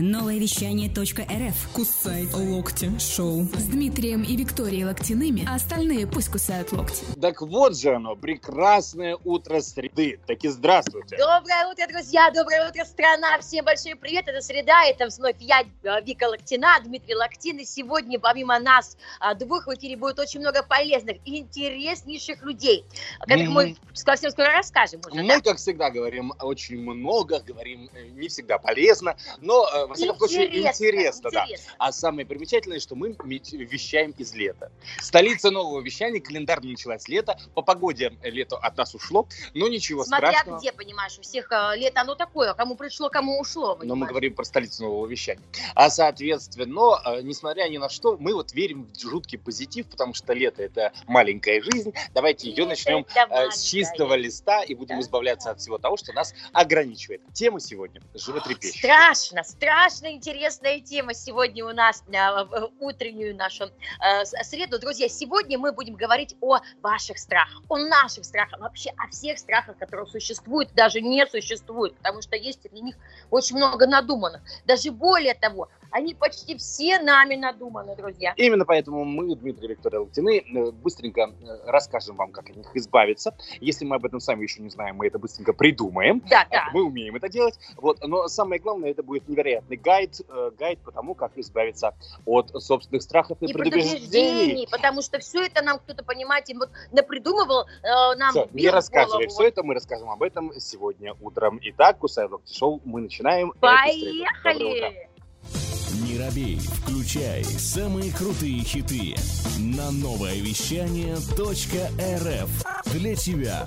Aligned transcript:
Новое 0.00 0.38
вещание 0.38 0.88
.рф. 0.88 1.68
Кусай 1.74 2.26
локти 2.32 2.90
шоу. 2.98 3.42
С 3.54 3.64
Дмитрием 3.64 4.22
и 4.22 4.34
Викторией 4.34 4.84
Локтяными, 4.84 5.46
а 5.46 5.56
остальные 5.56 6.06
пусть 6.06 6.30
кусают 6.30 6.72
локти. 6.72 7.04
Так 7.20 7.42
вот 7.42 7.76
же 7.76 7.94
оно, 7.94 8.16
прекрасное 8.16 9.18
утро 9.24 9.60
среды. 9.60 10.18
Так 10.26 10.42
и 10.42 10.48
здравствуйте. 10.48 11.18
Доброе 11.18 11.66
утро, 11.70 11.86
друзья, 11.86 12.30
доброе 12.30 12.70
утро, 12.70 12.86
страна. 12.86 13.38
Всем 13.40 13.66
большой 13.66 13.94
привет, 13.94 14.26
это 14.26 14.40
среда, 14.40 14.84
это 14.86 15.08
вновь 15.14 15.36
я, 15.40 15.64
э, 15.82 16.02
Вика 16.02 16.24
Локтина, 16.24 16.78
Дмитрий 16.82 17.14
Локтин. 17.14 17.58
И 17.58 17.66
сегодня 17.66 18.18
помимо 18.18 18.58
нас 18.58 18.96
а, 19.20 19.34
двух 19.34 19.66
в 19.66 19.74
эфире 19.74 19.98
будет 19.98 20.18
очень 20.18 20.40
много 20.40 20.62
полезных 20.62 21.18
и 21.26 21.40
интереснейших 21.40 22.42
людей, 22.42 22.86
о 23.18 23.24
которых 23.26 23.44
Мгм. 23.48 23.54
мы 23.54 23.76
совсем 23.92 24.30
скоро 24.30 24.48
расскажем 24.52 25.02
уже. 25.06 25.22
Мы, 25.22 25.28
да? 25.28 25.40
как 25.42 25.58
всегда, 25.58 25.90
говорим 25.90 26.32
очень 26.40 26.80
много, 26.80 27.40
говорим 27.40 27.90
э, 27.92 28.04
не 28.08 28.28
всегда 28.28 28.56
полезно, 28.56 29.14
но, 29.40 29.68
э, 29.68 29.89
во 29.90 29.96
всяком 29.96 30.18
случае, 30.18 30.46
интересно, 30.60 31.30
да. 31.32 31.42
интересно. 31.44 31.72
А 31.78 31.92
самое 31.92 32.24
примечательное, 32.24 32.78
что 32.78 32.94
мы 32.94 33.16
вещаем 33.18 34.12
из 34.12 34.32
лета. 34.34 34.70
Столица 35.00 35.50
нового 35.50 35.80
вещания, 35.80 36.20
календарно 36.20 36.70
началась 36.70 37.08
лето. 37.08 37.36
По 37.54 37.62
погоде 37.62 38.12
лето 38.22 38.56
от 38.56 38.76
нас 38.76 38.94
ушло, 38.94 39.26
но 39.52 39.68
ничего 39.68 40.04
Смотря 40.04 40.30
страшного. 40.30 40.58
где, 40.60 40.72
понимаешь, 40.72 41.18
у 41.18 41.22
всех 41.22 41.50
э, 41.50 41.76
лето 41.76 42.02
оно 42.02 42.14
такое, 42.14 42.54
кому 42.54 42.76
пришло, 42.76 43.10
кому 43.10 43.40
ушло. 43.40 43.70
Но 43.70 43.74
мы 43.74 43.80
понимаешь. 43.80 44.10
говорим 44.10 44.34
про 44.34 44.44
столицу 44.44 44.84
нового 44.84 45.06
вещания. 45.08 45.42
А 45.74 45.90
соответственно, 45.90 47.00
э, 47.04 47.22
несмотря 47.22 47.68
ни 47.68 47.78
на 47.78 47.88
что, 47.88 48.16
мы 48.16 48.32
вот 48.32 48.52
верим 48.52 48.84
в 48.94 49.00
жуткий 49.00 49.38
позитив, 49.38 49.88
потому 49.88 50.14
что 50.14 50.32
лето 50.34 50.62
это 50.62 50.92
маленькая 51.08 51.60
жизнь. 51.62 51.92
Давайте 52.14 52.48
ее 52.48 52.58
Лето 52.58 52.68
начнем 52.68 53.06
это 53.12 53.34
э, 53.34 53.50
с 53.50 53.62
чистого 53.62 54.14
листа 54.14 54.62
и 54.62 54.74
будем 54.74 54.96
Да. 54.96 55.00
избавляться 55.02 55.50
от 55.50 55.58
всего 55.58 55.78
того, 55.78 55.96
что 55.96 56.12
нас 56.12 56.32
ограничивает. 56.52 57.22
Тема 57.32 57.58
сегодня 57.58 58.00
животрепещущая. 58.14 58.94
Страшно, 58.94 59.42
страшно 59.42 59.79
интересная 59.88 60.80
тема 60.80 61.14
сегодня 61.14 61.64
у 61.64 61.72
нас 61.72 62.04
а, 62.14 62.44
в 62.44 62.70
утреннюю 62.80 63.34
нашу 63.34 63.64
э, 63.64 64.24
среду. 64.42 64.78
Друзья, 64.78 65.08
сегодня 65.08 65.58
мы 65.58 65.72
будем 65.72 65.94
говорить 65.94 66.36
о 66.42 66.58
ваших 66.82 67.18
страхах, 67.18 67.62
о 67.68 67.78
наших 67.78 68.26
страхах, 68.26 68.60
вообще 68.60 68.90
о 68.98 69.08
всех 69.08 69.38
страхах, 69.38 69.78
которые 69.78 70.06
существуют, 70.06 70.74
даже 70.74 71.00
не 71.00 71.26
существуют, 71.26 71.96
потому 71.96 72.20
что 72.20 72.36
есть 72.36 72.60
среди 72.60 72.82
них 72.82 72.96
очень 73.30 73.56
много 73.56 73.86
надуманных. 73.86 74.42
Даже 74.66 74.90
более 74.92 75.34
того, 75.34 75.70
они 75.90 76.14
почти 76.14 76.56
все 76.56 76.98
нами 76.98 77.36
надуманы, 77.36 77.96
друзья. 77.96 78.32
Именно 78.36 78.64
поэтому 78.64 79.04
мы, 79.04 79.34
Дмитрий 79.36 79.68
Виктория 79.68 80.00
Локтины, 80.00 80.38
э, 80.38 80.70
быстренько 80.72 81.22
э, 81.22 81.58
расскажем 81.66 82.16
вам, 82.16 82.32
как 82.32 82.48
от 82.50 82.56
них 82.56 82.70
избавиться. 82.74 83.34
Если 83.60 83.84
мы 83.84 83.96
об 83.96 84.04
этом 84.04 84.20
сами 84.20 84.42
еще 84.42 84.62
не 84.62 84.70
знаем, 84.70 84.96
мы 84.96 85.06
это 85.06 85.18
быстренько 85.18 85.52
придумаем. 85.52 86.22
Да, 86.30 86.46
да. 86.50 86.68
Мы 86.72 86.84
умеем 86.84 87.16
это 87.16 87.28
делать. 87.28 87.58
Вот. 87.76 87.98
Но 88.06 88.28
самое 88.28 88.60
главное, 88.60 88.90
это 88.90 89.02
будет 89.02 89.28
невероятный 89.28 89.76
гайд, 89.76 90.20
э, 90.28 90.50
гайд 90.58 90.78
по 90.80 90.92
тому, 90.92 91.14
как 91.14 91.36
избавиться 91.36 91.94
от 92.24 92.50
собственных 92.62 93.02
страхов 93.02 93.38
и, 93.40 93.46
И 93.46 93.52
предубеждений. 93.52 93.90
предубеждений, 93.90 94.68
потому 94.70 95.02
что 95.02 95.18
все 95.18 95.46
это 95.46 95.62
нам 95.62 95.78
кто-то, 95.78 96.04
понимаете, 96.04 96.54
вот 96.56 96.70
напридумывал, 96.92 97.66
э, 97.82 98.16
нам 98.16 98.34
бил 98.34 98.48
не 98.52 98.68
рассказывай 98.70 99.26
голову. 99.26 99.30
все 99.30 99.48
это, 99.48 99.62
мы 99.62 99.74
расскажем 99.74 100.10
об 100.10 100.22
этом 100.22 100.52
сегодня 100.60 101.14
утром. 101.20 101.58
Итак, 101.62 101.98
Кусай 101.98 102.26
Локти 102.26 102.56
Шоу, 102.56 102.80
мы 102.84 103.00
начинаем. 103.00 103.52
Поехали! 103.60 105.09
Не 106.20 106.26
робей, 106.26 106.58
включай 106.58 107.42
самые 107.44 108.12
крутые 108.12 108.62
хиты 108.62 109.14
на 109.58 109.90
новое 109.90 110.34
вещание 110.34 111.14
.рф 111.14 112.92
для 112.92 113.16
тебя. 113.16 113.66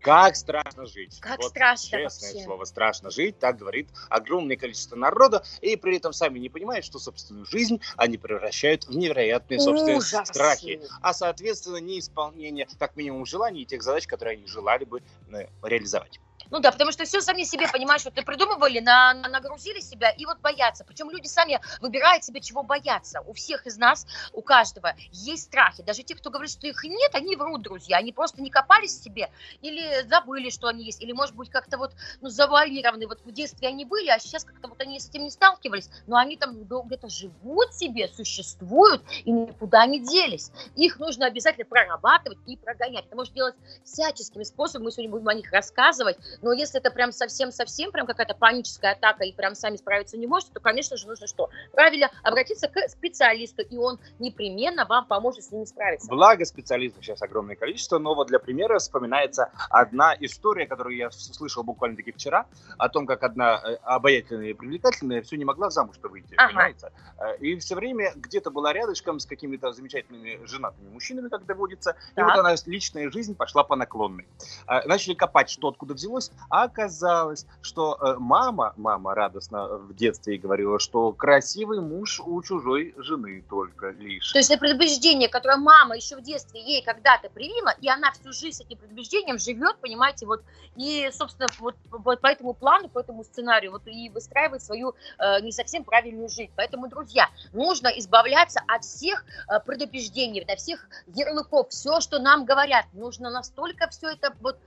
Как 0.00 0.36
страшно 0.36 0.86
жить. 0.86 1.18
Как 1.20 1.38
Вот 1.38 1.50
страшно 1.50 1.98
Честное 1.98 2.30
вообще. 2.30 2.44
слово, 2.44 2.64
страшно 2.66 3.10
жить, 3.10 3.36
так 3.40 3.58
говорит 3.58 3.88
огромное 4.10 4.56
количество 4.56 4.94
народа, 4.94 5.44
и 5.60 5.74
при 5.74 5.96
этом 5.96 6.12
сами 6.12 6.38
не 6.38 6.48
понимают, 6.48 6.84
что 6.84 7.00
собственную 7.00 7.46
жизнь 7.46 7.80
они 7.96 8.16
превращают 8.16 8.84
в 8.84 8.96
невероятные 8.96 9.58
собственные 9.58 9.98
Ужасы. 9.98 10.24
страхи. 10.26 10.82
А, 11.00 11.14
соответственно, 11.14 11.78
неисполнение, 11.78 12.68
как 12.78 12.94
минимум, 12.94 13.26
желаний 13.26 13.62
и 13.62 13.66
тех 13.66 13.82
задач, 13.82 14.06
которые 14.06 14.36
они 14.38 14.46
желали 14.46 14.84
бы 14.84 15.02
э, 15.32 15.46
реализовать. 15.64 16.20
Ну 16.52 16.60
да, 16.60 16.70
потому 16.70 16.92
что 16.92 17.04
все 17.04 17.22
сами 17.22 17.44
себе, 17.44 17.66
понимаешь, 17.66 18.04
вот 18.04 18.12
придумывали, 18.12 18.78
на, 18.80 19.14
на- 19.14 19.28
нагрузили 19.30 19.80
себя 19.80 20.10
и 20.10 20.26
вот 20.26 20.38
боятся. 20.40 20.84
Причем 20.84 21.08
люди 21.08 21.26
сами 21.26 21.58
выбирают 21.80 22.24
себе, 22.24 22.42
чего 22.42 22.62
бояться. 22.62 23.22
У 23.22 23.32
всех 23.32 23.66
из 23.66 23.78
нас, 23.78 24.06
у 24.34 24.42
каждого 24.42 24.94
есть 25.12 25.44
страхи. 25.44 25.82
Даже 25.82 26.02
те, 26.02 26.14
кто 26.14 26.28
говорит, 26.28 26.50
что 26.50 26.66
их 26.66 26.84
нет, 26.84 27.14
они 27.14 27.36
врут, 27.36 27.62
друзья. 27.62 27.96
Они 27.96 28.12
просто 28.12 28.42
не 28.42 28.50
копались 28.50 28.98
в 28.98 29.02
себе 29.02 29.30
или 29.62 30.06
забыли, 30.06 30.50
что 30.50 30.68
они 30.68 30.84
есть. 30.84 31.02
Или, 31.02 31.12
может 31.12 31.34
быть, 31.34 31.48
как-то 31.48 31.78
вот 31.78 31.92
ну, 32.20 32.28
завуалированы. 32.28 33.06
Вот 33.06 33.22
в 33.24 33.32
детстве 33.32 33.68
они 33.68 33.86
были, 33.86 34.10
а 34.10 34.18
сейчас 34.18 34.44
как-то 34.44 34.68
вот 34.68 34.78
они 34.82 35.00
с 35.00 35.08
этим 35.08 35.24
не 35.24 35.30
сталкивались. 35.30 35.88
Но 36.06 36.18
они 36.18 36.36
там 36.36 36.64
где-то 36.64 37.08
живут 37.08 37.72
себе, 37.72 38.08
существуют 38.08 39.02
и 39.24 39.32
никуда 39.32 39.86
не 39.86 40.00
делись. 40.00 40.52
Их 40.76 40.98
нужно 40.98 41.24
обязательно 41.24 41.64
прорабатывать 41.64 42.38
и 42.44 42.58
прогонять. 42.58 43.06
Это 43.06 43.16
можно 43.16 43.34
делать 43.34 43.54
всяческими 43.84 44.42
способами. 44.42 44.84
Мы 44.84 44.92
сегодня 44.92 45.10
будем 45.10 45.28
о 45.28 45.34
них 45.34 45.50
рассказывать. 45.50 46.18
Но 46.42 46.52
если 46.52 46.80
это 46.80 46.90
прям 46.90 47.12
совсем-совсем, 47.12 47.92
прям 47.92 48.06
какая-то 48.06 48.34
паническая 48.34 48.92
атака 48.92 49.24
и 49.24 49.32
прям 49.32 49.54
сами 49.54 49.76
справиться 49.76 50.16
не 50.18 50.26
можете, 50.26 50.52
то, 50.52 50.60
конечно 50.60 50.96
же, 50.96 51.06
нужно 51.06 51.26
что? 51.26 51.48
Правильно 51.72 52.10
обратиться 52.22 52.68
к 52.68 52.76
специалисту, 52.88 53.62
и 53.62 53.76
он 53.76 53.98
непременно 54.18 54.84
вам 54.84 55.06
поможет 55.06 55.44
с 55.44 55.52
ними 55.52 55.64
справиться. 55.64 56.08
Благо 56.08 56.44
специалистов 56.44 57.04
сейчас 57.04 57.22
огромное 57.22 57.54
количество, 57.56 57.98
но 57.98 58.14
вот 58.14 58.26
для 58.28 58.40
примера 58.40 58.78
вспоминается 58.78 59.50
одна 59.70 60.14
история, 60.18 60.66
которую 60.66 60.96
я 60.96 61.10
слышал 61.12 61.62
буквально-таки 61.62 62.12
вчера, 62.12 62.46
о 62.76 62.88
том, 62.88 63.06
как 63.06 63.22
одна 63.22 63.60
э, 63.64 63.74
обаятельная 63.84 64.48
и 64.48 64.52
привлекательная 64.54 65.22
все 65.22 65.36
не 65.36 65.44
могла 65.44 65.70
замуж-то 65.70 66.08
выйти, 66.08 66.34
Ага. 66.36 66.48
понимаете? 66.48 66.90
Э, 67.18 67.36
И 67.38 67.56
все 67.58 67.76
время 67.76 68.12
где-то 68.16 68.50
была 68.50 68.72
рядышком 68.72 69.20
с 69.20 69.26
какими-то 69.26 69.72
замечательными 69.72 70.44
женатыми 70.44 70.88
мужчинами, 70.88 71.28
как 71.28 71.46
доводится, 71.46 71.92
и 72.12 72.14
Так. 72.16 72.24
вот 72.26 72.38
она, 72.38 72.54
личная 72.66 73.10
жизнь 73.10 73.36
пошла 73.36 73.62
по 73.62 73.76
наклонной. 73.76 74.26
Э, 74.66 74.80
Начали 74.88 75.14
копать, 75.14 75.48
что 75.50 75.68
откуда 75.68 75.94
взялось, 75.94 76.31
оказалось, 76.48 77.46
что 77.60 77.98
э, 78.00 78.16
мама, 78.18 78.74
мама 78.76 79.14
радостно 79.14 79.78
в 79.78 79.94
детстве 79.94 80.38
говорила, 80.38 80.78
что 80.78 81.12
красивый 81.12 81.80
муж 81.80 82.20
у 82.20 82.42
чужой 82.42 82.94
жены 82.98 83.44
только 83.48 83.90
лишь. 83.90 84.32
То 84.32 84.38
есть 84.38 84.50
это 84.50 84.60
предубеждение, 84.60 85.28
которое 85.28 85.56
мама 85.56 85.96
еще 85.96 86.16
в 86.16 86.22
детстве 86.22 86.60
ей 86.60 86.82
когда-то 86.82 87.30
привила, 87.30 87.74
и 87.80 87.88
она 87.88 88.12
всю 88.12 88.32
жизнь 88.32 88.58
с 88.58 88.60
этим 88.60 88.78
предубеждением 88.78 89.38
живет, 89.38 89.76
понимаете, 89.80 90.26
вот, 90.26 90.42
и, 90.76 91.10
собственно, 91.12 91.48
вот, 91.58 91.74
вот 91.90 92.20
по 92.20 92.26
этому 92.26 92.54
плану, 92.54 92.88
по 92.88 93.00
этому 93.00 93.24
сценарию, 93.24 93.72
вот, 93.72 93.82
и 93.86 94.08
выстраивает 94.10 94.62
свою 94.62 94.94
э, 95.18 95.40
не 95.40 95.52
совсем 95.52 95.84
правильную 95.84 96.28
жизнь. 96.28 96.52
Поэтому, 96.56 96.88
друзья, 96.88 97.28
нужно 97.52 97.88
избавляться 97.88 98.60
от 98.66 98.84
всех 98.84 99.24
э, 99.48 99.60
предубеждений, 99.60 100.40
от 100.42 100.58
всех 100.58 100.86
ярлыков, 101.06 101.68
все, 101.70 102.00
что 102.00 102.18
нам 102.18 102.44
говорят. 102.44 102.86
Нужно 102.92 103.30
настолько 103.30 103.88
все 103.88 104.10
это 104.10 104.34
вот 104.40 104.58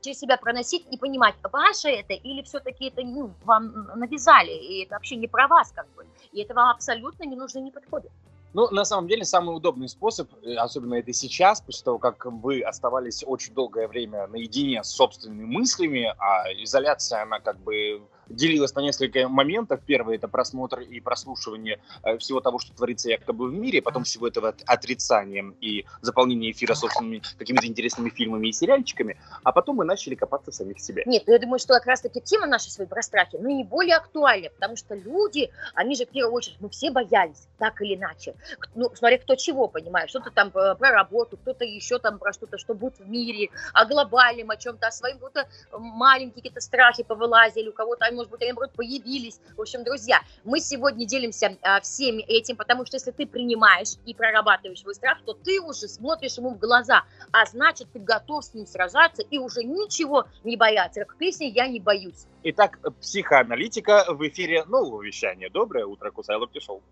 через 0.00 0.18
себя 0.18 0.36
проносить 0.36 0.86
и 0.90 0.96
понимать, 0.96 1.34
ваше 1.52 1.88
это 1.88 2.14
или 2.14 2.42
все-таки 2.42 2.86
это 2.86 3.02
ну, 3.02 3.32
вам 3.44 3.90
навязали, 3.96 4.52
и 4.52 4.84
это 4.84 4.94
вообще 4.94 5.16
не 5.16 5.28
про 5.28 5.48
вас 5.48 5.72
как 5.72 5.86
бы. 5.94 6.06
И 6.32 6.42
это 6.42 6.54
вам 6.54 6.70
абсолютно 6.70 7.24
не 7.24 7.36
нужно, 7.36 7.60
не 7.60 7.70
подходит. 7.70 8.10
Ну, 8.56 8.70
на 8.70 8.86
самом 8.86 9.06
деле, 9.06 9.24
самый 9.24 9.54
удобный 9.54 9.88
способ, 9.88 10.30
э, 10.42 10.54
особенно 10.54 10.94
это 10.94 11.12
сейчас, 11.12 11.60
после 11.60 11.84
того, 11.84 11.98
как 11.98 12.24
вы 12.24 12.62
оставались 12.62 13.22
очень 13.26 13.52
долгое 13.52 13.86
время 13.86 14.26
наедине 14.28 14.82
с 14.82 14.88
собственными 14.88 15.44
мыслями, 15.44 16.14
а 16.18 16.50
изоляция, 16.62 17.22
она 17.22 17.38
как 17.38 17.58
бы 17.58 18.00
делилась 18.28 18.74
на 18.74 18.80
несколько 18.80 19.28
моментов. 19.28 19.80
Первый– 19.86 20.16
это 20.18 20.28
просмотр 20.28 20.80
и 20.80 21.00
прослушивание 21.00 21.80
э, 22.02 22.18
всего 22.18 22.40
того, 22.40 22.58
что 22.58 22.74
творится 22.74 23.10
якобы 23.10 23.48
в 23.48 23.52
мире, 23.52 23.82
потом 23.82 24.04
всего 24.04 24.28
этого 24.28 24.48
от- 24.48 24.62
отрицанием 24.66 25.56
и 25.60 25.84
заполнение 26.00 26.52
эфира 26.52 26.74
собственными 26.74 27.22
какими-то 27.38 27.66
интересными 27.66 28.10
фильмами 28.10 28.48
и 28.48 28.52
сериальчиками, 28.52 29.18
а 29.42 29.52
потом 29.52 29.76
мы 29.76 29.84
начали 29.84 30.14
копаться 30.14 30.50
в 30.50 30.54
самих 30.54 30.80
себе. 30.80 31.02
Нет, 31.06 31.24
ну 31.26 31.32
я 31.32 31.38
думаю, 31.38 31.58
что 31.58 31.74
как 31.74 31.86
раз-таки 31.86 32.20
тема 32.20 32.46
нашей 32.46 32.70
своей 32.70 32.88
про 32.88 33.02
страхи, 33.02 33.36
ну, 33.40 33.64
более 33.64 33.96
актуальна, 33.96 34.50
потому 34.50 34.76
что 34.76 34.94
люди, 34.94 35.50
они 35.74 35.94
же 35.94 36.06
в 36.06 36.08
первую 36.08 36.34
очередь, 36.34 36.56
мы 36.60 36.68
все 36.68 36.90
боялись, 36.90 37.48
так 37.58 37.80
или 37.82 37.94
иначе. 37.94 38.34
Ну, 38.74 38.90
смотря 38.94 39.18
кто 39.18 39.34
чего, 39.34 39.68
понимаешь, 39.68 40.10
что-то 40.10 40.30
там 40.30 40.48
э, 40.48 40.74
про 40.76 40.90
работу, 40.90 41.36
кто-то 41.36 41.64
еще 41.64 41.98
там 41.98 42.18
про 42.18 42.32
что-то, 42.32 42.58
что 42.58 42.74
будет 42.74 42.98
в 42.98 43.08
мире, 43.08 43.50
о 43.72 43.84
глобальном, 43.84 44.50
о 44.50 44.56
чем-то, 44.56 44.86
о 44.86 44.90
своем, 44.90 45.18
какие-то 45.18 45.48
маленькие 45.78 46.36
какие-то 46.36 46.60
страхи 46.60 47.02
повылазили, 47.02 47.68
у 47.68 47.72
кого-то, 47.72 48.04
они, 48.04 48.15
может 48.16 48.30
быть, 48.30 48.42
они, 48.42 48.50
наоборот, 48.50 48.72
появились. 48.74 49.40
В 49.56 49.60
общем, 49.60 49.84
друзья, 49.84 50.20
мы 50.44 50.60
сегодня 50.60 51.06
делимся 51.06 51.56
а, 51.62 51.80
всеми 51.80 52.22
этим, 52.22 52.56
потому 52.56 52.84
что 52.86 52.96
если 52.96 53.12
ты 53.12 53.26
принимаешь 53.26 53.94
и 54.04 54.14
прорабатываешь 54.14 54.80
свой 54.80 54.94
страх, 54.94 55.18
то 55.24 55.34
ты 55.34 55.60
уже 55.60 55.88
смотришь 55.88 56.36
ему 56.38 56.50
в 56.50 56.58
глаза, 56.58 57.04
а 57.32 57.46
значит, 57.46 57.88
ты 57.92 58.00
готов 58.00 58.44
с 58.44 58.54
ним 58.54 58.66
сражаться 58.66 59.22
и 59.22 59.38
уже 59.38 59.62
ничего 59.62 60.26
не 60.42 60.56
бояться. 60.56 61.00
Как 61.00 61.14
в 61.14 61.18
песне 61.18 61.48
«Я 61.48 61.68
не 61.68 61.80
боюсь». 61.80 62.26
Итак, 62.42 62.78
психоаналитика 63.00 64.06
в 64.08 64.26
эфире 64.28 64.64
нового 64.64 65.02
вещания. 65.02 65.50
Доброе 65.50 65.86
утро, 65.86 66.10
Кусай 66.10 66.36
Шоу. 66.60 66.82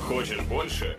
Хочешь 0.00 0.40
больше? 0.42 0.98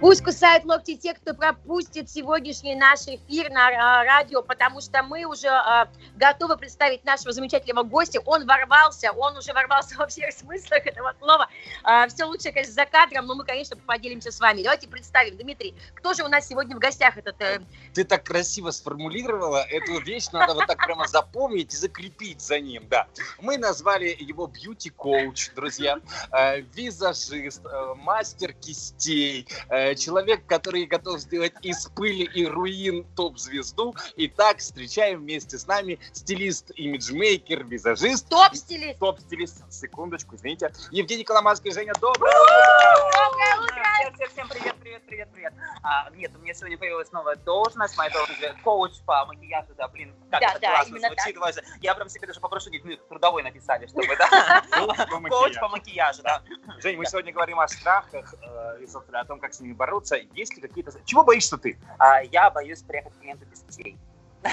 Пусть 0.00 0.22
кусают 0.22 0.64
локти 0.64 0.94
те, 0.94 1.12
кто 1.12 1.34
пропустит 1.34 2.08
сегодняшний 2.08 2.76
наш 2.76 3.00
эфир 3.08 3.50
на 3.50 3.66
а, 3.66 4.04
радио, 4.04 4.42
потому 4.42 4.80
что 4.80 5.02
мы 5.02 5.24
уже 5.24 5.48
а, 5.48 5.88
готовы 6.14 6.56
представить 6.56 7.04
нашего 7.04 7.32
замечательного 7.32 7.84
гостя. 7.84 8.20
Он 8.24 8.46
ворвался, 8.46 9.10
он 9.10 9.36
уже 9.36 9.52
ворвался 9.52 9.94
во 9.98 10.06
всех 10.06 10.32
смыслах 10.32 10.86
этого 10.86 11.14
слова. 11.18 11.48
А, 11.82 12.06
все 12.06 12.26
лучше, 12.26 12.52
конечно, 12.52 12.74
за 12.74 12.86
кадром, 12.86 13.26
но 13.26 13.34
мы, 13.34 13.44
конечно, 13.44 13.76
поделимся 13.76 14.30
с 14.30 14.38
вами. 14.38 14.62
Давайте 14.62 14.86
представим. 14.86 15.36
Дмитрий, 15.36 15.74
кто 15.94 16.14
же 16.14 16.22
у 16.22 16.28
нас 16.28 16.46
сегодня 16.46 16.76
в 16.76 16.78
гостях 16.78 17.16
этот... 17.16 17.40
э, 17.40 17.60
Ты 17.92 18.04
так 18.04 18.22
красиво 18.22 18.70
сформулировала 18.70 19.64
эту 19.68 19.98
вещь, 19.98 20.28
надо 20.32 20.54
вот 20.54 20.68
так 20.68 20.78
прямо 20.78 21.08
запомнить 21.08 21.74
и 21.74 21.76
закрепить 21.76 22.40
за 22.40 22.60
ним, 22.60 22.86
да. 22.88 23.08
Мы 23.40 23.58
назвали 23.58 24.16
его 24.16 24.46
бьюти-коуч, 24.46 25.54
друзья, 25.56 25.98
э, 26.30 26.60
визажист, 26.60 27.66
э, 27.66 27.94
мастер 27.96 28.52
кистей, 28.52 29.48
человек, 29.94 30.44
который 30.46 30.84
готов 30.86 31.20
сделать 31.20 31.52
из 31.62 31.86
пыли 31.86 32.24
и 32.24 32.46
руин 32.46 33.06
топ-звезду. 33.16 33.94
Итак, 34.16 34.58
встречаем 34.58 35.20
вместе 35.20 35.58
с 35.58 35.66
нами 35.66 35.98
стилист, 36.12 36.70
имиджмейкер, 36.76 37.64
визажист, 37.64 38.28
Топ-стилист. 38.28 38.98
топ-стилист, 38.98 39.72
секундочку, 39.72 40.36
извините, 40.36 40.72
Евгений 40.90 41.24
Коломанский. 41.24 41.70
Женя, 41.72 41.92
доброе 42.00 42.32
утро! 42.32 43.08
Доброе 43.12 43.60
утро. 43.60 43.82
Всем, 43.98 44.14
всем, 44.14 44.28
всем 44.30 44.48
привет, 44.48 44.74
привет, 45.06 45.28
привет, 45.32 45.52
привет. 45.52 45.52
А, 45.82 46.10
нет, 46.10 46.32
у 46.34 46.38
меня 46.38 46.54
сегодня 46.54 46.78
появилась 46.78 47.10
новая 47.12 47.36
должность, 47.36 47.96
моя 47.96 48.10
должность 48.10 48.40
коуч 48.62 48.92
по 49.04 49.24
макияжу, 49.26 49.74
да, 49.76 49.88
блин, 49.88 50.14
как 50.30 50.40
Да, 50.40 50.50
это 50.50 50.60
да, 50.60 50.70
классно 50.70 50.96
именно 50.96 51.08
звучит. 51.08 51.36
Вася. 51.36 51.62
Я 51.80 51.94
прям 51.94 52.08
себе 52.08 52.26
даже 52.26 52.40
попрошу, 52.40 52.66
говорит, 52.66 52.84
ну, 52.84 52.96
трудовой 53.08 53.42
написали, 53.42 53.86
чтобы, 53.86 54.16
да. 54.16 54.62
Коуч 55.28 55.58
по 55.58 55.68
макияжу, 55.68 56.22
да. 56.22 56.42
Жень, 56.78 56.96
мы 56.96 57.06
сегодня 57.06 57.32
говорим 57.32 57.60
о 57.60 57.68
страхах 57.68 58.34
э, 58.42 58.82
и, 58.82 58.86
собственно, 58.86 59.20
о 59.20 59.24
том, 59.24 59.40
как 59.40 59.54
с 59.54 59.60
ними 59.60 59.72
бороться. 59.72 60.16
Есть 60.16 60.54
ли 60.54 60.60
какие-то... 60.60 60.92
Чего 61.04 61.24
боишься 61.24 61.58
ты? 61.58 61.78
А, 61.98 62.22
Я 62.22 62.50
боюсь 62.50 62.82
приехать 62.82 63.14
к 63.14 63.18
клиенту 63.18 63.44
без 63.46 63.62
детей. 63.62 63.98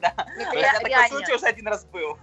Да. 0.00 0.14
Такой 0.14 1.08
случай 1.08 1.34
уже 1.34 1.46
один 1.46 1.68
раз 1.68 1.84
был. 1.86 2.18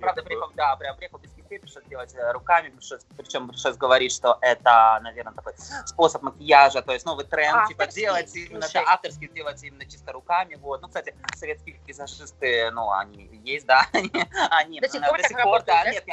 Правда, 0.00 0.22
приехал, 0.22 0.50
да, 0.54 0.76
прям 0.76 0.96
приехал 0.96 1.18
без 1.18 1.32
кистей, 1.48 1.58
пришлось 1.60 1.84
делать 1.84 2.14
э, 2.14 2.32
руками, 2.32 2.68
пришлось- 2.68 3.04
причем 3.16 3.48
пришлось 3.48 3.76
говорить, 3.76 4.12
что 4.12 4.38
это, 4.40 4.98
наверное, 5.02 5.32
такой 5.32 5.54
способ 5.86 6.22
макияжа, 6.22 6.82
то 6.82 6.92
есть 6.92 7.06
новый 7.06 7.24
тренд, 7.24 7.66
типа 7.68 7.82
Авторский, 7.84 8.02
делать 8.02 8.36
именно, 8.36 8.66
да, 8.72 8.84
авторский 8.86 9.28
делать 9.28 9.62
именно 9.62 9.86
чисто 9.86 10.12
руками, 10.12 10.56
вот. 10.56 10.82
Ну, 10.82 10.88
кстати, 10.88 11.14
советские 11.34 11.80
визажисты, 11.86 12.70
ну, 12.70 12.90
они 12.90 13.28
есть, 13.44 13.66
да, 13.66 13.86
они, 13.92 14.10
они 14.50 14.80
До 14.80 14.88
сих 14.88 15.00
пор 15.06 15.20
так 15.20 15.30
работают, 15.32 15.66
да, 15.66 15.84
да? 15.84 15.90
нет, 15.90 16.04
что 16.04 16.12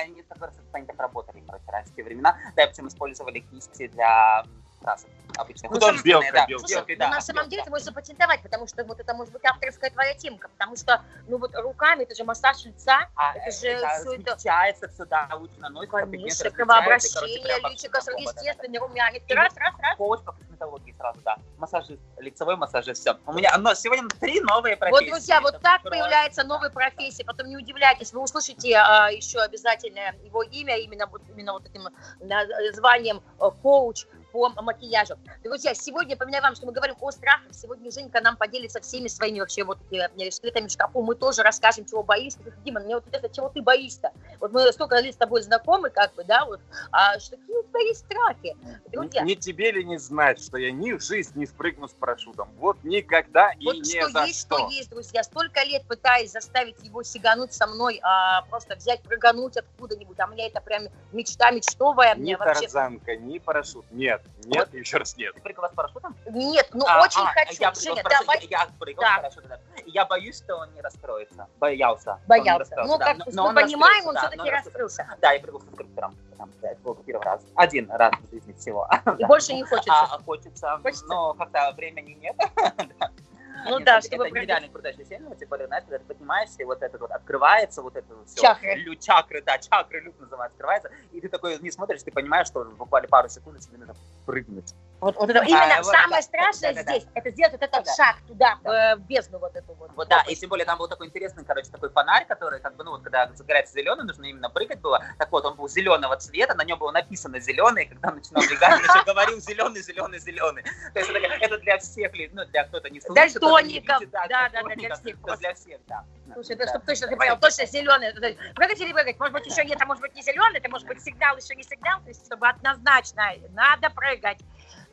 они 0.73 0.85
так 0.87 0.99
работали, 0.99 1.43
короче, 1.45 1.65
раньше 1.67 1.91
в 1.91 1.95
те 1.95 2.03
времена, 2.03 2.37
допустим, 2.55 2.87
использовали 2.87 3.39
кисти 3.39 3.87
для 3.87 4.45
м, 4.85 4.91
красок 4.91 5.09
обычных, 5.37 5.69
Ну, 5.71 5.75
художественные, 5.75 6.13
белка, 6.21 6.31
да, 6.31 6.45
белка. 6.47 6.67
белкой, 6.69 6.95
Ну, 6.95 6.99
да, 6.99 7.09
на 7.09 7.21
самом 7.21 7.43
деле 7.49 7.57
белка. 7.57 7.65
ты 7.65 7.71
можешь 7.71 7.85
запатентовать, 7.85 8.41
потому 8.41 8.67
что 8.67 8.83
вот 8.85 8.99
это 9.01 9.13
может 9.13 9.33
быть 9.33 9.43
авторская 9.43 9.89
твоя 9.89 10.13
темка, 10.13 10.47
потому 10.47 10.77
что, 10.77 11.01
ну 11.27 11.37
вот 11.37 11.53
руками, 11.55 12.03
это 12.03 12.15
же 12.15 12.23
массаж 12.23 12.63
лица, 12.63 13.09
А, 13.15 13.35
это 13.35 13.51
же 13.51 13.67
это 13.67 13.87
всё 13.99 14.13
это- 14.13 14.23
смягчается 14.23 14.87
все, 14.87 15.05
да, 15.05 15.27
лучше 15.35 15.55
наносится, 15.59 15.97
конечно, 16.05 16.49
кровообращение, 16.51 17.69
личико 17.69 17.99
естественный 18.17 18.79
румянец. 18.79 19.23
Раз, 19.29 19.53
раз, 19.57 19.73
раз. 19.79 19.97
Коуч 19.97 20.21
по 20.21 20.31
косметологии 20.31 20.95
сразу, 20.97 21.19
да. 21.25 21.35
Массажист, 21.57 22.01
лицевой 22.17 22.55
массажист, 22.55 23.01
все. 23.01 23.17
У 23.25 23.33
меня 23.33 23.57
но 23.57 23.73
сегодня 23.73 24.07
три 24.07 24.39
новые 24.39 24.77
профессии. 24.77 25.01
Вот, 25.05 25.09
друзья, 25.11 25.41
вот 25.41 25.55
Это 25.55 25.63
так 25.63 25.81
просто- 25.81 25.89
появляется 25.99 26.43
новая 26.43 26.69
профессия. 26.69 27.25
Потом 27.25 27.47
не 27.47 27.57
удивляйтесь, 27.57 28.13
вы 28.13 28.21
услышите 28.21 28.75
а, 28.77 29.09
еще 29.09 29.39
обязательно 29.39 30.13
его 30.23 30.43
имя, 30.43 30.77
именно 30.77 31.07
вот, 31.07 31.21
именно 31.29 31.53
вот 31.53 31.65
этим 31.65 31.89
названием 32.19 33.21
э, 33.39 33.49
коуч 33.61 34.05
по 34.35 34.61
макияжу. 34.61 35.15
Друзья, 35.43 35.73
сегодня, 35.73 36.15
напоминаю 36.15 36.43
вам, 36.43 36.55
что 36.55 36.65
мы 36.65 36.73
говорим 36.73 36.95
о 36.99 37.11
страхах. 37.11 37.47
Сегодня 37.51 37.89
Женька 37.91 38.19
нам 38.21 38.35
поделится 38.35 38.81
всеми 38.81 39.07
своими 39.07 39.39
вообще 39.39 39.63
вот 39.63 39.79
этими 39.89 40.29
скрытыми 40.29 40.67
в 40.67 40.71
шкафу. 40.71 41.01
Мы 41.01 41.15
тоже 41.15 41.41
расскажем, 41.41 41.85
чего 41.85 42.03
боишься. 42.03 42.39
Дима, 42.63 42.81
мне 42.81 42.95
вот 42.95 43.07
интересно, 43.07 43.29
чего 43.29 43.49
ты 43.49 43.61
боишься? 43.61 44.11
Вот 44.39 44.51
мы 44.51 44.71
столько 44.73 44.99
лет 44.99 45.13
с 45.13 45.17
тобой 45.17 45.41
знакомы, 45.41 45.89
как 45.89 46.13
бы, 46.15 46.23
да, 46.23 46.45
вот. 46.45 46.59
А 46.91 47.17
что 47.19 47.37
какие 47.37 47.55
у 47.57 47.63
тебя 47.63 47.79
есть 47.81 47.99
страхи? 48.01 48.57
Друзья, 48.91 49.21
Не 49.21 49.35
тебе 49.35 49.71
ли 49.71 49.83
не 49.85 49.97
знать, 49.97 50.43
что 50.43 50.57
я 50.57 50.71
ни 50.71 50.91
в 50.91 51.01
жизнь 51.01 51.31
не 51.35 51.45
спрыгну 51.45 51.87
с 51.87 51.93
парашютом? 51.93 52.49
Вот 52.57 52.77
никогда 52.83 53.51
и 53.53 53.65
Вот 53.65 53.75
ни 53.75 53.99
что 53.99 54.09
за 54.09 54.25
есть, 54.25 54.41
что. 54.41 54.57
что 54.57 54.69
есть, 54.69 54.89
друзья. 54.89 55.23
Столько 55.23 55.63
лет 55.63 55.83
пытаюсь 55.87 56.31
заставить 56.31 56.83
его 56.83 57.03
сигануть 57.03 57.53
со 57.53 57.67
мной, 57.67 57.99
а, 58.03 58.41
просто 58.43 58.75
взять, 58.75 59.01
прыгануть 59.03 59.55
откуда-нибудь. 59.57 60.19
А 60.19 60.27
мне 60.27 60.47
это 60.47 60.59
прям 60.61 60.83
мечта 61.13 61.51
мечтовая. 61.51 62.15
Ни 62.15 62.21
Мне 62.21 62.37
вообще... 62.37 62.61
тарзанка, 62.61 63.15
ни 63.15 63.39
парашют. 63.39 63.85
Нет, 63.91 64.21
нет, 64.45 64.73
еще 64.73 64.97
раз 64.97 65.15
нет. 65.17 65.33
Ты 65.33 65.41
прыгала 65.41 65.69
с 65.69 65.73
парашютом? 65.73 66.15
Нет, 66.29 66.69
ну 66.73 66.85
А, 66.87 67.01
очень 67.03 67.21
а, 67.21 67.27
хочу. 67.33 67.61
Я 67.61 67.71
прыгал 67.71 67.81
Женя, 67.81 67.95
с 67.99 68.03
парашютом, 68.03 68.27
давай. 68.27 68.47
я 68.49 68.67
прыгал 68.79 69.01
Да. 69.03 69.09
с 69.13 69.15
парашютом, 69.21 69.49
да. 69.49 69.59
Я 69.85 70.05
боюсь, 70.05 70.37
что 70.37 70.55
он 70.57 70.73
не 70.73 70.81
раскроется. 70.81 71.47
Боялся. 71.59 72.19
Боялся. 72.27 72.75
Ну, 72.85 72.97
да. 72.97 73.05
как 73.05 73.17
Но- 73.17 73.25
мы 73.25 73.31
но 73.33 73.45
он 73.47 73.55
понимаем, 73.55 74.05
раскрылся, 74.05 74.07
он 74.09 74.13
да, 74.13 74.19
все-таки 74.21 74.41
он 74.49 74.55
раскрылся. 74.55 75.17
Да, 75.21 75.31
я 75.31 75.39
прыгал 75.39 75.61
с 75.61 75.63
инструктором. 75.65 76.15
Там, 76.37 76.51
да, 76.61 76.69
Это 76.71 76.81
был 76.81 76.95
первый 76.95 77.23
раз. 77.23 77.41
Один 77.55 77.89
раз 77.91 78.13
в 78.21 78.29
жизни 78.31 78.53
всего. 78.53 78.87
И 79.17 79.25
больше 79.25 79.53
не 79.53 79.63
хочется. 79.63 79.93
А 79.93 80.19
хочется, 80.23 80.79
Хочется? 80.83 81.05
но 81.07 81.33
как-то 81.33 81.71
времени 81.75 82.17
нет. 82.21 82.35
Ну 83.69 83.79
да, 83.79 83.97
это- 83.97 84.07
чтобы 84.07 84.27
Это 84.27 84.39
нереально 84.39 84.69
крутое 84.69 84.93
ощущение, 84.93 85.35
типа, 85.35 85.57
знаешь, 85.65 85.83
когда 85.83 85.99
ты 85.99 86.05
поднимаешься, 86.05 86.61
и 86.61 86.65
вот 86.65 86.81
это 86.81 86.97
вот 86.97 87.11
открывается, 87.11 87.81
вот 87.81 87.95
это 87.95 88.07
все. 88.25 88.41
Чакры. 88.41 88.75
Лю, 88.75 88.95
чакры, 88.95 89.41
да, 89.41 89.57
чакры, 89.57 90.01
люк 90.01 90.15
называется, 90.19 90.53
открывается, 90.53 90.89
и 91.11 91.21
ты 91.21 91.29
такой 91.29 91.57
не 91.59 91.71
смотришь, 91.71 92.03
ты 92.03 92.11
понимаешь, 92.11 92.47
что 92.47 92.63
буквально 92.65 93.07
пару 93.07 93.29
секунд 93.29 93.59
тебе 93.59 93.77
нужно 93.77 93.95
прыгнуть. 94.25 94.73
Вот, 95.01 95.15
вот 95.17 95.29
это, 95.29 95.43
именно 95.43 95.75
вот, 95.77 95.85
самое 95.85 96.09
да, 96.09 96.21
страшное 96.21 96.73
да, 96.73 96.83
да, 96.83 96.91
здесь, 96.93 97.05
это 97.13 97.29
сделать 97.31 97.51
вот 97.51 97.61
этот 97.61 97.83
Да. 97.83 97.95
шаг 97.95 98.15
туда, 98.27 98.57
э, 98.63 98.95
в 98.95 98.99
бездну 99.01 99.39
вот 99.39 99.55
эту 99.55 99.73
вот. 99.73 99.91
Вот, 99.93 100.07
да, 100.07 100.21
и 100.21 100.35
тем 100.35 100.49
более 100.49 100.65
там 100.65 100.77
был 100.77 100.87
такой 100.87 101.07
интересный, 101.07 101.43
короче, 101.43 101.69
такой 101.69 101.89
фонарь, 101.89 102.25
который, 102.25 102.61
как 102.61 102.75
бы, 102.75 102.83
ну, 102.85 102.91
вот, 102.91 103.03
когда 103.03 103.29
загорается 103.33 103.73
зеленый, 103.73 104.05
нужно 104.05 104.23
именно 104.25 104.49
прыгать 104.49 104.79
было. 104.79 105.03
Так 105.17 105.31
вот, 105.31 105.45
он 105.45 105.55
был 105.55 105.67
зеленого 105.67 106.15
цвета, 106.15 106.55
на 106.55 106.63
нем 106.63 106.79
было 106.79 106.91
написано 106.91 107.39
зеленый, 107.39 107.85
когда 107.85 108.09
он 108.09 108.15
начинал 108.15 108.43
мигать, 108.43 108.73
он 108.73 108.79
еще 108.79 109.03
говорил 109.05 109.39
зеленый, 109.41 109.81
зеленый, 109.81 110.19
зеленый. 110.19 110.63
То 110.63 110.99
есть 110.99 111.11
это, 111.11 111.57
для 111.59 111.77
всех, 111.77 112.11
ну, 112.31 112.45
для 112.45 112.63
кто-то 112.63 112.89
не 112.89 113.01
слышит, 113.01 113.33
Дальтоников, 113.39 114.09
да, 114.11 114.27
да, 114.27 114.49
да, 114.49 114.63
для 114.75 114.95
всех 114.95 115.17
для 115.39 115.53
всех, 115.53 115.81
да. 115.87 116.05
Слушай, 116.33 116.55
это 116.55 116.65
Да. 116.65 116.71
чтобы 116.71 116.85
точно 116.85 117.07
ты 117.07 117.17
понял, 117.17 117.37
точно 117.39 117.65
зеленый. 117.65 118.13
Прыгать 118.55 118.79
или 118.79 118.93
прыгать? 118.93 119.19
Может 119.19 119.33
быть, 119.33 119.45
еще 119.45 119.63
нет, 119.65 119.77
а 119.81 119.85
может 119.85 120.01
быть 120.01 120.15
не 120.15 120.21
зеленый, 120.21 120.57
это 120.57 120.69
может 120.69 120.87
быть 120.87 121.03
сигнал, 121.03 121.35
еще 121.37 121.53
не 121.55 121.63
сигнал, 121.63 121.99
то 122.01 122.07
есть 122.07 122.25
чтобы 122.25 122.47
однозначно 122.47 123.23
надо 123.51 123.89
прыгать, 123.89 124.39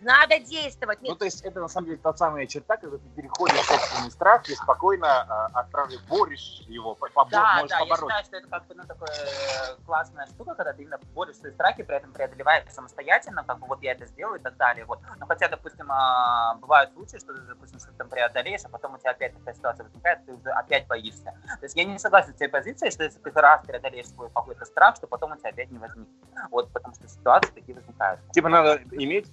надо 0.02 0.38
действовать. 0.38 0.99
Ну, 1.00 1.09
Нет, 1.11 1.18
то 1.18 1.25
есть 1.25 1.42
это 1.42 1.61
на 1.61 1.68
самом 1.68 1.87
деле 1.87 1.99
та 1.99 2.12
самая 2.14 2.47
черта, 2.47 2.76
когда 2.76 2.99
ты 2.99 3.09
переходишь 3.16 3.61
собственный 3.64 4.11
страх 4.11 4.49
и 4.49 4.54
спокойно 4.54 5.50
э, 5.54 5.59
отправи- 5.59 5.99
борешь 6.09 6.62
его, 6.66 6.94
по- 6.94 7.06
побо- 7.09 7.30
Да, 7.30 7.54
можешь 7.56 7.71
да, 7.71 7.78
я 7.78 7.85
побороть. 7.85 8.11
считаю, 8.11 8.25
что 8.25 8.37
это 8.37 8.49
как 8.49 8.66
бы 8.66 8.75
ну, 8.75 8.82
такая 8.85 9.11
э, 9.11 9.76
классная 9.87 10.26
штука, 10.26 10.54
когда 10.54 10.73
ты 10.73 10.82
именно 10.82 10.99
борешь 11.14 11.37
свои 11.37 11.52
страхи, 11.52 11.82
при 11.82 11.97
этом 11.97 12.12
преодолеваешь 12.12 12.64
самостоятельно, 12.71 13.44
как 13.44 13.59
бы 13.59 13.66
вот 13.66 13.82
я 13.82 13.92
это 13.92 14.06
сделаю 14.06 14.38
и 14.40 14.42
так 14.42 14.56
далее. 14.56 14.85
Вот. 14.85 15.00
Но 15.18 15.26
хотя, 15.26 15.49
допустим, 15.49 15.87
а, 15.90 16.54
бывают 16.56 16.92
случаи, 16.92 17.18
что 17.18 17.35
ты, 17.35 17.40
допустим, 17.42 17.78
что-то 17.78 17.99
там 17.99 18.09
преодолеешь, 18.09 18.61
а 18.64 18.68
потом 18.68 18.94
у 18.94 18.99
тебя 18.99 19.11
опять 19.11 19.37
такая 19.38 19.54
ситуация 19.54 19.85
возникает, 19.85 20.25
ты 20.26 20.32
уже 20.32 20.50
опять 20.50 20.87
боишься. 20.87 21.35
То 21.61 21.64
есть 21.64 21.76
я 21.76 21.85
не 21.85 21.99
согласен 21.99 22.32
с 22.32 22.37
твоей 22.37 22.50
позицией, 22.50 22.90
что 22.90 23.04
если 23.04 23.18
ты 23.18 23.30
раз 23.40 23.64
преодолеешь 23.66 24.09
свой 24.09 24.28
какой-то 24.30 24.64
страх, 24.64 24.97
что 24.97 25.06
потом 25.06 25.32
у 25.32 25.37
тебя 25.37 25.50
опять 25.50 25.71
не 25.71 25.78
возникнет. 25.78 26.09
Вот, 26.50 26.71
потому 26.73 26.94
что 26.94 27.09
ситуации 27.09 27.50
такие 27.52 27.75
возникают. 27.75 28.21
Типа 28.32 28.49
надо 28.49 28.80
иметь 28.92 29.30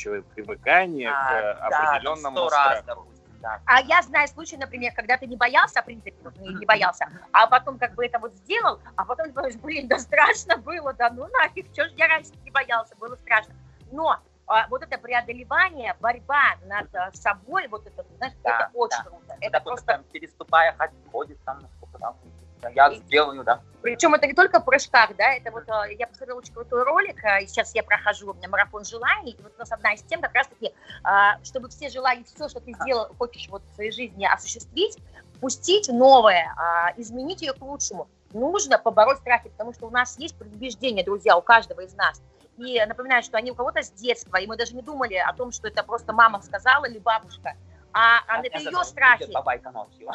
устойчивое 0.00 0.22
примыкание 0.22 1.10
А, 1.10 1.54
к 1.54 1.70
да, 1.70 1.90
определенному 1.92 2.48
страху. 2.48 3.06
да. 3.40 3.60
А 3.66 3.80
я 3.82 4.02
знаю 4.02 4.28
случай, 4.28 4.56
например, 4.56 4.92
когда 4.94 5.16
ты 5.16 5.26
не 5.26 5.36
боялся, 5.36 5.82
в 5.82 5.84
принципе, 5.84 6.14
вот 6.22 6.36
не, 6.38 6.64
боялся, 6.66 7.06
а 7.32 7.46
потом 7.46 7.78
как 7.78 7.94
бы 7.94 8.04
это 8.04 8.18
вот 8.18 8.32
сделал, 8.34 8.80
а 8.96 9.04
потом 9.04 9.26
ты 9.26 9.32
думаешь, 9.32 9.56
блин, 9.56 9.88
да 9.88 9.98
страшно 9.98 10.56
было, 10.56 10.92
да 10.94 11.10
ну 11.10 11.26
нафиг, 11.28 11.66
что 11.72 11.84
ж 11.88 11.92
я 11.96 12.08
раньше 12.08 12.32
не 12.44 12.50
боялся, 12.50 12.94
было 12.96 13.16
страшно. 13.16 13.54
Но 13.92 14.18
а, 14.46 14.66
вот 14.68 14.82
это 14.82 14.98
преодолевание, 14.98 15.94
борьба 16.00 16.56
над 16.66 16.94
а, 16.94 17.10
собой, 17.12 17.66
вот 17.68 17.86
это, 17.86 18.04
знаешь, 18.16 18.34
Да, 18.42 18.56
это 18.56 18.70
очень 18.74 18.98
да. 18.98 19.10
круто. 19.10 19.36
Это 19.40 19.56
Это 19.56 19.60
просто 19.60 19.86
там, 19.86 20.04
переступая, 20.04 20.76
ходишь 21.12 21.38
там, 21.44 21.60
сколько 21.76 21.98
там, 21.98 22.16
я 22.68 22.94
сделаю, 22.94 23.44
да. 23.44 23.60
причем 23.82 24.14
это 24.14 24.26
не 24.26 24.34
только 24.34 24.60
в 24.60 24.64
прыжках, 24.64 25.16
да, 25.16 25.32
это 25.34 25.50
вот 25.50 25.64
а, 25.68 25.86
я 25.86 26.06
посмотрела 26.06 26.38
очень 26.38 26.52
крутой 26.52 26.84
ролик, 26.84 27.24
а, 27.24 27.40
и 27.40 27.46
сейчас 27.46 27.74
я 27.74 27.82
прохожу 27.82 28.30
у 28.30 28.34
меня 28.34 28.48
марафон 28.48 28.84
желаний, 28.84 29.32
и 29.32 29.42
вот 29.42 29.52
у 29.56 29.58
нас 29.58 29.72
одна 29.72 29.94
из 29.94 30.02
тем 30.02 30.20
как 30.20 30.34
раз-таки, 30.34 30.72
а, 31.02 31.42
чтобы 31.44 31.68
все 31.68 31.88
желания, 31.88 32.24
все, 32.24 32.48
что 32.48 32.60
ты 32.60 32.72
сделал, 32.74 33.08
хочешь 33.18 33.48
вот 33.48 33.62
в 33.64 33.74
своей 33.74 33.92
жизни 33.92 34.26
осуществить, 34.26 34.98
пустить 35.40 35.88
новое, 35.88 36.52
а, 36.56 36.92
изменить 36.96 37.42
ее 37.42 37.52
к 37.52 37.62
лучшему. 37.62 38.08
нужно 38.32 38.78
побороть 38.78 39.18
страхи, 39.18 39.48
потому 39.48 39.72
что 39.72 39.86
у 39.86 39.90
нас 39.90 40.16
есть 40.18 40.36
предубеждения, 40.36 41.02
друзья, 41.02 41.36
у 41.36 41.42
каждого 41.42 41.80
из 41.80 41.94
нас. 41.94 42.22
И 42.58 42.80
напоминаю, 42.86 43.22
что 43.22 43.38
они 43.38 43.50
у 43.50 43.54
кого-то 43.54 43.82
с 43.82 43.90
детства, 43.90 44.36
и 44.36 44.46
мы 44.46 44.56
даже 44.56 44.76
не 44.76 44.82
думали 44.82 45.14
о 45.14 45.32
том, 45.32 45.50
что 45.50 45.66
это 45.66 45.82
просто 45.82 46.12
мама 46.12 46.40
сказала 46.42 46.84
или 46.84 46.98
бабушка 46.98 47.56
а, 47.92 48.20
а 48.28 48.44
это 48.44 48.58
ее 48.58 48.84
страхи. 48.84 49.26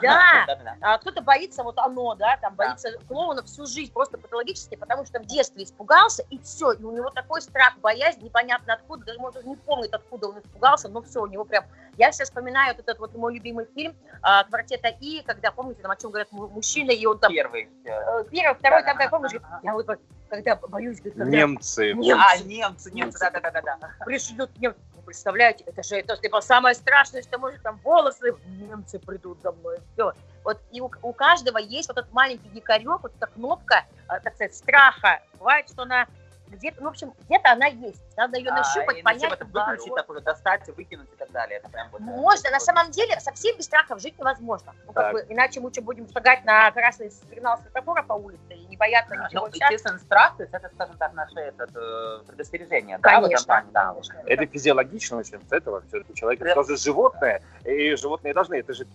Да, 0.02 0.46
а, 0.82 0.98
кто-то 0.98 1.22
боится 1.22 1.64
вот 1.64 1.78
оно, 1.78 2.16
да, 2.16 2.38
там 2.42 2.56
да. 2.56 2.66
боится 2.66 2.90
клоуна 3.08 3.44
всю 3.44 3.66
жизнь 3.66 3.92
просто 3.92 4.18
патологически, 4.18 4.76
потому 4.76 5.06
что 5.06 5.20
в 5.20 5.26
детстве 5.26 5.64
испугался, 5.64 6.24
и 6.30 6.40
все, 6.40 6.72
и 6.72 6.84
у 6.84 6.92
него 6.92 7.10
такой 7.10 7.42
страх, 7.42 7.78
боязнь, 7.80 8.24
непонятно 8.24 8.74
откуда, 8.74 9.06
даже 9.06 9.20
может 9.20 9.46
не 9.46 9.56
помнит, 9.56 9.94
откуда 9.94 10.30
он 10.30 10.40
испугался, 10.40 10.88
но 10.90 11.02
все, 11.02 11.22
у 11.22 11.28
него 11.28 11.46
прям... 11.46 11.66
Я 11.98 12.12
сейчас 12.12 12.30
вспоминаю 12.30 12.76
вот 12.76 12.84
этот 12.84 13.00
вот 13.00 13.16
мой 13.16 13.34
любимый 13.34 13.66
фильм 13.74 13.96
а, 14.22 14.44
«Квартета 14.44 14.90
И», 15.00 15.22
когда, 15.26 15.52
помните, 15.52 15.82
там 15.82 15.92
о 15.92 15.96
чем 15.96 16.12
говорят 16.12 16.32
мужчины, 16.32 16.92
и 16.92 17.06
он 17.06 17.20
там... 17.20 17.32
Первый. 17.32 17.70
Э, 17.86 18.24
первый, 18.30 18.56
второй, 18.58 18.84
там, 18.84 19.00
я 19.00 19.10
помню, 19.10 19.30
я 19.64 19.74
вот 19.74 19.88
когда 20.30 20.56
боюсь... 20.56 21.00
Когда... 21.02 21.26
Немцы. 21.26 21.94
немцы. 21.94 22.20
А, 22.20 22.38
немцы, 22.44 22.92
немцы, 22.92 23.20
да-да-да. 23.20 23.78
Пришлют 24.06 24.50
немцы 24.60 24.80
представляете, 25.06 25.64
это 25.66 25.84
же 25.84 25.96
это 25.96 26.18
типа 26.18 26.42
самое 26.42 26.76
страшное, 26.76 27.22
что 27.22 27.38
может 27.38 27.65
там 27.66 27.80
волосы, 27.84 28.36
немцы 28.46 29.00
придут 29.00 29.42
за 29.42 29.52
мной, 29.52 29.80
все. 29.94 30.14
Вот 30.44 30.62
и 30.72 30.80
у, 30.82 30.92
у 31.02 31.14
каждого 31.14 31.58
есть 31.58 31.90
вот 31.90 31.98
этот 31.98 32.14
маленький 32.14 32.48
якорек, 32.54 33.02
вот 33.02 33.12
эта 33.16 33.26
кнопка, 33.26 33.86
э, 34.08 34.20
так 34.24 34.36
сказать, 34.36 34.56
страха. 34.56 35.24
Бывает, 35.40 35.68
что 35.68 35.82
она 35.82 36.06
где-то, 36.48 36.82
ну, 36.82 36.90
в 36.90 36.92
общем, 36.92 37.14
где-то 37.26 37.52
она 37.52 37.68
есть. 37.68 38.02
Надо 38.18 38.38
ее 38.38 38.52
нащупать, 38.52 39.00
а, 39.00 39.04
понять. 39.04 39.34
это 39.34 39.46
выключить, 39.46 39.96
такое, 39.96 40.22
достать, 40.22 40.68
выкинуть 40.76 41.12
и 41.12 41.16
так 41.16 41.32
далее. 41.32 41.60
Это 41.60 41.70
прям 41.70 41.90
вот, 41.92 42.02
э, 42.02 42.04
Можно, 42.04 42.52
на 42.52 42.60
самом 42.60 42.92
деле, 42.92 43.20
совсем 43.20 43.58
без 43.58 43.66
страхов 43.66 44.02
жить 44.02 44.18
невозможно. 44.18 44.74
Ну, 44.86 44.94
как 44.94 45.14
бы, 45.14 45.26
иначе 45.30 45.60
мы 45.60 45.72
что, 45.72 45.82
будем 45.82 46.08
шагать 46.12 46.46
на 46.46 46.72
красный 46.72 47.12
сигнал 47.12 47.58
светофора 47.60 48.04
по 48.04 48.14
улице 48.14 48.54
и 48.54 48.66
не 48.68 48.78
бояться 48.78 49.16
ничего. 49.16 49.48
Ну, 49.48 49.54
естественно, 49.54 50.00
страх, 50.00 50.38
то 50.38 50.44
есть 50.44 50.54
это, 50.54 50.70
скажем 50.74 50.98
так, 50.98 51.14
наше 51.14 51.40
это, 51.40 51.68
э, 51.74 52.24
предостережение. 52.28 52.98
Конечно. 53.00 53.46
Да, 53.48 53.64
да, 53.72 53.92
конечно. 53.92 54.16
Это 54.26 54.46
физиологично 54.46 55.18
очень 55.18 55.40
с 55.48 55.52
этого. 55.52 55.82
Все-таки 55.88 56.14
человек 56.14 56.42
это 56.42 56.54
тоже 56.54 56.78
животное, 56.78 57.42
и 57.64 57.96
животные 57.96 58.34
должны, 58.34 58.56
это 58.56 58.74
же 58.74 58.88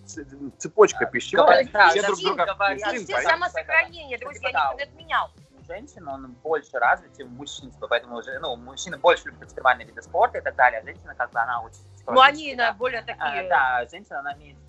цепочка 0.58 1.06
пищевая. 1.06 1.64
Все 1.90 2.02
друг 2.02 2.20
друга. 2.20 2.56
Все 2.76 3.20
самосохранение, 3.22 4.18
друзья, 4.18 4.48
никто 4.48 4.74
не 4.76 4.82
отменял 4.82 5.30
женщин, 5.70 6.08
он 6.08 6.32
больше 6.42 6.78
развит, 6.78 7.16
чем 7.16 7.28
мужчинство, 7.28 7.86
поэтому 7.86 8.16
уже, 8.16 8.38
ну, 8.40 8.56
мужчины 8.56 8.98
больше 8.98 9.26
любят 9.26 9.42
экстремальные 9.44 9.86
виды 9.86 10.02
спорта 10.02 10.38
и 10.38 10.40
так 10.40 10.56
далее, 10.56 10.80
а 10.80 10.84
женщина, 10.84 11.14
как 11.14 11.30
бы, 11.30 11.40
она 11.40 11.62
очень... 11.62 11.80
Ну, 12.06 12.20
они 12.20 12.56
да. 12.56 12.72
более 12.72 13.02
такие... 13.02 13.46
А, 13.46 13.48
да, 13.48 13.88
женщина, 13.88 14.18
она 14.18 14.34
меньше 14.34 14.60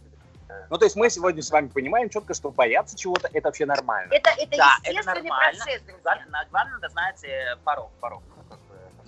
ну, 0.69 0.77
то 0.77 0.85
есть 0.85 0.95
мы 0.95 1.09
сегодня 1.09 1.41
с 1.41 1.49
вами 1.49 1.67
понимаем 1.67 2.09
четко, 2.09 2.33
что 2.33 2.51
бояться 2.51 2.97
чего-то 2.97 3.29
это 3.31 3.47
вообще 3.47 3.65
нормально. 3.65 4.13
Это, 4.13 4.31
это 4.31 4.57
да, 4.57 4.77
естественный 4.83 5.19
это 5.19 5.27
процесс, 5.29 5.81
друзья. 5.83 5.99
Главное, 6.03 6.47
главное 6.51 6.73
надо 6.73 6.89
знать 6.89 7.23
э, 7.23 7.55
порог, 7.63 7.91
порог. 7.99 8.23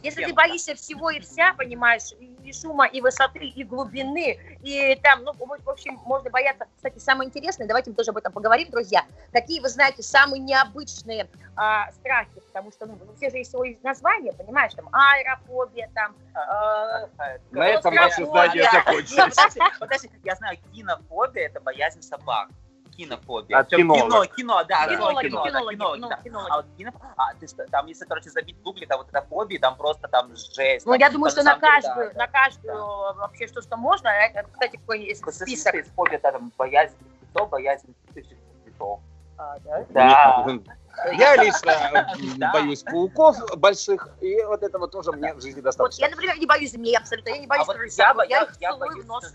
Ну, 0.04 0.10
Если 0.10 0.26
ты 0.26 0.34
боишься 0.34 0.76
всего 0.76 1.10
и 1.12 1.22
вся, 1.22 1.54
понимаешь, 1.54 2.12
и 2.20 2.52
шума, 2.52 2.86
и 2.86 3.00
высоты, 3.00 3.40
и 3.40 3.64
глубины, 3.64 4.38
и 4.62 5.00
там, 5.02 5.24
ну, 5.24 5.32
в 5.34 5.70
общем, 5.70 5.98
можно 6.04 6.30
бояться. 6.30 6.66
Кстати, 6.76 7.00
самое 7.00 7.30
интересное, 7.30 7.68
давайте 7.68 7.90
мы 7.90 7.96
тоже 7.96 8.12
об 8.12 8.18
этом 8.18 8.34
поговорим, 8.34 8.70
друзья. 8.70 9.06
Какие, 9.32 9.62
вы 9.62 9.70
знаете, 9.70 10.04
самые 10.04 10.42
необычные 10.42 11.30
а, 11.56 11.90
страхи, 11.94 12.42
потому 12.48 12.74
что, 12.74 12.86
ну, 12.86 12.98
все 13.16 13.30
же 13.30 13.38
есть 13.38 13.52
свое 13.52 13.78
название, 13.82 14.34
понимаешь, 14.34 14.74
там, 14.74 14.90
аэрофобия, 14.92 15.90
там... 15.96 16.16
А, 16.36 17.08
На 17.52 17.68
этом 17.70 17.96
наше 17.96 18.26
здание 18.26 18.70
закончилось. 18.70 19.56
Подожди, 19.80 20.12
я 20.26 20.36
знаю, 20.36 20.58
кинофобия– 20.74 21.46
это 21.48 21.62
боязнь 21.62 22.02
собак 22.02 22.50
кинофобия. 22.96 23.60
От 23.60 23.68
кино. 23.68 23.96
Кино, 23.96 24.26
кино, 24.26 24.64
да, 24.64 24.88
кино, 24.88 25.22
кино, 25.22 25.44
кино, 25.44 25.72
кино, 25.72 26.10
кино. 26.24 26.48
А 26.50 26.58
вот 26.58 26.66
кино, 26.78 26.92
а, 27.18 27.34
ты, 27.40 27.48
там, 27.72 27.88
если, 27.88 28.06
короче, 28.06 28.30
забить 28.30 28.58
в 28.58 28.62
гугле, 28.64 28.88
там 28.88 29.00
вот 29.00 29.10
эта 29.10 29.22
фобия, 29.22 29.60
там 29.60 29.76
просто 29.76 30.08
там 30.08 30.36
жесть. 30.36 30.86
Ну, 30.86 30.94
я 30.94 31.10
думаю, 31.10 31.32
что 31.32 31.44
на 31.44 31.58
каждую, 31.58 32.16
на 32.16 32.28
каждую 32.28 32.78
вообще 33.16 33.48
что, 33.48 33.62
что 33.62 33.78
можно, 33.78 34.08
это, 34.08 34.50
кстати, 34.52 34.78
какой 34.78 35.16
список. 35.16 35.76
Фобия, 35.96 36.20
там, 36.20 36.52
боязнь 36.58 36.96
цветов, 37.20 37.50
боязнь 37.50 37.94
цветов. 38.14 39.00
А, 39.38 39.58
да? 39.60 39.86
Да. 39.90 40.60
Я 41.18 41.36
лично 41.38 42.52
боюсь 42.54 42.84
пауков 42.84 43.38
больших, 43.58 44.08
и 44.22 44.44
вот 44.44 44.62
этого 44.62 44.88
тоже 44.88 45.12
мне 45.12 45.34
в 45.34 45.42
жизни 45.42 45.60
достаточно. 45.60 46.06
Вот 46.06 46.10
я, 46.10 46.16
например, 46.16 46.38
не 46.38 46.46
боюсь 46.46 46.72
змей 46.72 46.96
абсолютно, 46.96 47.30
я 47.30 47.40
не 47.40 47.48
боюсь 47.48 47.68
а 47.68 47.74
крысят, 47.74 48.16
я, 48.30 48.48
я 48.60 48.76
боюсь 48.76 49.04
в 49.04 49.08
нос. 49.08 49.34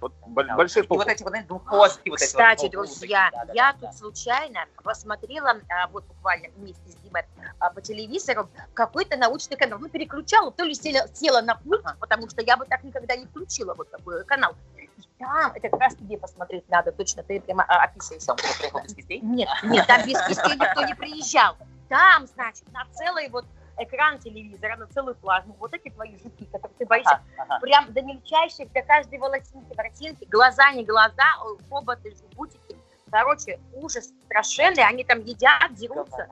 Вот 0.00 0.12
да, 0.26 0.56
больших 0.56 0.88
вот, 0.88 0.98
вот 0.98 1.08
эти 1.08 1.22
вот 1.22 1.34
двуххвостки. 1.46 2.10
Вот 2.10 2.18
Кстати, 2.18 2.62
вот, 2.62 2.70
друзья, 2.72 3.30
да, 3.32 3.44
да, 3.46 3.52
я 3.52 3.72
да, 3.72 3.78
тут 3.78 3.90
да. 3.90 3.92
случайно 3.92 4.60
посмотрела, 4.82 5.60
а, 5.68 5.88
вот 5.88 6.04
буквально 6.04 6.48
вместе 6.56 6.90
с 6.90 6.94
Димой 6.96 7.24
а, 7.58 7.70
по 7.70 7.80
телевизору, 7.80 8.48
какой-то 8.74 9.16
научный 9.16 9.56
канал. 9.56 9.78
Ну, 9.78 9.88
переключала, 9.88 10.52
то 10.52 10.64
ли 10.64 10.74
села, 10.74 11.08
села 11.12 11.40
на 11.40 11.56
пульт, 11.56 11.84
потому 11.98 12.28
что 12.28 12.42
я 12.42 12.56
бы 12.56 12.64
так 12.66 12.84
никогда 12.84 13.16
не 13.16 13.26
включила 13.26 13.74
вот 13.74 13.90
такой 13.90 14.24
канал. 14.24 14.54
И 14.76 14.88
там, 15.18 15.52
это 15.54 15.68
как 15.68 15.80
раз 15.80 15.94
тебе 15.96 16.18
посмотреть 16.18 16.68
надо, 16.68 16.92
точно, 16.92 17.22
ты 17.22 17.40
прямо 17.40 17.64
а, 17.66 17.84
описываешь. 17.84 18.24
Там 18.24 18.36
приехал 18.36 18.80
без 18.82 18.94
кистей? 18.94 19.20
Нет, 19.20 19.48
нет, 19.64 19.86
там 19.86 20.06
без 20.06 20.20
кистей 20.22 20.54
никто 20.54 20.84
не 20.84 20.94
приезжал. 20.96 21.56
Там, 21.88 22.26
значит, 22.26 22.70
на 22.72 22.84
целый 22.92 23.28
вот 23.30 23.46
экран 23.78 24.18
телевизора, 24.18 24.76
на 24.76 24.86
целую 24.88 25.14
плазму, 25.16 25.56
вот 25.58 25.72
эти 25.74 25.90
твои 25.90 26.16
жуки, 26.18 26.44
которые 26.44 26.76
ты 26.78 26.86
боишься, 26.86 27.20
ага, 27.36 27.44
ага. 27.48 27.60
прям 27.60 27.92
до 27.92 28.02
мельчайших, 28.02 28.72
до 28.72 28.82
каждой 28.82 29.18
волосинки, 29.18 29.74
воротинки, 29.76 30.24
глаза 30.26 30.72
не 30.72 30.84
глаза, 30.84 31.24
хоботы, 31.70 32.14
жгутики. 32.14 32.76
Короче, 33.10 33.58
ужас 33.74 34.12
страшенный, 34.26 34.84
они 34.84 35.04
там 35.04 35.20
едят, 35.20 35.74
дерутся. 35.74 36.28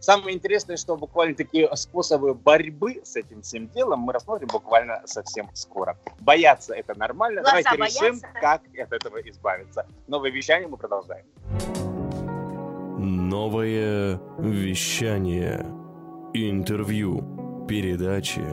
Самое 0.00 0.34
интересное, 0.34 0.78
что 0.78 0.96
буквально 0.96 1.34
такие 1.34 1.68
способы 1.76 2.34
борьбы 2.34 3.02
с 3.04 3.16
этим 3.16 3.42
всем 3.42 3.68
делом 3.68 4.00
мы 4.00 4.14
рассмотрим 4.14 4.48
буквально 4.48 5.02
совсем 5.04 5.50
скоро. 5.54 5.98
Бояться 6.20 6.74
это 6.74 6.98
нормально. 6.98 7.42
Глаза 7.42 7.62
Давайте 7.62 7.78
боятся. 7.78 8.04
решим, 8.06 8.20
как 8.40 8.62
от 8.66 8.92
этого 8.92 9.20
избавиться. 9.28 9.86
Новое 10.06 10.30
вещание 10.30 10.68
мы 10.68 10.78
продолжаем. 10.78 11.26
Новое 12.98 14.18
вещание. 14.38 15.79
Интервью, 16.32 17.66
передачи, 17.68 18.44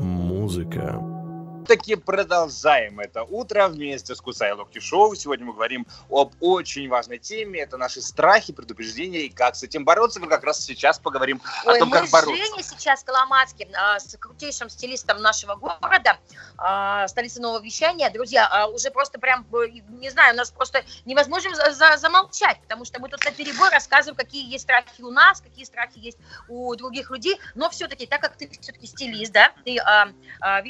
музыка 0.00 1.19
таки 1.66 1.96
продолжаем 1.96 3.00
это 3.00 3.22
утро 3.22 3.68
вместе 3.68 4.14
с 4.14 4.20
Кусай 4.20 4.52
Локти 4.52 4.78
Шоу. 4.78 5.14
Сегодня 5.14 5.46
мы 5.46 5.52
говорим 5.52 5.86
об 6.08 6.32
очень 6.40 6.88
важной 6.88 7.18
теме. 7.18 7.60
Это 7.60 7.76
наши 7.76 8.00
страхи, 8.00 8.52
предупреждения 8.52 9.20
и 9.20 9.28
как 9.28 9.56
с 9.56 9.62
этим 9.62 9.84
бороться. 9.84 10.20
Мы 10.20 10.28
как 10.28 10.44
раз 10.44 10.64
сейчас 10.64 10.98
поговорим 10.98 11.40
Ой, 11.64 11.76
о 11.76 11.78
том, 11.78 11.90
как 11.90 12.08
бороться. 12.10 12.30
Мы 12.30 12.36
с 12.36 12.48
Женей 12.48 12.62
сейчас 12.62 13.04
Коломацким, 13.04 13.68
а, 13.74 13.98
с 13.98 14.16
крутейшим 14.16 14.68
стилистом 14.68 15.20
нашего 15.22 15.54
города, 15.54 16.18
а, 16.56 17.08
столицы 17.08 17.40
нового 17.40 17.62
вещания. 17.62 18.10
Друзья, 18.10 18.48
а, 18.50 18.66
уже 18.66 18.90
просто 18.90 19.18
прям, 19.18 19.46
э, 19.52 19.68
не 19.88 20.10
знаю, 20.10 20.34
у 20.34 20.36
нас 20.36 20.50
просто 20.50 20.84
невозможно 21.04 21.50
замолчать, 21.96 22.60
потому 22.62 22.84
что 22.84 23.00
мы 23.00 23.08
тут 23.08 23.24
на 23.24 23.30
перебой 23.30 23.70
рассказываем, 23.70 24.16
какие 24.16 24.50
есть 24.50 24.64
страхи 24.64 25.02
у 25.02 25.10
нас, 25.10 25.40
какие 25.40 25.64
страхи 25.64 25.98
есть 25.98 26.18
у 26.48 26.74
других 26.76 27.10
людей. 27.10 27.38
Но 27.54 27.70
все-таки, 27.70 28.06
так 28.06 28.20
как 28.20 28.36
ты 28.36 28.48
все-таки 28.60 28.86
стилист, 28.86 29.32
да, 29.32 29.52
ты 29.64 29.78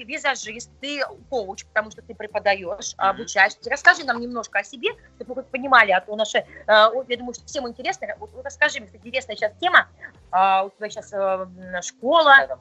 визажист, 0.04 0.70
ты 0.81 1.03
коуч, 1.29 1.65
потому 1.67 1.91
что 1.91 2.03
ты 2.03 2.15
преподаешь, 2.15 2.95
обучаешь. 2.97 3.53
Расскажи 3.67 4.05
нам 4.05 4.21
немножко 4.21 4.61
о 4.61 4.65
себе, 4.65 4.91
чтобы 5.17 5.35
вы 5.35 5.43
понимали, 5.43 5.93
а 5.93 6.01
то 6.01 6.17
наши, 6.17 6.39
э, 6.39 6.45
я 6.67 7.17
думаю, 7.17 7.35
что 7.35 7.45
всем 7.47 7.69
интересно. 7.69 8.09
Вот 8.19 8.31
расскажи, 8.45 8.81
мне, 8.81 8.91
интересная 8.93 9.37
сейчас 9.37 9.53
тема. 9.61 9.89
А, 10.31 10.65
у 10.65 10.71
тебя 10.71 10.89
сейчас 10.89 11.13
э, 11.13 11.47
школа, 11.83 12.61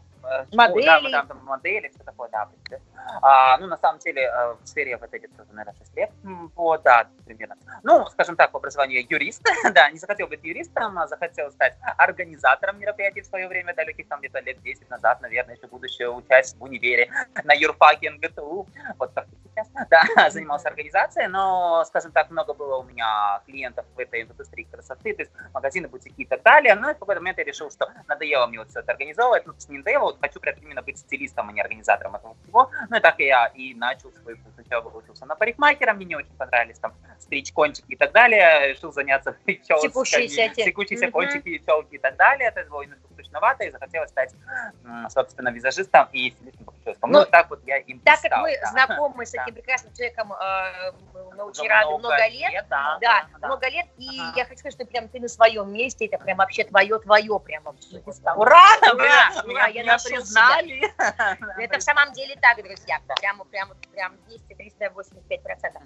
модели. 0.54 0.86
Да, 0.86 1.02
да, 1.02 1.26
там 1.26 1.44
модели, 1.46 1.90
все 1.90 2.04
такое, 2.04 2.30
да. 2.30 2.50
А, 3.22 3.58
ну, 3.58 3.68
на 3.68 3.78
самом 3.78 4.00
деле, 4.00 4.24
э, 4.24 4.56
в 4.62 4.68
сфере 4.68 4.98
в 4.98 5.04
этой 5.04 5.20
где-то, 5.20 5.46
наверное, 5.52 5.74
6 5.78 5.96
лет. 5.96 6.12
Вот, 6.56 6.84
да, 6.84 7.08
примерно. 7.26 7.56
Ну, 7.84 8.06
скажем 8.08 8.36
так, 8.36 8.52
по 8.52 8.58
образованию 8.58 9.06
юрист, 9.10 9.44
да, 9.74 9.90
не 9.92 10.00
захотел 10.00 10.28
быть 10.28 10.44
юристом, 10.44 10.98
а 11.00 11.08
захотел 11.08 11.52
стать 11.52 11.78
организатором 11.98 12.80
мероприятий 12.80 13.22
в 13.22 13.26
свое 13.26 13.48
время, 13.48 13.74
далеких 13.74 14.08
там 14.08 14.20
где-то 14.20 14.40
лет 14.40 14.62
10 14.62 14.90
назад, 14.90 15.22
наверное, 15.22 15.56
еще 15.56 15.68
будучи 15.68 16.04
учась 16.04 16.54
в 16.54 16.64
универе 16.64 17.12
на 17.44 17.54
юрфаке 17.54 18.12
НГТУ. 18.12 18.68
Вот 18.98 19.14
так 19.14 19.26
сейчас, 19.60 19.68
да, 19.90 20.30
занимался 20.30 20.70
организацией, 20.70 21.28
но, 21.28 21.84
скажем 21.86 22.12
так, 22.12 22.30
много 22.30 22.54
было 22.54 22.78
у 22.78 22.84
меня 22.84 23.42
клиентов 23.46 23.86
в 23.96 24.00
этой 24.00 24.24
индустрии 24.24 24.64
красоты, 24.64 25.14
то 25.14 25.22
есть 25.22 25.32
магазины, 25.54 25.88
бутики 25.88 26.22
и 26.22 26.26
так 26.26 26.42
далее, 26.44 26.76
но 26.76 26.94
в 26.94 27.00
какой-то 27.00 27.22
момент 27.22 27.38
я 27.38 27.44
решил, 27.44 27.72
что 27.72 27.92
надоело 28.08 28.48
мне 28.48 28.60
вот 28.60 28.70
все 28.70 28.80
это 28.80 28.92
организовывать, 28.92 29.46
ну, 29.46 29.54
не 29.70 29.78
надоело, 29.80 30.04
вот 30.04 30.19
хочу 30.20 30.40
прям 30.40 30.56
именно 30.62 30.82
быть 30.82 30.98
стилистом, 30.98 31.50
а 31.50 31.52
не 31.52 31.62
организатором 31.62 32.16
этого 32.16 32.36
всего. 32.44 32.70
Ну 32.90 32.98
и 32.98 33.00
так 33.00 33.20
я 33.20 33.48
и 33.48 33.74
начал 33.74 34.12
свой 34.22 34.36
путь. 34.36 34.54
Сначала 34.56 34.90
выучился 34.90 35.26
на 35.26 35.36
парикмахера, 35.36 35.94
мне 35.94 36.06
не 36.06 36.16
очень 36.16 36.34
понравились 36.38 36.80
там 36.80 36.94
стричь 37.20 37.52
кончики 37.54 37.94
и 37.94 37.96
так 37.96 38.12
далее. 38.12 38.74
Решил 38.74 38.92
заняться 38.92 39.32
прическами, 39.32 39.82
секущиеся, 39.90 41.06
mm-hmm. 41.06 41.12
кончики, 41.12 41.64
челки 41.66 41.96
и 41.96 41.98
так 41.98 42.16
далее. 42.16 42.50
Это 42.50 42.70
был 42.70 42.84
страшновато, 43.30 43.64
и 43.66 43.72
захотелось 43.72 44.10
стать, 44.10 44.34
собственно, 45.10 45.50
визажистом 45.50 46.08
и 46.12 46.32
стилистом 46.32 46.66
по 46.66 46.72
прическам. 46.72 47.12
Ну, 47.12 47.20
ну, 47.20 47.26
так 47.26 47.50
вот 47.50 47.62
я 47.66 47.78
им 47.78 48.00
Так 48.00 48.22
как 48.22 48.42
мы 48.42 48.58
да. 48.60 48.72
знакомы 48.72 49.26
с 49.26 49.34
этим 49.34 49.54
прекрасным 49.54 49.94
человеком 49.94 50.34
э, 50.34 51.36
на 51.36 51.46
Учераду 51.46 51.98
много, 51.98 52.16
много 52.16 52.28
лет, 52.28 52.52
лет 52.52 52.66
да, 52.70 52.98
да, 53.02 53.26
да, 53.40 53.48
много 53.48 53.70
лет, 53.70 53.88
и 53.98 54.20
ага. 54.20 54.34
я 54.38 54.46
хочу 54.46 54.60
сказать, 54.60 54.74
что 54.74 54.86
прям 54.86 55.08
ты 55.08 55.20
на 55.20 55.28
своем 55.28 55.72
месте, 55.72 56.06
это 56.06 56.18
прям 56.18 56.38
вообще 56.38 56.64
твое-твое, 56.64 57.40
прям. 57.40 57.64
Ура! 57.68 58.66
Ура! 58.94 59.44
Ура! 59.46 59.68
Я 59.68 59.84
меня 59.84 60.00
признали. 60.10 60.82
Это 61.64 61.80
в 61.80 61.84
самом 61.84 62.14
деле 62.14 62.36
так, 62.42 62.58
друзья, 62.64 63.02
прямо, 63.20 63.46
прямо, 63.46 63.76
прям 63.92 64.14
200-385 64.28 65.42
процентов. 65.42 65.84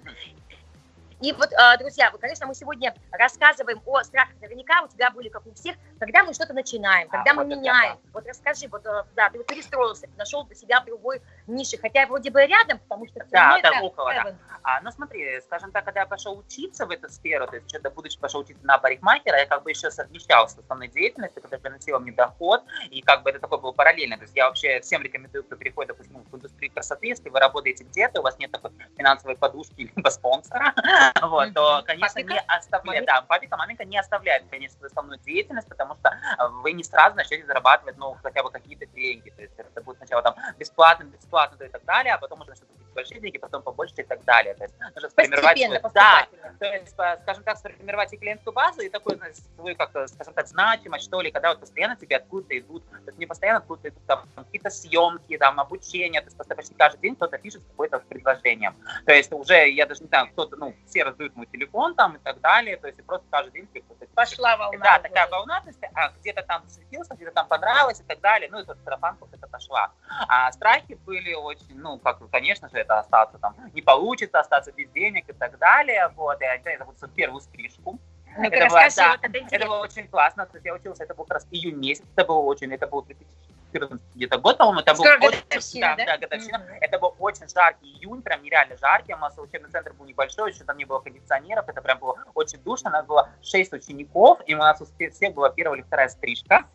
И 1.20 1.32
вот, 1.32 1.50
а, 1.56 1.76
друзья, 1.76 2.10
конечно, 2.20 2.46
мы 2.46 2.54
сегодня 2.54 2.94
рассказываем 3.10 3.80
о 3.86 4.02
страхах. 4.02 4.34
Наверняка 4.40 4.82
у 4.82 4.88
тебя 4.88 5.10
были, 5.10 5.28
как 5.28 5.46
у 5.46 5.54
всех, 5.54 5.76
когда 5.98 6.24
мы 6.24 6.34
что-то 6.34 6.52
начинаем, 6.52 7.08
когда 7.08 7.32
а, 7.32 7.34
мы 7.34 7.44
вот 7.44 7.56
меняем. 7.56 7.94
Да. 7.94 8.10
Вот 8.12 8.26
расскажи, 8.26 8.68
вот, 8.68 8.84
э, 8.84 9.04
да, 9.14 9.30
ты 9.30 9.38
вот 9.38 9.46
перестроился, 9.46 10.08
нашел 10.16 10.44
для 10.44 10.56
себя 10.56 10.80
в 10.80 10.84
другой 10.84 11.22
нише, 11.46 11.78
хотя 11.78 12.06
вроде 12.06 12.30
бы 12.30 12.44
рядом, 12.44 12.78
потому 12.78 13.06
что... 13.06 13.24
Да, 13.30 13.58
да, 13.62 13.80
около, 13.82 14.12
да. 14.12 14.34
А, 14.62 14.80
ну 14.80 14.90
смотри, 14.90 15.40
скажем 15.42 15.72
так, 15.72 15.84
когда 15.84 16.00
я 16.00 16.06
пошел 16.06 16.38
учиться 16.38 16.86
в 16.86 16.90
эту 16.90 17.10
сферу, 17.10 17.46
то 17.46 17.56
есть 17.56 17.68
что-то 17.68 17.90
будучи 17.90 18.18
пошел 18.18 18.40
учиться 18.40 18.64
на 18.64 18.78
парикмахера, 18.78 19.38
я 19.38 19.46
как 19.46 19.62
бы 19.62 19.70
еще 19.70 19.90
совмещал 19.90 20.48
с 20.48 20.56
основной 20.56 20.88
деятельностью, 20.88 21.42
которая 21.42 21.60
приносила 21.60 21.98
мне 21.98 22.12
доход, 22.12 22.62
и 22.90 23.02
как 23.02 23.22
бы 23.22 23.30
это 23.30 23.40
такое 23.40 23.58
было 23.58 23.72
параллельно. 23.72 24.16
То 24.16 24.22
есть 24.22 24.34
я 24.34 24.46
вообще 24.46 24.80
всем 24.80 25.02
рекомендую, 25.02 25.44
кто 25.44 25.56
переходит, 25.56 25.88
допустим, 25.88 26.24
в 26.30 26.34
индустрию 26.34 26.72
красоты, 26.72 27.08
если 27.08 27.28
вы 27.28 27.38
работаете 27.40 27.84
где-то, 27.84 28.20
у 28.20 28.22
вас 28.22 28.38
нет 28.38 28.50
такой 28.52 28.70
финансовой 28.96 29.36
подушки 29.36 29.92
либо 29.96 30.08
спонсора, 30.08 30.74
вот, 31.22 31.54
то, 31.54 31.82
конечно, 31.86 32.20
не 32.20 32.38
оставляет, 32.46 33.06
да, 33.06 33.22
папика, 33.22 33.56
маменька 33.56 33.84
не 33.84 33.98
оставляет, 33.98 34.44
конечно, 34.50 34.86
основную 34.86 35.18
деятельность, 35.20 35.68
потому 35.68 35.94
что 35.96 36.10
э, 36.10 36.48
вы 36.62 36.72
не 36.72 36.84
сразу 36.84 37.16
начнете 37.16 37.46
зарабатывать, 37.46 37.96
ну, 37.96 38.16
хотя 38.22 38.42
бы 38.42 38.50
какие-то 38.50 38.86
деньги, 38.86 39.30
то 39.30 39.42
есть 39.42 39.54
это 39.56 39.82
будет 39.82 39.98
сначала 39.98 40.22
там 40.22 40.34
бесплатно, 40.58 41.04
бесплатно 41.04 41.62
и 41.64 41.68
так 41.68 41.84
далее, 41.84 42.14
а 42.14 42.18
потом 42.18 42.40
уже 42.40 42.50
начнут 42.50 42.68
большие 42.94 43.20
деньги, 43.20 43.38
потом 43.38 43.62
побольше 43.62 43.94
и 43.98 44.02
так 44.02 44.24
далее. 44.24 44.54
То 44.54 44.64
есть 44.64 44.74
нужно 44.94 45.10
сформировать... 45.10 45.92
Да, 45.92 46.26
то 46.58 46.66
есть, 46.66 46.88
скажем 46.88 47.44
так, 47.44 47.58
сформировать 47.58 48.12
и 48.12 48.16
клиентскую 48.16 48.54
базу, 48.54 48.80
и 48.82 48.88
такую, 48.88 49.20
свою, 49.56 49.76
как 49.76 49.90
скажем 50.08 50.34
так, 50.34 50.46
значимость, 50.46 51.04
что 51.04 51.20
ли, 51.20 51.30
когда 51.30 51.50
вот 51.50 51.60
постоянно 51.60 51.96
тебе 51.96 52.16
откуда-то 52.16 52.58
идут, 52.58 52.88
то 52.88 52.96
есть 53.06 53.18
не 53.18 53.26
постоянно 53.26 53.58
откуда-то 53.58 53.88
идут 53.88 54.06
там 54.06 54.28
какие-то 54.36 54.70
съемки, 54.70 55.36
там, 55.38 55.60
обучение, 55.60 56.20
то 56.20 56.26
есть 56.26 56.36
просто 56.36 56.54
почти 56.54 56.74
каждый 56.74 57.00
день 57.00 57.16
кто-то 57.16 57.38
пишет 57.38 57.62
какое-то 57.70 57.98
предложение. 57.98 58.72
То 59.04 59.12
есть 59.12 59.32
уже, 59.32 59.68
я 59.70 59.86
даже 59.86 60.02
не 60.02 60.08
знаю, 60.08 60.28
кто-то, 60.32 60.56
ну, 60.56 60.74
все 60.86 61.04
раздают 61.04 61.34
мой 61.36 61.46
телефон 61.46 61.94
там 61.94 62.16
и 62.16 62.18
так 62.18 62.40
далее, 62.40 62.76
то 62.76 62.86
есть 62.86 63.04
просто 63.04 63.26
каждый 63.30 63.52
день 63.52 63.66
кто-то... 63.66 64.06
Пошла 64.14 64.56
волна. 64.56 64.78
Да, 64.78 64.98
такая 65.00 65.28
волна, 65.28 65.60
то 65.60 65.68
есть, 65.68 65.80
а 65.92 66.10
где-то 66.20 66.42
там 66.42 66.62
засветился, 66.68 67.14
где-то 67.14 67.32
там 67.32 67.48
понравилось 67.48 68.00
и 68.00 68.04
так 68.04 68.20
далее, 68.20 68.48
ну, 68.50 68.60
и 68.60 68.64
тут 68.64 68.78
сарафанка 68.84 69.26
это 69.32 69.48
пошла. 69.48 69.90
А 70.28 70.52
страхи 70.52 70.94
были 71.04 71.34
очень, 71.34 71.76
ну, 71.76 71.98
как, 71.98 72.18
конечно 72.30 72.68
же, 72.68 72.83
это 72.84 72.98
остаться 72.98 73.38
там, 73.38 73.54
не 73.72 73.82
получится 73.82 74.40
остаться 74.40 74.72
без 74.72 74.88
денег 74.90 75.28
и 75.28 75.32
так 75.32 75.58
далее, 75.58 76.08
вот, 76.16 76.40
и 76.40 76.44
они 76.44 76.76
зовут 76.78 76.96
первую 77.14 77.40
стрижку, 77.40 77.98
ну 78.36 78.44
это, 78.44 78.68
было, 78.68 78.88
да, 78.96 79.10
вот 79.12 79.20
это, 79.22 79.54
это 79.54 79.66
было 79.66 79.80
очень 79.80 80.08
классно, 80.08 80.46
то 80.46 80.56
есть 80.56 80.66
я 80.66 80.74
училась, 80.74 81.00
это 81.00 81.14
был 81.14 81.24
как 81.24 81.34
раз 81.34 81.46
июнь 81.50 81.76
месяц, 81.76 82.04
это 82.16 82.26
было 82.26 82.38
очень, 82.38 82.72
это 82.72 82.86
был 82.86 83.02
3000 83.02 83.53
14 83.74 84.00
где-то 84.14 84.38
год, 84.38 84.58
по-моему, 84.58 84.80
это 84.80 84.94
был 84.94 85.04
годовщина, 85.04 85.94
очень, 85.94 85.96
да? 85.96 86.06
Да, 86.06 86.18
годовщина. 86.18 86.56
Mm-hmm. 86.56 86.78
Это 86.80 86.98
был 86.98 87.14
очень 87.18 87.48
жаркий 87.48 87.88
июнь, 87.88 88.22
прям 88.22 88.42
нереально 88.42 88.76
жаркий. 88.76 89.14
У 89.14 89.18
нас 89.18 89.36
учебный 89.36 89.70
центр 89.70 89.92
был 89.92 90.06
небольшой, 90.06 90.52
еще 90.52 90.64
там 90.64 90.76
не 90.76 90.84
было 90.84 91.00
кондиционеров, 91.00 91.68
это 91.68 91.82
прям 91.82 91.98
было 91.98 92.16
очень 92.34 92.58
душно. 92.58 92.90
У 92.90 92.92
нас 92.92 93.06
было 93.06 93.28
6 93.42 93.72
учеников, 93.72 94.40
и 94.46 94.54
у 94.54 94.58
нас 94.58 94.80
у 94.80 94.86
всех 94.86 95.34
была 95.34 95.50
первая 95.50 95.80
или 95.80 95.86
вторая 95.86 96.08
стрижка. 96.08 96.66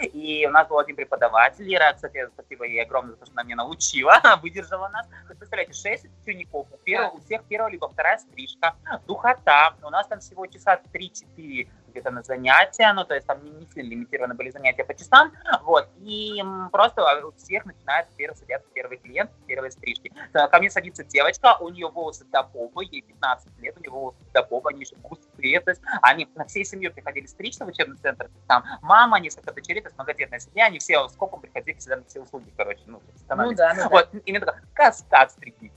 И 0.00 0.46
у 0.46 0.50
нас 0.50 0.68
был 0.68 0.78
один 0.78 0.94
преподаватель, 0.94 1.64
Лера, 1.64 1.92
кстати, 1.92 2.28
спасибо 2.32 2.64
ей 2.64 2.82
огромное 2.82 3.14
за 3.14 3.18
то, 3.18 3.26
что 3.26 3.34
она 3.34 3.42
меня 3.42 3.56
научила, 3.56 4.20
выдержала 4.42 4.88
нас. 4.88 5.08
Вы 5.28 5.34
представляете, 5.34 5.72
шесть 5.72 6.06
учеников, 6.22 6.68
у, 6.70 6.76
первого, 6.76 7.16
у 7.16 7.20
всех 7.20 7.42
первая 7.48 7.72
либо 7.72 7.88
вторая 7.88 8.18
стрижка, 8.18 8.76
духота. 9.06 9.74
У 9.82 9.90
нас 9.90 10.06
там 10.06 10.20
всего 10.20 10.46
часа 10.46 10.80
3-4 10.92 11.68
где-то 11.90 12.10
на 12.10 12.22
занятия, 12.22 12.92
ну, 12.92 13.04
то 13.04 13.14
есть 13.14 13.26
там 13.26 13.42
не, 13.44 13.50
не 13.50 13.66
сильно 13.66 13.90
лимитированы 13.90 14.34
были 14.34 14.50
занятия 14.50 14.84
по 14.84 14.94
часам, 14.94 15.32
вот, 15.62 15.88
и 15.98 16.42
просто 16.72 17.02
у 17.24 17.32
всех 17.32 17.64
начинает 17.64 18.06
первый 18.16 18.36
садятся 18.36 18.68
первый 18.72 18.98
клиент, 18.98 19.30
первые 19.46 19.70
стрижки. 19.70 20.12
Ко 20.32 20.58
мне 20.58 20.70
садится 20.70 21.04
девочка, 21.04 21.56
у 21.60 21.68
нее 21.68 21.88
волосы 21.88 22.24
до 22.26 22.42
попы, 22.42 22.84
ей 22.84 23.02
15 23.02 23.58
лет, 23.58 23.76
у 23.76 23.80
нее 23.80 23.90
волосы 23.90 24.18
до 24.32 24.42
попы, 24.42 24.70
они 24.70 24.80
еще 24.80 24.96
густые, 24.96 25.60
то 25.60 25.70
есть 25.70 25.82
они 26.02 26.28
на 26.34 26.44
всей 26.44 26.64
семьей 26.64 26.90
приходили 26.90 27.26
стричься 27.26 27.64
в 27.64 27.68
учебный 27.68 27.96
центр, 27.96 28.30
там 28.46 28.64
мама, 28.82 29.20
несколько 29.20 29.52
дочерей, 29.52 29.82
то 29.82 29.88
есть 29.88 29.96
многодетная 29.96 30.38
семья, 30.38 30.66
они 30.66 30.78
все 30.78 31.06
скопом 31.08 31.40
приходили 31.40 31.76
всегда 31.78 31.96
на 31.96 32.04
все 32.04 32.20
услуги, 32.20 32.52
короче, 32.56 32.82
ну, 32.86 33.00
ну 33.28 33.54
да, 33.54 33.74
ну 33.74 33.88
вот, 33.88 34.08
да. 34.12 34.18
и 34.24 34.30
мне 34.30 34.40
такая, 34.40 34.62
каскад 34.74 35.32
стриги, 35.32 35.72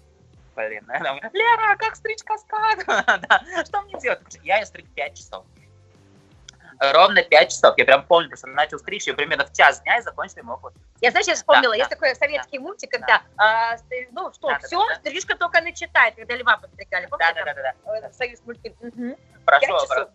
блин, 0.56 0.86
Лера, 1.34 1.76
как 1.78 1.96
стричь 1.96 2.24
каскад? 2.24 2.80
Что 3.68 3.82
мне 3.84 4.00
делать? 4.00 4.40
Я 4.44 4.60
ее 4.60 4.66
стриг 4.66 4.88
5 4.94 5.18
часов 5.18 5.46
ровно 6.82 7.22
5 7.22 7.50
часов. 7.50 7.78
Я 7.78 7.86
прям 7.86 8.04
помню, 8.04 8.36
что 8.36 8.48
начал 8.48 8.80
стричь 8.80 9.08
ее 9.08 9.14
примерно 9.14 9.46
в 9.46 9.54
час 9.54 9.82
дня 9.82 9.98
и 10.00 10.02
закончил 10.02 10.38
ему 10.38 10.54
около 10.54 10.74
Я, 11.00 11.12
знаешь, 11.12 11.28
я 11.28 11.36
вспомнила, 11.36 11.74
да, 11.74 11.78
есть 11.78 11.90
да, 11.90 11.96
такой 11.96 12.16
советский 12.16 12.58
да, 12.58 12.64
мультик, 12.64 12.92
когда, 12.92 13.08
да. 13.08 13.22
а, 13.38 13.78
ну 14.12 14.34
что, 14.34 14.50
да, 14.50 14.60
все, 14.60 14.88
да, 14.88 14.96
стрижка 14.96 15.38
только 15.38 15.62
начитает, 15.62 16.16
когда 16.16 16.36
льва 16.36 16.58
подстригали. 16.58 17.08
Да, 17.12 17.34
да, 17.34 17.44
да, 17.46 17.54
да, 17.54 17.74
да. 18.02 18.12
Союз 18.14 18.42
мультфильм. 18.46 18.76
Угу. 18.82 19.18
Прошу, 19.46 19.88
прошу. 19.88 20.10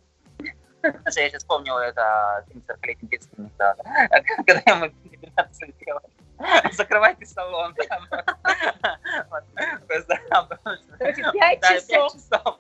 Я 0.83 1.11
сейчас 1.11 1.43
вспомнил 1.43 1.79
это 1.79 2.45
40-летний 2.69 3.09
детский 3.09 3.37
да, 3.59 3.75
когда 4.47 4.75
мы 4.77 4.91
19 4.91 5.79
делали. 5.79 6.07
Закрывайте 6.73 7.25
салон. 7.27 7.75
Короче, 10.99 11.23
5 11.33 11.63
часов. 11.63 12.59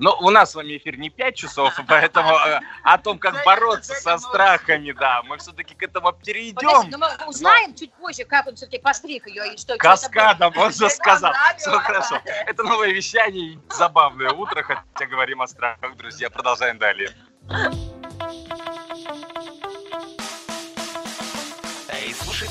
Ну, 0.00 0.16
у 0.18 0.30
нас 0.30 0.52
с 0.52 0.54
вами 0.54 0.78
эфир 0.78 0.96
не 0.98 1.10
5 1.10 1.36
часов, 1.36 1.78
поэтому 1.88 2.30
э, 2.30 2.60
о 2.82 2.98
том, 2.98 3.18
как 3.18 3.44
бороться 3.44 3.94
со 3.94 4.16
страхами, 4.16 4.92
да, 4.92 5.22
мы 5.24 5.36
все-таки 5.36 5.74
к 5.74 5.82
этому 5.82 6.12
перейдем. 6.12 6.90
Но 6.90 6.98
мы 6.98 7.08
узнаем 7.26 7.74
чуть 7.74 7.92
позже, 7.92 8.24
как 8.24 8.46
он 8.46 8.56
все-таки 8.56 8.78
постриг 8.78 9.26
ее 9.26 9.54
и 9.54 9.58
что. 9.58 9.76
Каскадом, 9.76 10.56
он 10.56 10.72
же 10.72 10.88
сказал. 10.88 11.32
Все 11.58 11.78
хорошо. 11.78 12.18
Это 12.46 12.62
новое 12.62 12.90
вещание 12.90 13.60
забавное 13.68 14.30
утро, 14.30 14.62
хотя 14.62 15.06
говорим 15.06 15.42
о 15.42 15.46
страхах, 15.46 15.94
друзья. 15.96 16.30
Продолжаем 16.30 16.78
далее. 16.78 17.10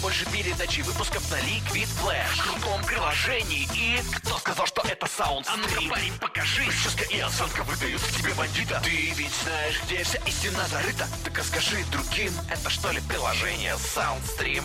Больше 0.02 0.26
передачи 0.32 0.82
выпусков 0.82 1.30
на 1.32 1.36
Liquid 1.36 1.88
Flash. 2.02 2.38
В 2.38 2.44
крутом 2.44 2.84
приложении. 2.84 3.68
И 3.76 4.00
кто 4.18 4.38
сказал, 4.38 4.66
что 4.66 4.82
это 4.88 5.08
саунд? 5.08 5.48
А 5.50 5.58
ну-ка, 5.58 5.82
парень, 5.90 6.14
покажи. 6.20 6.66
Прическа 6.66 7.04
и 7.14 7.20
осанка 7.20 7.64
выдают 7.64 8.02
в 8.02 8.18
тебе 8.18 8.34
бандита. 8.34 8.82
Ты 8.84 9.14
ведь 9.16 9.34
знаешь, 9.44 9.82
где 9.86 10.04
вся 10.04 10.20
истина 10.26 10.66
зарыта. 10.68 11.08
Так 11.24 11.38
расскажи 11.38 11.78
другим, 11.92 12.34
это 12.50 12.70
что 12.70 12.92
ли 12.92 13.02
приложение 13.08 13.74
Soundstream? 13.74 14.64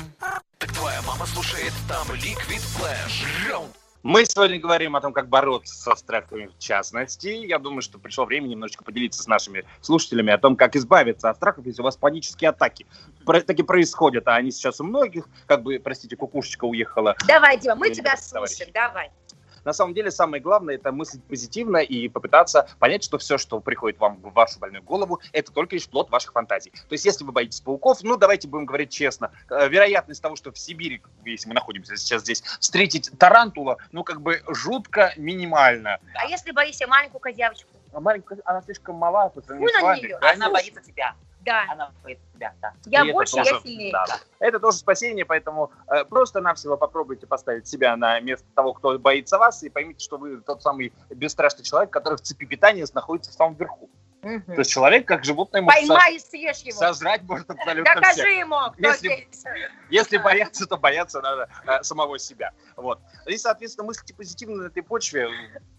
Так 0.59 0.73
твоя 0.73 1.03
мама 1.03 1.27
слушает 1.27 1.73
там 1.89 2.07
Liquid 2.13 2.63
Flash. 2.79 3.49
Раунд 3.49 3.75
мы 4.05 4.27
сегодня 4.27 4.61
говорим 4.61 4.97
о 4.97 5.01
том, 5.01 5.15
как 5.15 5.31
бороться 5.31 5.75
со 5.75 5.97
страхами 5.97 6.51
в 6.55 6.59
частности. 6.59 7.29
Я 7.29 7.59
думаю, 7.59 7.81
что 7.81 7.99
пришло 7.99 8.27
время 8.27 8.49
немножечко 8.49 8.85
поделиться 8.85 9.23
с 9.23 9.27
нашими 9.27 9.65
слушателями 9.81 10.31
о 10.31 10.37
том, 10.37 10.57
как 10.57 10.77
избавиться 10.77 11.31
от 11.31 11.37
страхов, 11.37 11.65
если 11.65 11.81
у 11.81 11.85
вас 11.85 11.97
панические 11.97 12.51
атаки 12.51 12.87
про, 13.25 13.41
таки 13.41 13.63
происходят, 13.63 14.29
а 14.29 14.37
они 14.37 14.51
сейчас 14.51 14.81
у 14.81 14.85
многих, 14.85 15.29
как 15.47 15.63
бы, 15.63 15.81
простите, 15.83 16.17
кукушечка 16.17 16.65
уехала. 16.65 17.17
Давай, 17.27 17.59
Дима, 17.59 17.75
мы 17.77 17.91
тебя 17.91 18.17
слушаем, 18.17 18.71
давай. 18.73 19.11
На 19.65 19.73
самом 19.73 19.95
деле 19.95 20.11
самое 20.11 20.43
главное 20.43 20.75
это 20.75 20.93
мыслить 20.93 21.25
позитивно 21.25 21.79
и 21.79 22.09
попытаться 22.09 22.69
понять, 22.79 23.03
что 23.03 23.19
все, 23.19 23.39
что 23.39 23.61
приходит 23.61 23.99
вам 23.99 24.17
в 24.17 24.33
вашу 24.33 24.59
больную 24.59 24.83
голову, 24.83 25.21
это 25.33 25.53
только 25.53 25.75
лишь 25.75 25.89
плод 25.89 26.11
ваших 26.11 26.33
фантазий. 26.33 26.71
То 26.71 26.93
есть 26.93 27.05
если 27.05 27.25
вы 27.25 27.33
боитесь 27.33 27.61
пауков, 27.61 28.03
ну 28.03 28.17
давайте 28.17 28.47
будем 28.47 28.67
говорить 28.67 28.91
честно, 28.91 29.33
э, 29.49 29.69
вероятность 29.69 30.23
того, 30.23 30.37
что 30.37 30.53
в 30.53 30.59
Сибири, 30.59 31.03
если 31.25 31.49
мы 31.49 31.55
находимся 31.55 31.97
сейчас 31.97 32.23
здесь, 32.23 32.43
встретить 32.61 33.11
тарантула, 33.19 33.79
ну 33.93 34.05
как 34.05 34.21
бы 34.21 34.43
жутко 34.49 35.15
минимально. 35.17 35.99
А 36.15 36.27
если 36.27 36.53
боишься 36.53 36.87
маленькую 36.87 37.21
козявочку? 37.21 37.71
А 37.93 38.01
маленькая, 38.01 38.41
она 38.45 38.61
слишком 38.63 38.97
мала 38.97 39.29
по 39.29 39.41
сравнению 39.41 39.79
с 39.79 39.83
вами. 39.83 40.33
Она 40.35 40.51
боится 40.51 40.83
тебя. 40.83 41.15
Да. 41.45 41.65
Она 41.71 41.93
боится 42.03 42.25
тебя, 42.35 42.55
да. 42.61 42.73
Я 42.87 43.07
и 43.07 43.13
больше, 43.13 43.37
тоже, 43.37 43.51
я 43.55 43.61
сильнее. 43.61 43.93
Да. 43.93 44.19
Это 44.39 44.59
тоже 44.59 44.79
спасение, 44.79 45.25
поэтому 45.25 45.71
э, 45.89 46.05
просто-навсего 46.05 46.77
попробуйте 46.77 47.27
поставить 47.27 47.67
себя 47.67 47.97
на 47.97 48.19
место 48.21 48.47
того, 48.55 48.73
кто 48.73 48.99
боится 48.99 49.39
вас, 49.39 49.63
и 49.63 49.69
поймите, 49.69 50.05
что 50.05 50.19
вы 50.19 50.41
тот 50.41 50.63
самый 50.63 50.93
бесстрашный 51.11 51.65
человек, 51.65 51.91
который 51.91 52.17
в 52.17 52.23
цепи 52.23 52.45
питания 52.45 52.85
находится 52.95 53.31
в 53.31 53.35
самом 53.35 53.55
верху. 53.55 53.91
Угу. 54.25 54.55
То 54.55 54.59
есть 54.61 54.71
человек 54.71 55.07
как 55.07 55.25
животное 55.25 55.63
может 55.63 55.81
Поймай 55.81 56.17
и 56.17 56.19
съешь 56.19 56.59
его. 56.59 56.79
сожрать 56.79 57.23
может 57.23 57.51
абсолютно 57.51 57.95
Докажи 57.95 58.23
всех. 58.23 58.39
ему, 58.39 58.57
кто 58.73 58.89
если, 58.89 59.09
здесь. 59.09 59.45
Если 59.91 60.17
бояться, 60.19 60.67
то 60.67 60.77
бояться 60.77 61.21
надо 61.21 61.49
э, 61.67 61.83
самого 61.83 62.19
себя. 62.19 62.53
Вот. 62.77 63.01
И, 63.27 63.37
соответственно, 63.37 63.87
мыслите 63.87 64.15
позитивно 64.15 64.63
на 64.63 64.67
этой 64.67 64.83
почве, 64.83 65.29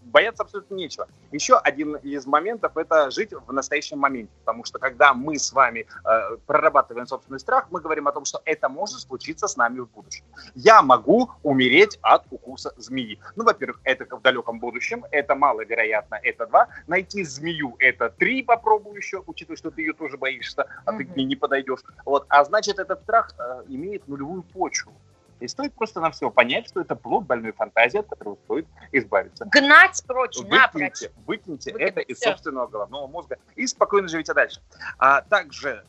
бояться 0.02 0.42
абсолютно 0.42 0.74
нечего. 0.74 1.08
Еще 1.32 1.56
один 1.56 1.96
из 1.96 2.26
моментов– 2.26 2.76
это 2.76 3.10
жить 3.10 3.32
в 3.32 3.52
настоящем 3.52 3.98
моменте. 3.98 4.32
Потому 4.44 4.64
что 4.64 4.78
когда 4.78 5.12
мы 5.12 5.38
с 5.38 5.52
вами 5.52 5.86
э, 6.04 6.36
прорабатываем 6.46 7.06
собственный 7.06 7.40
страх, 7.40 7.66
мы 7.70 7.80
говорим 7.80 8.08
о 8.08 8.12
том, 8.12 8.24
что 8.24 8.40
это 8.44 8.68
может 8.68 9.00
случиться 9.00 9.48
с 9.48 9.56
нами 9.56 9.80
в 9.80 9.88
будущем. 9.88 10.24
Я 10.54 10.82
могу 10.82 11.30
умереть 11.42 11.98
от 12.02 12.24
укуса 12.30 12.72
змеи. 12.76 13.18
Ну, 13.34 13.44
во-первых, 13.44 13.80
это 13.84 14.16
в 14.16 14.22
далеком 14.22 14.58
будущем, 14.60 15.04
это 15.10 15.34
маловероятно, 15.34 16.18
это 16.22 16.46
два. 16.46 16.68
Найти 16.86 17.24
змею– 17.24 17.76
это 17.78 18.10
три, 18.10 18.35
попробую 18.42 18.96
еще, 18.96 19.22
учитывая, 19.26 19.56
что 19.56 19.70
ты 19.70 19.82
ее 19.82 19.92
тоже 19.92 20.16
боишься, 20.16 20.66
а 20.84 20.92
mm-hmm. 20.92 20.98
ты 20.98 21.04
к 21.04 21.16
ней 21.16 21.24
не 21.24 21.36
подойдешь. 21.36 21.80
Вот. 22.04 22.26
А 22.28 22.44
значит, 22.44 22.78
этот 22.78 23.02
страх 23.02 23.32
э, 23.38 23.64
имеет 23.68 24.06
нулевую 24.08 24.42
почву. 24.42 24.92
И 25.40 25.48
стоит 25.48 25.74
просто 25.74 26.00
на 26.00 26.10
все 26.10 26.30
понять, 26.30 26.68
что 26.68 26.80
это 26.80 26.96
плод 26.96 27.26
больной 27.26 27.52
фантазии, 27.52 27.98
от 27.98 28.08
которого 28.08 28.38
стоит 28.44 28.66
избавиться. 28.92 29.44
Гнать 29.44 30.02
прочь, 30.06 30.36
выкиньте, 30.36 30.56
напрочь. 30.56 30.82
Выкиньте, 30.82 31.12
выкиньте 31.26 31.70
это 31.72 32.00
из 32.00 32.20
собственного 32.20 32.66
головного 32.66 33.06
мозга 33.06 33.36
и 33.54 33.66
спокойно 33.66 34.08
живите 34.08 34.32
дальше. 34.32 34.60
А 34.98 35.20
также 35.22 35.84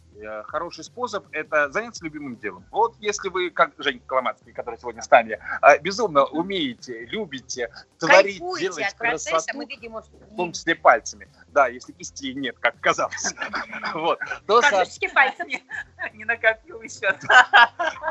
хороший 0.47 0.83
способ– 0.83 1.25
это 1.31 1.69
заняться 1.71 2.03
любимым 2.03 2.37
делом. 2.37 2.65
Вот 2.71 2.95
если 2.99 3.29
вы, 3.29 3.49
как 3.49 3.71
Женя 3.77 3.99
Коломацкий, 4.05 4.53
который 4.53 4.77
сегодня 4.79 5.01
с 5.01 5.09
нами, 5.09 5.39
э, 5.61 5.79
безумно 5.79 6.25
умеете, 6.25 7.05
любите 7.05 7.69
творить, 7.97 8.41
делать 8.59 8.93
красоту, 8.97 9.57
мы 9.57 9.65
видим, 9.65 9.95
в 9.95 10.35
том 10.35 10.51
числе 10.51 10.75
пальцами. 10.75 11.27
Да, 11.49 11.67
если 11.67 11.91
кистей 11.91 12.33
нет, 12.33 12.57
как 12.59 12.79
казалось. 12.79 13.33
Вот. 13.93 14.19
То, 14.45 14.61
пальцами. 15.13 15.63
Не 16.13 16.25
накопил 16.25 16.81
еще. 16.81 17.15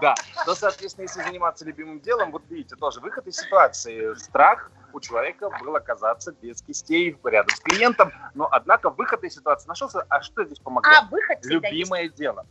Да. 0.01 0.15
То, 0.45 0.55
соответственно, 0.55 1.05
если 1.05 1.23
заниматься 1.23 1.65
любимым 1.65 2.01
делом, 2.01 2.33
вот 2.33 2.43
видите, 2.49 2.77
тоже 2.77 3.01
выход 3.01 3.27
из 3.27 3.37
ситуации. 3.37 4.15
Страх– 4.15 4.71
у 4.97 5.01
человека 5.01 5.51
был 5.61 5.77
оказаться 5.77 6.33
без 6.33 6.63
кистей 6.63 7.17
рядом 7.23 7.55
с 7.55 7.61
клиентом, 7.61 8.11
но 8.35 8.49
однако 8.51 8.89
выход 8.91 9.23
из 9.25 9.35
ситуации 9.35 9.69
нашелся. 9.69 10.05
А 10.09 10.23
что 10.23 10.45
здесь 10.45 10.59
помогло? 10.59 10.91
А, 10.91 11.07
выход 11.11 11.45
Любимое 11.45 12.09
дело 12.09 12.47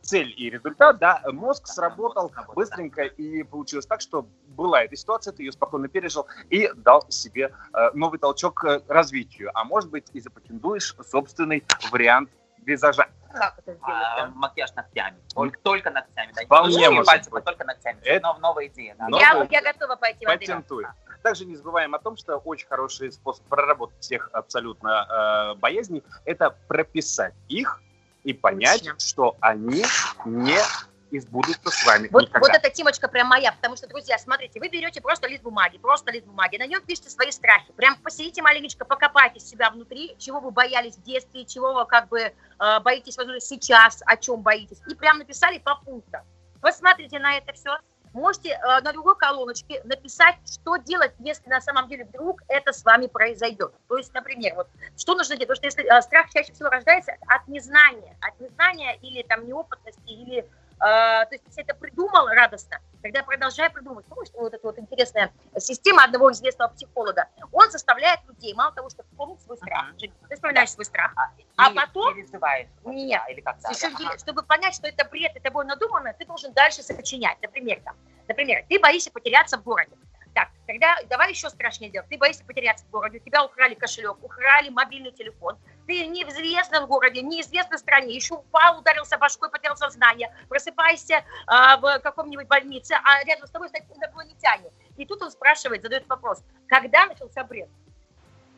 цель 0.00 0.32
и 0.36 0.48
результат, 0.48 0.98
да, 0.98 1.20
мозг 1.32 1.66
сработал 1.66 2.32
быстренько, 2.54 3.02
и 3.02 3.42
получилось 3.42 3.84
так, 3.84 4.00
что 4.00 4.28
была 4.46 4.84
эта 4.84 4.94
ситуация, 4.94 5.32
ты 5.32 5.42
ее 5.42 5.50
спокойно 5.50 5.88
пережил 5.88 6.28
и 6.50 6.70
дал 6.76 7.04
себе 7.08 7.52
э, 7.74 7.90
новый 7.92 8.20
толчок 8.20 8.60
к 8.60 8.82
развитию. 8.86 9.50
А 9.54 9.64
может 9.64 9.90
быть, 9.90 10.06
и 10.12 10.20
запатентуешь 10.20 10.94
собственный 11.10 11.64
вариант 11.90 12.30
визажа. 12.64 13.08
Как 13.32 13.58
это 13.58 13.74
сделать? 13.74 14.02
А, 14.18 14.30
макияж 14.34 14.72
ногтями. 14.74 15.16
Только, 15.34 15.58
только 15.60 15.90
ногтями. 15.90 16.32
Да. 16.34 16.42
Вполне 16.44 16.90
может 16.90 17.06
пальцы, 17.06 17.30
только 17.30 17.64
ногтями. 17.64 17.98
Это 18.02 18.22
новая, 18.22 18.40
новая 18.40 18.66
идея. 18.66 18.94
Да. 18.98 19.08
Новая... 19.08 19.48
Я, 19.50 19.60
я 19.60 19.72
готова 19.72 19.96
пойти 19.96 20.24
в 20.24 20.28
Патентуй. 20.28 20.86
Также 21.22 21.44
не 21.44 21.56
забываем 21.56 21.94
о 21.94 21.98
том, 21.98 22.16
что 22.16 22.36
очень 22.38 22.66
хороший 22.66 23.12
способ 23.12 23.44
проработать 23.46 24.00
всех 24.00 24.28
абсолютно 24.32 25.54
э, 25.54 25.58
боязней– 25.60 26.02
это 26.24 26.56
прописать 26.68 27.34
их 27.48 27.80
и 28.24 28.32
понять, 28.32 28.84
Точно. 28.84 28.98
что 28.98 29.36
они 29.40 29.84
не 30.24 30.58
избудутся 31.12 31.70
с 31.70 31.86
вами 31.86 32.08
вот, 32.10 32.22
никогда. 32.22 32.40
Вот 32.40 32.56
эта 32.56 32.70
темочка 32.70 33.06
прям 33.06 33.28
моя, 33.28 33.52
потому 33.52 33.76
что, 33.76 33.86
друзья, 33.86 34.18
смотрите, 34.18 34.58
вы 34.58 34.68
берете 34.68 35.00
просто 35.00 35.28
лист 35.28 35.42
бумаги, 35.42 35.78
просто 35.78 36.10
лист 36.10 36.26
бумаги, 36.26 36.56
на 36.56 36.66
нем 36.66 36.80
пишите 36.82 37.10
свои 37.10 37.30
страхи, 37.30 37.72
прям 37.72 37.96
посидите 37.96 38.42
маленечко, 38.42 38.84
покопайте 38.84 39.38
себя 39.38 39.70
внутри, 39.70 40.16
чего 40.18 40.40
вы 40.40 40.50
боялись 40.50 40.96
в 40.96 41.02
детстве, 41.02 41.44
чего 41.44 41.74
вы 41.74 41.86
как 41.86 42.08
бы 42.08 42.20
э, 42.20 42.32
боитесь, 42.80 43.16
возможно, 43.16 43.40
сейчас, 43.40 44.02
о 44.06 44.16
чем 44.16 44.40
боитесь, 44.40 44.80
и 44.88 44.94
прям 44.94 45.18
написали 45.18 45.58
по 45.58 45.76
пунктам. 45.76 46.22
Посмотрите 46.60 47.18
на 47.18 47.36
это 47.36 47.52
все, 47.52 47.76
можете 48.12 48.50
э, 48.50 48.80
на 48.80 48.92
другой 48.92 49.16
колоночке 49.16 49.80
написать, 49.84 50.36
что 50.46 50.76
делать, 50.76 51.12
если 51.18 51.48
на 51.48 51.60
самом 51.60 51.88
деле 51.88 52.04
вдруг 52.04 52.42
это 52.48 52.72
с 52.72 52.84
вами 52.84 53.06
произойдет. 53.06 53.72
То 53.88 53.96
есть, 53.96 54.12
например, 54.14 54.54
вот, 54.54 54.68
что 54.96 55.14
нужно 55.14 55.36
делать? 55.36 55.48
Потому 55.48 55.72
что 55.72 55.82
если 55.82 55.98
э, 55.98 56.02
страх 56.02 56.30
чаще 56.30 56.52
всего 56.52 56.68
рождается 56.68 57.12
от 57.26 57.48
незнания, 57.48 58.16
от 58.20 58.38
незнания 58.40 58.96
или 59.02 59.22
там 59.22 59.46
неопытности, 59.46 60.00
или 60.06 60.48
а, 60.82 61.24
то 61.26 61.34
есть 61.36 61.44
если 61.46 61.62
это 61.62 61.74
придумал 61.74 62.26
радостно, 62.26 62.78
тогда 63.02 63.22
продолжай 63.22 63.70
придумывать. 63.70 64.06
Помнишь, 64.06 64.30
вот 64.34 64.54
эта 64.54 64.66
вот 64.66 64.78
интересная 64.78 65.32
система 65.58 66.04
одного 66.04 66.32
известного 66.32 66.70
психолога. 66.70 67.28
Он 67.52 67.70
заставляет 67.70 68.20
людей, 68.28 68.54
мало 68.54 68.72
того, 68.72 68.88
что 68.88 69.02
помнить 69.16 69.42
свой 69.42 69.56
страх. 69.56 69.92
Uh-huh. 69.92 70.12
Ты 70.28 70.34
вспоминаешь 70.34 70.70
свой 70.70 70.84
страх. 70.84 71.12
А, 71.16 71.30
а 71.56 71.70
потом... 71.70 72.14
Переживаешь. 72.14 72.68
Нет. 72.84 73.22
Или 73.28 73.40
как 73.40 73.56
ага. 73.64 74.18
Чтобы 74.18 74.42
понять, 74.42 74.74
что 74.74 74.86
это 74.86 75.04
бред, 75.04 75.32
это 75.34 75.42
тобой 75.42 75.64
надумано, 75.64 76.14
ты 76.18 76.24
должен 76.24 76.52
дальше 76.52 76.82
сочинять. 76.82 77.38
Например, 77.42 77.80
там, 77.84 77.96
например, 78.28 78.64
ты 78.68 78.78
боишься 78.78 79.10
потеряться 79.10 79.58
в 79.58 79.62
городе. 79.62 79.92
Так, 80.34 80.48
тогда 80.66 80.96
давай 81.10 81.30
еще 81.30 81.50
страшнее 81.50 81.90
делать. 81.90 82.08
Ты 82.08 82.16
боишься 82.16 82.44
потеряться 82.44 82.86
в 82.86 82.90
городе, 82.90 83.18
у 83.18 83.20
тебя 83.20 83.44
украли 83.44 83.74
кошелек, 83.74 84.16
украли 84.22 84.70
мобильный 84.70 85.12
телефон, 85.12 85.58
ты 85.86 86.06
неизвестно 86.06 86.82
в 86.82 86.86
городе, 86.86 87.22
неизвестной 87.22 87.78
стране, 87.78 88.14
еще 88.14 88.34
упал, 88.34 88.78
ударился 88.78 89.18
башкой, 89.18 89.50
потерял 89.50 89.76
сознание, 89.76 90.34
просыпайся 90.48 91.14
э, 91.14 91.76
в 91.80 91.98
каком-нибудь 92.00 92.46
больнице, 92.46 92.94
а 93.04 93.24
рядом 93.24 93.46
с 93.46 93.50
тобой 93.50 93.68
стоят 93.68 93.86
инопланетяне. 93.96 94.70
И 94.96 95.06
тут 95.06 95.22
он 95.22 95.30
спрашивает, 95.30 95.82
задает 95.82 96.08
вопрос, 96.08 96.42
когда 96.68 97.06
начался 97.06 97.44
бред? 97.44 97.68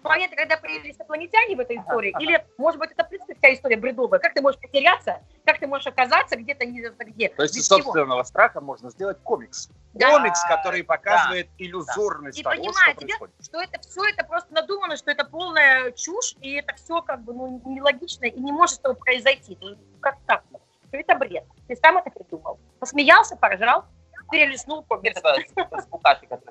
Момента, 0.08 0.36
когда 0.36 0.56
появились 0.56 0.96
инопланетяне 0.96 1.56
в 1.56 1.60
этой 1.60 1.78
истории, 1.78 2.14
или, 2.20 2.44
может 2.58 2.78
быть, 2.78 2.92
это, 2.92 3.04
в 3.04 3.08
принципе, 3.08 3.34
вся 3.34 3.54
история 3.54 3.76
бредовая, 3.76 4.20
как 4.20 4.34
ты 4.34 4.40
можешь 4.40 4.60
потеряться, 4.60 5.20
как 5.44 5.58
ты 5.58 5.66
можешь 5.66 5.86
оказаться 5.86 6.36
где-то 6.36 6.64
не 6.66 6.80
где. 6.80 7.28
То 7.30 7.42
есть 7.42 7.56
из 7.56 7.66
собственного 7.66 8.22
всего. 8.22 8.24
страха 8.24 8.60
можно 8.60 8.90
сделать 8.90 9.18
комикс. 9.22 9.70
Да. 9.94 10.10
Комикс, 10.10 10.42
который 10.44 10.82
показывает 10.82 11.46
да. 11.46 11.64
иллюзорность 11.64 12.42
да. 12.42 12.50
того, 12.50 12.62
и 12.62 12.72
что 12.72 12.94
происходит. 12.96 13.34
что 13.44 13.62
это 13.62 13.80
все 13.80 14.04
это 14.04 14.24
просто 14.24 14.52
надумано, 14.52 14.96
что 14.96 15.10
это 15.10 15.24
полная 15.24 15.92
чушь, 15.92 16.34
и 16.40 16.54
это 16.54 16.74
все 16.74 17.00
как 17.02 17.22
бы 17.22 17.32
ну, 17.32 17.62
нелогично, 17.64 18.26
и 18.26 18.40
не 18.40 18.52
может 18.52 18.80
этого 18.80 18.94
произойти. 18.94 19.58
Как 20.00 20.16
так? 20.26 20.42
Что 20.88 20.98
это 20.98 21.14
бред. 21.14 21.44
Ты 21.68 21.76
сам 21.76 21.96
это 21.98 22.10
придумал. 22.10 22.58
Посмеялся, 22.78 23.36
поржал, 23.36 23.84
перелистнул 24.30 24.82
по 24.82 25.00
Это 25.02 25.20
с 25.20 25.87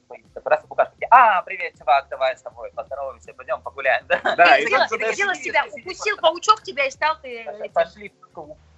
боится. 0.08 0.42
Раз 0.44 0.66
букашки, 0.66 1.08
а, 1.10 1.42
привет, 1.44 1.78
чувак, 1.78 2.08
давай 2.10 2.38
с 2.38 2.42
тобой 2.42 2.72
поздороваемся, 2.72 3.34
пойдем 3.34 3.62
погуляем. 3.62 4.06
Да, 4.08 4.20
да 4.36 4.58
и 4.58 4.66
сделал 4.66 5.36
себя, 5.36 5.66
укусил 5.72 6.18
паучок 6.18 6.62
тебя 6.64 6.86
и 6.86 6.92
стал 6.92 7.18
ты 7.22 7.46
Пошли 7.74 8.14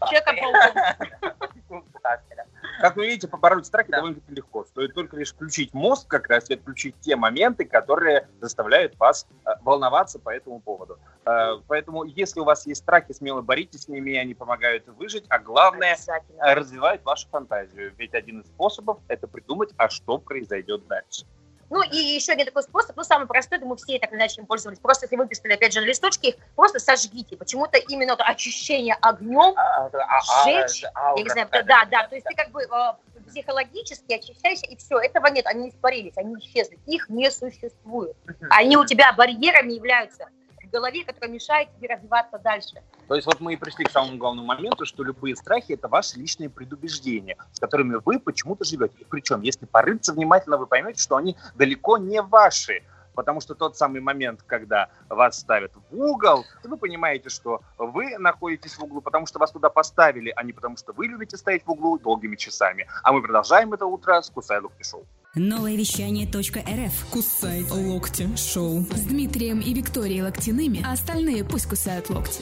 Человеком-пауком. 0.07 1.31
Как 2.79 2.95
вы 2.95 3.07
видите, 3.07 3.27
побороть 3.27 3.65
страхи 3.65 3.89
да. 3.89 3.97
довольно-таки 3.97 4.33
легко. 4.33 4.65
Стоит 4.65 4.93
только 4.93 5.17
лишь 5.17 5.33
включить 5.33 5.73
мозг 5.73 6.07
как 6.07 6.27
раз 6.27 6.49
и 6.49 6.55
отключить 6.55 6.95
те 7.01 7.15
моменты, 7.15 7.65
которые 7.65 8.27
заставляют 8.41 8.97
вас 8.99 9.27
э, 9.45 9.49
волноваться 9.61 10.19
по 10.19 10.29
этому 10.29 10.59
поводу. 10.59 10.99
Э, 11.25 11.59
поэтому, 11.67 12.03
если 12.03 12.39
у 12.39 12.43
вас 12.43 12.65
есть 12.65 12.81
страхи, 12.81 13.13
смело 13.13 13.41
боритесь 13.41 13.83
с 13.83 13.87
ними, 13.87 14.15
они 14.15 14.33
помогают 14.33 14.87
выжить, 14.87 15.25
а 15.29 15.39
главное, 15.39 15.97
развивают 16.39 17.03
вашу 17.03 17.27
фантазию. 17.29 17.93
Ведь 17.97 18.13
один 18.13 18.41
из 18.41 18.47
способов– 18.47 18.99
это 19.07 19.27
придумать, 19.27 19.71
а 19.77 19.89
что 19.89 20.17
произойдет 20.17 20.87
дальше. 20.87 21.25
Ну 21.69 21.81
и 21.81 21.97
еще 21.97 22.33
один 22.33 22.45
такой 22.45 22.63
способ, 22.63 22.95
ну 22.95 23.03
самый 23.03 23.27
простой, 23.27 23.59
думаю, 23.59 23.77
все 23.77 23.99
так 23.99 24.11
или 24.11 24.17
иначе 24.17 24.41
им 24.41 24.47
пользовались. 24.47 24.79
Просто 24.79 25.05
если 25.05 25.15
выписали, 25.15 25.53
опять 25.53 25.73
же, 25.73 25.81
на 25.81 25.85
листочке, 25.85 26.29
их 26.29 26.35
просто 26.55 26.79
сожгите. 26.79 27.37
Почему-то 27.37 27.77
именно 27.77 28.11
это 28.11 28.23
очищение 28.23 28.95
огнем, 29.01 29.53
а, 29.57 29.89
а, 29.91 30.43
сжечь, 30.43 30.83
я 30.83 31.23
не 31.23 31.29
знаю, 31.29 31.47
да, 31.51 31.85
да, 31.89 32.07
то 32.07 32.15
есть 32.15 32.27
ты 32.27 32.35
как 32.35 32.51
бы 32.51 32.61
э, 32.61 32.93
психологически 33.27 34.13
очищаешься, 34.13 34.65
и 34.67 34.75
все, 34.75 34.99
этого 34.99 35.27
нет, 35.27 35.45
они 35.47 35.69
испарились, 35.69 36.13
они 36.17 36.35
исчезли, 36.39 36.79
их 36.85 37.09
не 37.09 37.31
существует. 37.31 38.15
Они 38.49 38.77
у 38.77 38.85
тебя 38.85 39.11
барьерами 39.13 39.73
являются 39.73 40.27
в 40.65 40.71
голове, 40.71 41.03
которые 41.03 41.33
мешают 41.33 41.69
тебе 41.77 41.93
развиваться 41.93 42.39
дальше. 42.39 42.81
То 43.07 43.15
есть 43.15 43.25
вот 43.25 43.39
мы 43.39 43.53
и 43.53 43.55
пришли 43.55 43.85
к 43.85 43.91
самому 43.91 44.17
главному 44.17 44.47
моменту, 44.47 44.85
что 44.85 45.03
любые 45.03 45.35
страхи– 45.35 45.73
это 45.73 45.87
ваши 45.87 46.17
личные 46.17 46.49
предубеждения, 46.49 47.37
с 47.53 47.59
которыми 47.59 47.99
вы 48.03 48.19
почему-то 48.19 48.65
живете. 48.65 48.95
И 48.99 49.05
причем, 49.05 49.41
если 49.41 49.65
порыться 49.65 50.13
внимательно, 50.13 50.57
вы 50.57 50.67
поймете, 50.67 51.01
что 51.01 51.15
они 51.15 51.35
далеко 51.55 51.97
не 51.97 52.21
ваши. 52.21 52.83
Потому 53.13 53.39
что 53.39 53.55
тот 53.55 53.77
самый 53.77 54.01
момент, 54.01 54.41
когда 54.45 54.89
вас 55.07 55.39
ставят 55.39 55.71
в 55.89 55.95
угол, 55.97 56.45
вы 56.63 56.77
понимаете, 56.77 57.29
что 57.29 57.61
вы 57.77 58.17
находитесь 58.17 58.77
в 58.77 58.83
углу, 58.83 58.99
потому 59.01 59.25
что 59.25 59.39
вас 59.39 59.51
туда 59.51 59.69
поставили, 59.69 60.33
а 60.35 60.43
не 60.43 60.51
потому 60.51 60.75
что 60.75 60.91
вы 60.91 61.07
любите 61.07 61.37
стоять 61.37 61.65
в 61.65 61.71
углу 61.71 61.97
долгими 61.97 62.35
часами. 62.35 62.87
А 63.03 63.13
мы 63.13 63.21
продолжаем 63.21 63.73
это 63.73 63.85
утро 63.85 64.21
с 64.21 64.29
Кусай 64.29 64.59
Локти 64.59 64.83
Шоу. 64.83 65.05
Новое 65.35 65.75
вещание 65.75 66.25
.рф. 66.25 67.07
Кусай 67.11 67.65
локти 67.69 68.29
шоу. 68.37 68.85
С 68.95 69.01
Дмитрием 69.01 69.59
и 69.59 69.73
Викторией 69.73 70.21
Локтяными, 70.21 70.81
а 70.87 70.93
остальные 70.93 71.43
пусть 71.43 71.65
кусают 71.65 72.09
локти. 72.09 72.41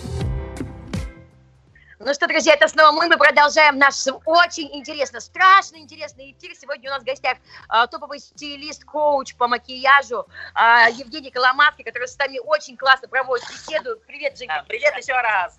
Ну 2.06 2.14
что, 2.14 2.28
друзья, 2.28 2.54
это 2.56 2.68
снова 2.68 2.92
мы. 2.92 3.08
Мы 3.08 3.18
продолжаем 3.18 3.78
наш 3.78 3.96
очень 4.26 4.70
интересно, 4.76 5.22
страшно 5.22 5.78
интересный 5.78 6.32
эфир. 6.32 6.54
Сегодня 6.54 6.90
у 6.90 6.94
нас 6.94 7.04
в 7.04 7.06
гостях 7.06 7.38
а, 7.70 7.88
топовый 7.88 8.20
стилист, 8.20 8.84
коуч 8.84 9.36
по 9.36 9.48
макияжу 9.48 10.28
а, 10.54 10.90
Евгений 10.90 11.32
Коломатки, 11.32 11.82
который 11.82 12.10
с 12.10 12.18
нами 12.18 12.40
очень 12.40 12.76
классно 12.76 13.08
проводит 13.08 13.48
беседу. 13.48 14.02
Привет, 14.06 14.38
Женька. 14.38 14.66
Привет 14.68 14.98
еще 14.98 15.14
раз. 15.14 15.56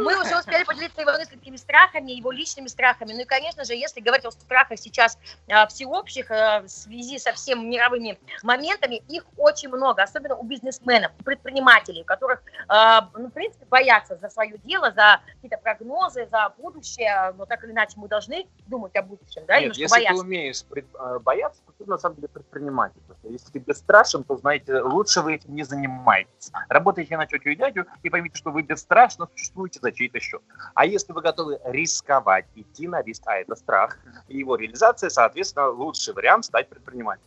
Мы 0.00 0.18
уже 0.18 0.38
успели 0.38 0.64
поделиться 0.64 1.02
его 1.02 1.10
несколькими 1.10 1.56
страхами, 1.56 2.12
его 2.12 2.30
личными 2.32 2.68
страхами. 2.68 3.12
Ну 3.12 3.20
и, 3.20 3.24
конечно 3.24 3.64
же, 3.64 3.74
если 3.74 4.00
говорить 4.00 4.24
о 4.24 4.30
страхах 4.30 4.78
сейчас 4.78 5.18
а, 5.50 5.66
всеобщих 5.66 6.30
а, 6.30 6.60
в 6.60 6.68
связи 6.68 7.18
со 7.18 7.34
всеми 7.34 7.64
мировыми 7.64 8.18
моментами, 8.42 9.02
их 9.08 9.24
очень 9.36 9.68
много, 9.68 10.02
особенно 10.02 10.36
у 10.36 10.42
бизнесменов, 10.44 11.12
предпринимателей, 11.22 12.00
у 12.00 12.06
которых, 12.06 12.40
а, 12.68 13.10
ну, 13.12 13.26
в 13.26 13.32
принципе, 13.32 13.66
боятся 13.66 14.16
за 14.16 14.30
свое 14.30 14.56
дело, 14.64 14.90
за 14.92 15.20
какие-то 15.34 15.58
прогнозы, 15.82 16.26
за 16.30 16.52
будущее, 16.58 17.32
но 17.36 17.46
так 17.46 17.64
или 17.64 17.72
иначе 17.72 17.94
мы 17.96 18.08
должны 18.08 18.46
думать 18.66 18.94
о 18.96 19.02
будущем, 19.02 19.42
да, 19.46 19.60
Нет, 19.60 19.76
если 19.76 19.90
бояться. 19.90 20.14
ты 20.14 20.26
умеешь 20.26 20.64
пред- 20.64 20.86
э, 20.94 21.18
бояться, 21.18 21.60
то 21.66 21.72
ты 21.84 21.90
на 21.90 21.98
самом 21.98 22.16
деле 22.16 22.28
предприниматель. 22.28 23.00
Если 23.24 23.50
ты 23.52 23.58
бесстрашен, 23.58 24.24
то, 24.24 24.36
знаете, 24.36 24.80
лучше 24.80 25.20
вы 25.20 25.34
этим 25.34 25.54
не 25.54 25.64
занимаетесь. 25.64 26.50
Работайте 26.68 27.16
на 27.16 27.26
тетю 27.26 27.50
и 27.50 27.56
дядю 27.56 27.86
и 28.02 28.10
поймите, 28.10 28.36
что 28.36 28.50
вы 28.50 28.62
бесстрашно 28.62 29.28
существуете 29.34 29.80
за 29.80 29.92
чей-то 29.92 30.20
счет. 30.20 30.42
А 30.74 30.84
если 30.86 31.12
вы 31.12 31.22
готовы 31.22 31.60
рисковать, 31.64 32.46
идти 32.54 32.88
на 32.88 33.02
риск, 33.02 33.22
а 33.26 33.36
это 33.36 33.54
страх, 33.54 33.98
и 34.28 34.38
его 34.38 34.56
реализация, 34.56 35.10
соответственно, 35.10 35.68
лучший 35.68 36.14
вариант 36.14 36.44
стать 36.44 36.68
предпринимателем. 36.68 37.26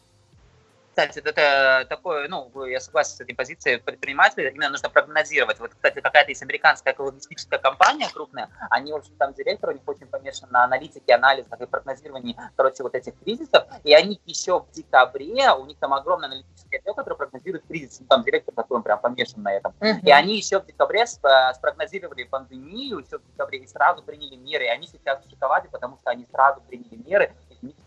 Кстати, 0.95 1.19
это 1.19 1.85
такое, 1.89 2.29
ну, 2.29 2.49
я 2.63 2.79
согласен 2.79 3.17
с 3.17 3.19
этой 3.19 3.35
позицией 3.35 3.79
предпринимателя, 3.79 4.49
именно 4.49 4.69
нужно 4.69 4.89
прогнозировать. 4.89 5.59
Вот, 5.59 5.71
кстати, 5.71 5.99
какая-то 5.99 6.31
есть 6.31 6.41
американская 6.41 6.93
экологистическая 6.93 7.57
компания 7.57 8.07
крупная, 8.13 8.49
они, 8.69 8.93
в 8.93 8.95
общем, 8.95 9.13
там 9.17 9.33
директор 9.33 9.71
у 9.71 9.73
них 9.73 9.81
очень 9.85 10.07
помешан 10.07 10.49
на 10.51 10.63
аналитике, 10.63 11.15
анализах 11.15 11.59
и 11.59 11.65
прогнозировании, 11.65 12.37
короче, 12.55 12.81
вот 12.81 12.95
этих 12.95 13.19
кризисов, 13.19 13.65
и 13.83 13.93
они 13.93 14.21
еще 14.25 14.61
в 14.61 14.71
декабре, 14.71 15.51
у 15.51 15.65
них 15.65 15.77
там 15.79 15.93
огромный 15.93 16.27
аналитический 16.27 16.77
отдел, 16.77 16.93
который 16.93 17.17
прогнозирует 17.17 17.67
кризис, 17.67 17.99
ну, 17.99 18.05
там 18.07 18.23
директор 18.23 18.55
такой, 18.55 18.77
он 18.77 18.83
прям 18.83 18.97
помешан 18.97 19.43
на 19.43 19.51
этом. 19.51 19.75
Мгм. 19.81 19.99
И 20.01 20.11
они 20.11 20.37
еще 20.37 20.61
в 20.61 20.65
декабре 20.65 21.03
сп- 21.03 21.53
спрогнозировали 21.55 22.23
пандемию, 22.23 22.99
еще 22.99 23.17
в 23.17 23.31
декабре, 23.33 23.59
и 23.59 23.67
сразу 23.67 24.01
приняли 24.01 24.37
меры, 24.37 24.63
и 24.63 24.69
они 24.69 24.87
сейчас 24.87 25.19
в 25.25 25.29
шоколаде, 25.29 25.67
потому 25.67 25.97
что 25.97 26.11
они 26.11 26.25
сразу 26.31 26.61
приняли 26.61 26.95
меры, 27.05 27.33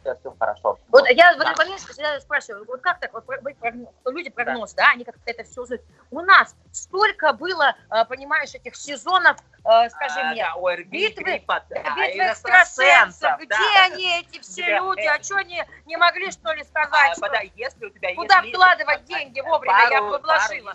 сейчас 0.03 0.19
все 0.21 0.35
хорошо. 0.39 0.79
Вот 0.89 1.07
я 1.11 1.35
в 1.35 1.39
Да. 1.39 1.45
этот 1.45 1.59
момент 1.59 1.81
всегда 1.81 2.19
спрашиваю, 2.21 2.65
вот 2.67 2.81
как 2.81 2.99
так, 3.01 3.13
вот 3.13 3.25
прогноз, 3.27 3.89
люди 4.07 4.31
прогноз, 4.31 4.75
да, 4.75 4.91
они 4.91 5.05
как-то 5.05 5.21
это 5.27 5.45
все 5.45 5.63
узнают. 5.63 5.85
У 6.11 6.21
нас 6.21 6.55
столько 6.73 7.33
было, 7.33 7.75
э, 7.91 8.05
понимаешь, 8.07 8.55
этих 8.55 8.75
сезонов, 8.77 9.37
э, 9.65 9.91
скажи 9.91 10.21
А, 10.21 10.31
мне, 10.33 10.43
да, 10.45 10.53
ОРВИ, 10.55 10.85
битвы, 10.85 11.23
гриппа, 11.25 11.65
да, 11.69 11.77
битвы 11.97 12.17
и 12.17 12.21
экстрасенсов, 12.21 13.37
где 13.39 13.47
да. 13.49 13.85
они, 13.85 14.21
эти 14.21 14.41
все 14.41 14.77
люди, 14.77 15.07
а 15.07 15.23
что 15.23 15.37
они 15.37 15.63
не 15.87 15.97
могли, 15.97 16.31
что 16.31 16.53
ли, 16.53 16.63
А, 16.63 16.65
сказать, 16.65 17.13
что- 17.13 17.21
подай, 17.21 17.53
если 17.57 17.87
у 17.87 17.91
тебя 17.91 18.15
куда 18.15 18.39
есть 18.41 18.55
вкладывать 18.55 19.05
деньги 19.05 19.41
вовремя, 19.41 19.89
я 19.91 20.01
бы 20.03 20.19
вложила. 20.19 20.73
пару 20.73 20.75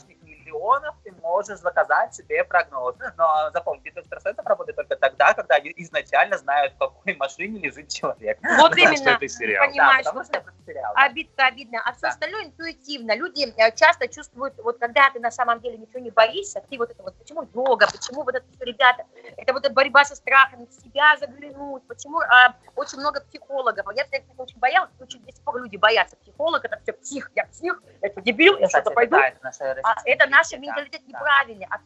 миллионов 0.53 0.95
ты 1.03 1.11
можешь 1.21 1.59
заказать 1.59 2.13
себе 2.15 2.43
прогноз. 2.43 2.95
Но 3.17 3.49
запомни, 3.51 3.81
битва 3.81 4.01
экстрасенсов 4.01 4.45
работает 4.45 4.75
только 4.75 4.95
тогда, 4.95 5.33
когда 5.33 5.55
они 5.55 5.73
изначально 5.77 6.37
знают, 6.37 6.73
в 6.73 6.77
какой 6.77 7.15
машине 7.15 7.59
лежит 7.59 7.89
человек. 7.89 8.37
Вот 8.41 8.71
Потому 8.71 8.73
что 8.73 8.79
именно, 8.79 9.09
это 9.09 9.27
сериал. 9.27 9.67
понимаешь, 9.67 10.05
да, 10.05 10.11
потому 10.11 10.25
что 10.25 10.37
это 10.37 10.51
сериал. 10.65 10.93
да. 10.95 11.03
обидно, 11.05 11.47
обидно, 11.47 11.81
а 11.85 11.91
все 11.93 12.01
Да. 12.01 12.09
остальное 12.09 12.45
интуитивно. 12.45 13.15
Люди 13.15 13.53
э, 13.57 13.71
часто 13.75 14.07
чувствуют, 14.07 14.55
вот 14.57 14.77
когда 14.79 15.09
ты 15.11 15.19
на 15.19 15.31
самом 15.31 15.59
деле 15.61 15.77
ничего 15.77 15.99
не 15.99 16.11
боишься, 16.11 16.61
ты 16.69 16.77
вот 16.77 16.91
это 16.91 17.03
вот, 17.03 17.15
почему 17.17 17.47
йога, 17.53 17.87
почему 17.91 18.23
вот 18.23 18.35
это 18.35 18.45
все, 18.55 18.65
ребята, 18.65 19.03
это 19.37 19.53
вот 19.53 19.65
эта 19.65 19.73
борьба 19.73 20.05
со 20.05 20.15
страхами, 20.15 20.65
в 20.65 20.73
себя 20.73 21.15
заглянуть, 21.19 21.83
почему 21.87 22.19
а, 22.19 22.55
очень 22.75 22.99
много 22.99 23.21
психологов. 23.21 23.85
Я, 23.95 24.03
кстати, 24.03 24.25
очень 24.37 24.57
боялась, 24.59 24.89
очень 24.99 25.23
до 25.23 25.31
сих 25.31 25.43
пор 25.43 25.57
люди 25.61 25.77
боятся. 25.77 26.15
Психолог, 26.17 26.63
это 26.65 26.79
все 26.83 26.93
псих, 26.93 27.31
я 27.35 27.45
псих, 27.45 27.81
это 28.01 28.21
дебил, 28.21 28.57
я 28.57 28.67
что-то 28.69 28.89
это 28.89 28.91
пойду. 28.91 29.15
да, 29.17 29.27
это 29.27 29.39
наша 29.43 29.75
А 29.83 29.95
это 30.05 30.27
наш 30.29 30.42
да, 30.51 30.57
менталитет 30.57 31.01
да. 31.05 31.17
неправильный. 31.17 31.67
А 31.69 31.79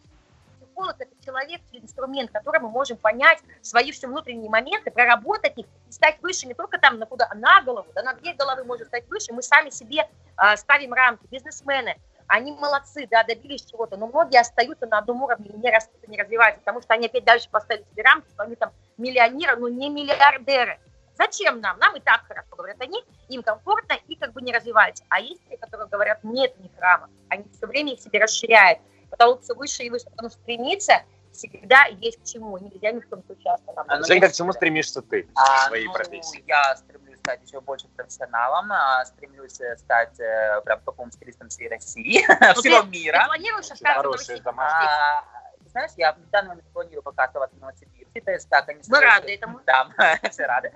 психолог 0.78 0.96
это 1.00 1.12
человек, 1.26 1.62
инструмент, 1.72 2.32
которым 2.32 2.64
мы 2.64 2.70
можем 2.70 2.98
понять 2.98 3.40
свои 3.62 3.92
все 3.92 4.08
внутренние 4.08 4.50
моменты, 4.50 4.92
проработать 4.92 5.58
их 5.58 5.66
и 5.88 5.92
стать 5.92 6.22
выше 6.22 6.48
не 6.48 6.54
только 6.54 6.78
там 6.78 7.00
на 7.00 7.06
куда, 7.06 7.28
а 7.30 7.36
на 7.36 7.62
голову, 7.62 7.88
да 7.96 8.04
на 8.04 8.14
две 8.14 8.34
головы 8.34 8.64
можно 8.64 8.86
стать 8.86 9.08
выше. 9.10 9.34
Мы 9.34 9.42
сами 9.42 9.70
себе 9.70 10.08
а, 10.36 10.56
ставим 10.56 10.94
рамки. 10.94 11.26
Бизнесмены, 11.32 11.98
они 12.28 12.52
молодцы, 12.52 13.08
да, 13.10 13.24
добились 13.24 13.66
чего-то, 13.66 13.98
но 13.98 14.08
многие 14.08 14.40
остаются 14.40 14.86
на 14.86 15.00
одном 15.00 15.24
уровне 15.24 15.50
и 15.50 15.58
не 15.58 15.72
растут, 15.72 16.08
не 16.08 16.22
развиваются, 16.22 16.60
потому 16.60 16.82
что 16.82 16.94
они 16.94 17.08
опять 17.08 17.24
дальше 17.24 17.50
поставили 17.50 17.86
себе 17.92 18.04
рамки, 18.04 18.30
что 18.30 18.44
они 18.44 18.56
там 18.56 18.72
миллионеры, 18.98 19.56
но 19.56 19.70
не 19.70 19.90
миллиардеры. 19.90 20.80
Зачем 21.18 21.60
нам? 21.62 21.78
Нам 21.80 21.96
и 21.96 22.00
так 22.00 22.26
хорошо, 22.28 22.56
говорят 22.56 22.80
они, 22.80 23.04
им 23.30 23.42
комфортно 23.42 23.94
и 24.08 24.16
как 24.16 24.34
бы 24.34 24.42
не 24.42 24.54
развиваются. 24.54 25.04
А 25.10 25.20
есть 25.20 25.42
те, 25.50 25.58
которые 25.58 25.88
говорят, 25.88 26.24
нет, 26.24 26.58
не 26.60 26.70
рамок, 26.78 27.10
они 27.30 27.46
все 27.56 27.66
время 27.66 27.94
их 27.94 28.02
себе 28.02 28.22
расширяют, 28.22 28.80
потолок 29.10 29.42
все 29.42 29.56
выше 29.56 29.84
и 29.84 29.90
выше, 29.90 30.06
потому 30.10 30.30
что 30.30 30.40
стремиться 30.40 31.02
всегда 31.32 31.86
есть 31.86 32.22
к 32.22 32.26
чему, 32.26 32.58
нельзя 32.58 32.92
ни 32.92 33.00
в 33.00 33.10
коем 33.10 33.24
случае 33.24 33.54
останавливаться. 33.54 33.96
А, 33.96 34.00
ну, 34.00 34.06
Женька, 34.06 34.30
к 34.30 34.34
чему 34.34 34.54
стремишься 34.54 35.02
ты 35.02 35.24
в 35.24 35.40
А, 35.40 35.68
своей 35.68 35.88
ну, 35.88 35.94
профессии? 35.94 36.44
Я 36.48 36.76
стремлюсь 36.76 37.20
стать 37.20 37.42
еще 37.46 37.62
больше 37.62 37.88
профессионалом, 37.90 38.72
а, 38.72 39.06
стремлюсь 39.06 39.60
э, 39.60 39.78
стать 39.78 40.20
э, 40.20 40.62
прям 40.66 40.80
топовым 40.82 41.12
стилистом 41.12 41.50
всей 41.50 41.68
России, 41.70 42.26
Ну, 42.42 42.62
всего 42.62 42.82
ты- 42.82 42.88
мира. 42.88 43.20
Ты 43.20 43.26
планируешь 43.26 43.72
остаться 43.72 44.08
в 44.08 44.12
России? 44.12 44.42
А, 44.46 45.24
знаешь, 45.72 45.92
я 45.98 46.14
в 46.14 46.30
данный 46.32 46.50
момент 46.50 46.68
планирую 46.74 47.04
пока 47.04 47.26
оставаться 47.26 47.56
в 47.56 47.60
есть, 48.26 48.50
да, 48.50 48.62
конечно, 48.62 48.96
Мы 48.96 49.04
рады 49.04 49.34
этому. 49.34 49.60
Да, 49.66 49.90
все 50.30 50.46
рады. 50.46 50.72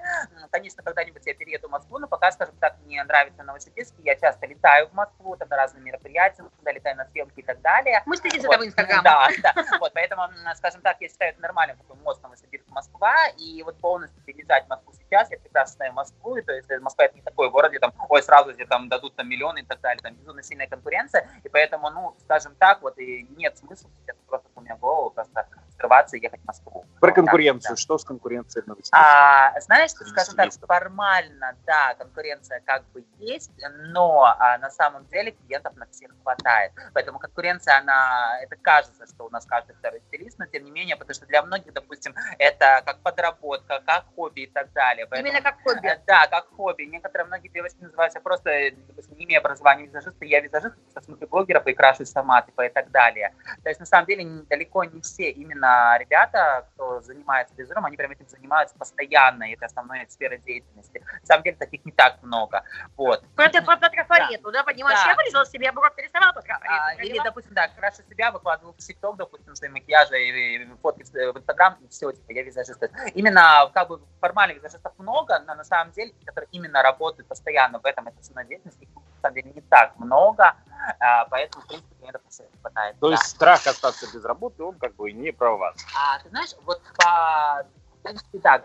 Конечно, 0.51 0.83
когда-нибудь 0.83 1.25
я 1.25 1.33
перееду 1.33 1.67
в 1.67 1.71
Москву, 1.71 1.97
но 1.97 2.07
пока, 2.07 2.31
скажем 2.31 2.55
так, 2.59 2.77
мне 2.85 3.03
нравится 3.03 3.43
Новосибирск. 3.43 3.95
Я 3.99 4.15
часто 4.15 4.45
летаю 4.45 4.89
в 4.89 4.93
Москву, 4.93 5.35
там 5.37 5.47
на 5.49 5.57
разные 5.57 5.81
мероприятия, 5.81 6.43
туда 6.57 6.71
летаю 6.71 6.97
на 6.97 7.05
съемки 7.05 7.39
и 7.39 7.43
так 7.43 7.61
далее. 7.61 8.01
Мы 8.05 8.17
следим 8.17 8.41
за 8.41 8.49
тобой 8.49 8.67
инстаграм. 8.67 9.03
Да, 9.03 9.29
да. 9.41 9.53
Вот, 9.79 9.93
поэтому, 9.93 10.23
скажем 10.55 10.81
так, 10.81 10.97
я 10.99 11.07
считаю, 11.07 11.31
это 11.31 11.41
нормальный 11.41 11.75
такой 11.75 11.95
мост 11.97 12.21
Новосибирск-Москва, 12.21 13.27
и 13.37 13.63
вот 13.63 13.77
полностью 13.79 14.21
переезжать 14.23 14.65
в 14.65 14.69
Москву 14.69 14.93
сейчас, 14.93 15.29
я 15.31 15.37
прекрасно 15.37 15.75
знаю 15.75 15.93
Москву, 15.93 16.37
и 16.37 16.41
то 16.41 16.53
есть 16.53 16.69
э, 16.69 16.79
Москва 16.79 17.05
это 17.05 17.15
не 17.15 17.21
такой 17.21 17.49
город, 17.49 17.71
где 17.71 17.79
там, 17.79 17.93
ой, 18.09 18.23
сразу 18.23 18.53
тебе 18.53 18.65
там 18.65 18.89
дадут 18.89 19.15
там 19.15 19.27
миллионы 19.29 19.59
и 19.59 19.65
так 19.65 19.79
далее, 19.81 20.01
там 20.01 20.15
безумно 20.15 20.43
сильная 20.43 20.67
конкуренция, 20.67 21.27
и 21.43 21.49
поэтому, 21.49 21.89
ну, 21.89 22.15
скажем 22.19 22.55
так, 22.55 22.81
вот 22.81 22.97
и 22.97 23.23
нет 23.37 23.57
смысла 23.57 23.89
сейчас 24.01 24.17
просто 24.27 24.47
у 24.55 24.61
меня 24.61 24.75
голову 24.77 25.09
просто 25.09 25.47
скрываться 25.81 26.17
и 26.17 26.21
ехать 26.21 26.39
в 26.41 26.45
Москву. 26.45 26.85
Про 26.99 27.09
Вот 27.09 27.15
конкуренцию. 27.15 27.75
да. 27.75 27.81
Что 27.81 27.97
с 27.97 28.05
конкуренцией 28.05 28.63
в 28.63 28.67
Новосибирске? 28.67 28.95
А, 28.95 29.59
знаешь, 29.61 29.91
скажем 29.91 30.35
так, 30.35 30.51
формально, 30.67 31.55
да, 31.65 31.95
конкуренция 31.97 32.61
как 32.65 32.83
бы 32.93 33.03
есть, 33.17 33.51
но 33.91 34.23
а, 34.37 34.57
на 34.59 34.69
самом 34.69 35.05
деле 35.07 35.31
клиентов 35.31 35.75
на 35.77 35.87
всех 35.87 36.11
хватает. 36.21 36.71
Поэтому 36.93 37.17
конкуренция, 37.19 37.79
она, 37.79 38.37
это 38.41 38.55
кажется, 38.55 39.05
что 39.07 39.25
у 39.25 39.29
нас 39.29 39.45
каждый 39.45 39.75
второй 39.75 40.01
стилист, 40.07 40.37
но 40.39 40.45
тем 40.45 40.63
не 40.63 40.71
менее, 40.71 40.95
потому 40.95 41.13
что 41.15 41.25
для 41.25 41.41
многих, 41.41 41.73
допустим, 41.73 42.13
это 42.37 42.83
как 42.85 42.99
подработка, 42.99 43.81
как 43.85 44.05
хобби 44.15 44.41
и 44.41 44.47
так 44.47 44.71
далее. 44.73 45.07
Поэтому, 45.07 45.29
Именно 45.29 45.41
как 45.41 45.61
хобби. 45.63 45.87
э, 45.87 45.99
Да, 46.05 46.27
как 46.27 46.47
хобби. 46.55 46.83
Некоторые 46.83 47.27
многие 47.27 47.49
девочки 47.49 47.77
называются 47.81 48.19
просто, 48.19 48.49
э, 48.51 48.71
допустим, 48.87 49.17
не 49.17 49.25
имея 49.25 49.39
образования 49.39 49.85
визажиста, 49.87 50.25
я 50.25 50.39
визажист, 50.41 50.75
потому 50.75 50.91
что 50.91 51.01
смотрю 51.01 51.27
блогеров 51.27 51.65
и 51.67 51.73
крашусь 51.73 52.11
сама, 52.11 52.41
типа, 52.43 52.65
и 52.65 52.69
так 52.69 52.91
далее. 52.91 53.33
То 53.63 53.69
есть, 53.69 53.79
на 53.79 53.85
самом 53.85 54.05
деле, 54.05 54.23
далеко 54.49 54.83
не 54.83 55.01
все 55.01 55.29
именно 55.31 55.70
ребята, 55.99 56.67
кто 56.73 57.01
занимается 57.01 57.53
визажом, 57.55 57.85
они 57.85 57.97
прям 57.97 58.11
этим 58.11 58.27
занимаются 58.27 58.75
постоянно, 58.77 59.43
и 59.43 59.53
это 59.53 59.65
основная 59.65 60.03
их 60.03 60.11
сфера 60.11 60.37
деятельности. 60.37 61.03
На 61.21 61.25
самом 61.25 61.43
деле, 61.43 61.57
таких 61.57 61.85
не 61.85 61.91
так 61.91 62.21
много. 62.23 62.63
Вот. 62.97 63.23
Про, 63.35 63.49
про, 63.49 63.77
про 63.77 63.89
трафарету, 63.89 64.51
да, 64.51 64.63
понимаешь? 64.63 64.99
Да. 65.03 65.11
Я 65.11 65.15
вырезала 65.15 65.45
себе, 65.45 65.71
бровь 65.71 65.95
нарисовала 65.95 66.33
по 66.33 66.41
трафарету. 66.41 66.83
А, 66.99 67.03
или, 67.03 67.19
допустим, 67.23 67.53
да, 67.53 67.67
крашу 67.67 68.03
себя, 68.09 68.31
выкладываю 68.31 68.73
в 68.73 68.77
ТикТок, 68.77 69.17
допустим, 69.17 69.55
свои 69.55 69.69
макияжи 69.69 70.17
и, 70.17 70.63
и 70.63 70.65
фотки 70.81 71.03
в 71.03 71.37
Инстаграм, 71.37 71.77
и 71.81 71.87
все, 71.87 72.11
типа, 72.11 72.31
я 72.31 72.43
визажист. 72.43 72.81
Именно, 73.13 73.69
как 73.73 73.87
бы, 73.87 74.01
формальных 74.19 74.57
визажистов 74.57 74.93
много, 74.97 75.39
но 75.39 75.55
на 75.55 75.63
самом 75.63 75.91
деле, 75.91 76.13
которые 76.25 76.49
именно 76.51 76.81
работают 76.81 77.27
постоянно 77.27 77.79
в 77.79 77.85
этом, 77.85 78.07
это 78.07 78.23
самодеятельность, 78.23 78.81
их, 78.81 78.89
на 78.95 79.00
самом 79.21 79.35
деле, 79.35 79.51
не 79.55 79.61
так 79.61 79.97
много, 79.99 80.55
а, 80.99 81.25
поэтому, 81.25 81.63
в 81.63 81.67
принципе, 81.67 81.91
всех 82.29 82.47
хватает. 82.61 82.97
То 82.99 83.07
да. 83.09 83.13
есть 83.13 83.25
страх 83.27 83.65
остаться 83.67 84.05
без 84.13 84.23
работы, 84.25 84.63
он 84.63 84.75
как 84.75 84.95
бы 84.95 85.11
не 85.11 85.31
про 85.31 85.55
вас. 85.57 85.75
А, 85.95 86.19
ты 86.19 86.29
знаешь, 86.29 86.51
вот 86.65 86.81
по... 86.97 87.63
В 87.99 88.03
принципе, 88.03 88.39
так, 88.39 88.63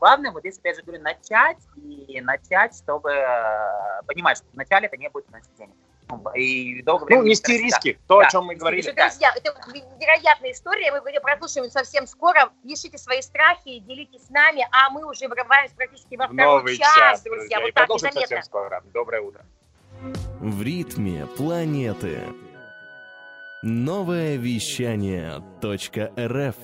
главное, 0.00 0.30
вот 0.32 0.40
здесь, 0.40 0.58
опять 0.58 0.76
же, 0.76 0.82
говорю, 0.82 1.02
начать 1.02 1.58
и 1.76 2.20
начать, 2.22 2.74
чтобы 2.74 3.10
э, 3.10 4.02
понимать, 4.06 4.38
что 4.38 4.46
вначале 4.54 4.86
это 4.86 4.96
не 4.96 5.10
будет 5.10 5.26
приносить 5.26 5.54
денег. 5.56 5.74
Ну, 6.10 6.22
И 6.34 6.82
долго 6.84 7.04
Ну, 7.10 7.22
нести 7.22 7.52
не 7.52 7.70
тратить. 7.70 7.84
риски. 7.84 8.00
То, 8.08 8.20
Да. 8.20 8.26
о 8.26 8.30
чем 8.30 8.46
мы 8.46 8.54
говорили. 8.54 8.80
риски. 8.80 8.96
Друзья, 8.96 9.30
это 9.36 9.54
невероятная 9.74 10.52
история, 10.52 10.90
мы 10.90 11.10
ее 11.10 11.20
прослушаем 11.20 11.70
совсем 11.70 12.06
скоро. 12.06 12.48
Пишите 12.64 12.96
свои 12.96 13.20
страхи, 13.20 13.80
делитесь 13.80 14.24
с 14.26 14.30
нами, 14.30 14.66
а 14.72 14.88
мы 14.88 15.04
уже 15.04 15.28
врываемся 15.28 15.74
практически 15.76 16.16
во 16.16 16.28
В 16.28 16.32
второй 16.32 16.60
новый 16.60 16.78
час, 16.78 16.94
час, 16.94 17.22
друзья. 17.24 17.40
друзья. 17.40 17.58
И 17.58 17.62
Вот 17.64 17.74
так 17.74 17.82
продолжим 17.84 18.08
незаметно. 18.08 18.36
совсем 18.36 18.42
скоро. 18.44 18.82
Доброе 18.94 19.20
утро. 19.20 19.44
В 20.40 20.62
ритме 20.62 21.26
планеты. 21.36 22.20
Новое 23.62 24.36
вещание 24.36 25.42
.рф 25.62 26.56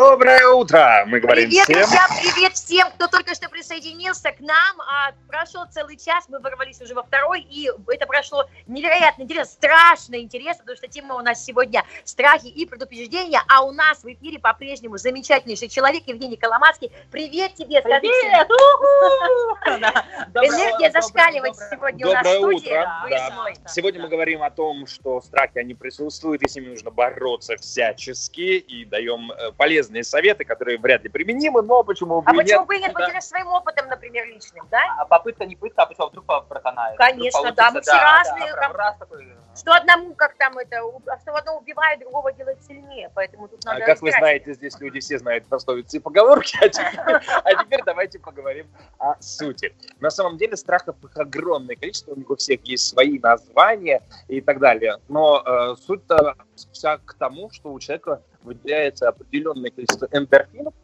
Доброе 0.00 0.46
утро, 0.46 1.04
мы 1.08 1.20
говорим 1.20 1.50
Привет, 1.50 1.64
всем. 1.64 1.76
друзья, 1.76 2.06
привет 2.08 2.52
всем, 2.54 2.90
кто 2.92 3.06
только 3.06 3.34
что 3.34 3.50
присоединился 3.50 4.32
к 4.32 4.40
нам. 4.40 4.80
А, 4.80 5.12
прошел 5.28 5.66
целый 5.70 5.98
час, 5.98 6.24
мы 6.30 6.40
ворвались 6.40 6.80
уже 6.80 6.94
во 6.94 7.02
второй, 7.02 7.42
и 7.42 7.70
это 7.86 8.06
прошло 8.06 8.46
невероятно 8.66 9.24
интересно, 9.24 9.52
страшно 9.52 10.14
интересно, 10.18 10.62
потому 10.62 10.78
что 10.78 10.88
тема 10.88 11.16
у 11.16 11.20
нас 11.20 11.44
сегодня 11.44 11.84
страхи 12.04 12.46
и 12.46 12.64
предупреждения, 12.64 13.42
а 13.46 13.62
у 13.62 13.72
нас 13.72 14.02
в 14.02 14.10
эфире 14.10 14.38
по-прежнему 14.38 14.96
замечательнейший 14.96 15.68
человек 15.68 16.04
Евгений 16.06 16.38
Коломацкий. 16.38 16.90
Привет 17.10 17.56
тебе, 17.56 17.82
скажи 17.82 18.00
Привет! 18.00 18.48
Энергия 19.66 20.88
Доброе- 20.88 20.90
зашкаливает 20.92 21.56
сегодня 21.56 22.08
у 22.08 22.12
нас 22.12 22.26
в 22.26 22.36
студии. 22.36 23.68
Сегодня 23.68 24.00
мы 24.00 24.08
говорим 24.08 24.42
о 24.42 24.50
том, 24.50 24.86
что 24.86 25.20
страхи, 25.20 25.58
они 25.58 25.74
присутствуют, 25.74 26.42
и 26.42 26.48
с 26.48 26.56
ними 26.56 26.68
нужно 26.68 26.90
бороться 26.90 27.56
всячески, 27.58 28.40
и 28.40 28.86
даем 28.86 29.30
э, 29.32 29.52
полезные 29.90 30.04
советы, 30.04 30.44
которые 30.44 30.78
вряд 30.78 31.02
ли 31.02 31.08
применимы, 31.08 31.62
но 31.62 31.82
почему 31.82 32.22
бы 32.22 32.30
А 32.30 32.34
и 32.34 32.36
почему 32.36 32.60
нет. 32.60 32.68
бы 32.68 32.76
и 32.76 32.80
нет, 32.80 32.92
Да. 32.92 33.00
поделишься 33.00 33.28
своим 33.30 33.48
опытом, 33.48 33.88
например, 33.88 34.26
личным, 34.26 34.66
да? 34.70 34.80
А 34.98 35.04
попытка 35.04 35.44
не 35.46 35.56
пытка, 35.56 35.82
а 35.82 35.86
почему 35.86 36.08
вдруг 36.08 36.26
проканает? 36.48 36.96
Конечно, 36.96 37.52
да, 37.52 37.70
мы 37.70 37.80
все 37.80 37.92
разные, 37.92 38.52
прям 38.52 38.60
там- 38.60 38.76
раз 38.76 38.96
такой, 38.98 39.24
э, 39.24 39.36
Что 39.56 39.74
одному, 39.74 40.14
как 40.14 40.36
там 40.36 40.56
это, 40.58 40.80
что 41.22 41.34
одно 41.34 41.58
убивает, 41.58 42.00
другого 42.00 42.32
делает 42.32 42.62
сильнее, 42.64 43.10
поэтому 43.14 43.48
тут 43.48 43.60
А 43.66 43.74
надо 43.74 43.84
Как 43.86 44.00
вы 44.00 44.12
знаете, 44.12 44.54
здесь 44.54 44.78
люди 44.80 45.00
все 45.00 45.18
знают 45.18 45.46
пословицы 45.46 45.96
и 45.96 46.00
поговорки, 46.00 46.56
а 46.60 46.68
теперь, 46.68 47.00
а 47.44 47.64
теперь 47.64 47.82
давайте 47.84 48.18
поговорим 48.18 48.66
о 48.98 49.20
сути. 49.20 49.74
На 49.98 50.10
самом 50.10 50.38
деле 50.38 50.56
страхов 50.56 50.96
их 51.02 51.16
огромное 51.16 51.74
количество, 51.76 52.12
у 52.12 52.16
них 52.16 52.30
у 52.30 52.36
всех 52.36 52.60
есть 52.64 52.86
свои 52.86 53.18
названия 53.18 54.02
и 54.28 54.40
так 54.40 54.60
далее, 54.60 54.98
но 55.08 55.42
э, 55.44 55.74
суть-то 55.84 56.36
вся 56.72 56.98
к 56.98 57.14
тому, 57.14 57.50
что 57.50 57.72
у 57.72 57.80
человека 57.80 58.22
выделяется 58.42 59.08
определенное 59.08 59.70
количество 59.70 60.08
эндорфинов, 60.12 60.74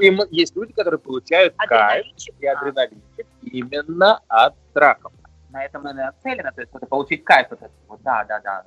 и 0.00 0.16
есть 0.30 0.56
люди, 0.56 0.72
которые 0.72 0.98
получают 0.98 1.54
кайф 1.56 2.06
и 2.40 2.46
адреналинчик 2.46 3.26
именно 3.42 4.20
от 4.28 4.54
страхов. 4.70 5.12
На 5.52 5.64
этом 5.64 5.86
и 5.88 5.92
нацелено, 5.92 6.50
то 6.52 6.60
есть 6.60 6.72
вот 6.72 6.88
получить 6.88 7.24
кайф 7.24 7.48
вот 7.50 7.60
этот 7.60 7.72
вот, 7.86 8.02
да, 8.02 8.24
да, 8.24 8.40
да. 8.40 8.64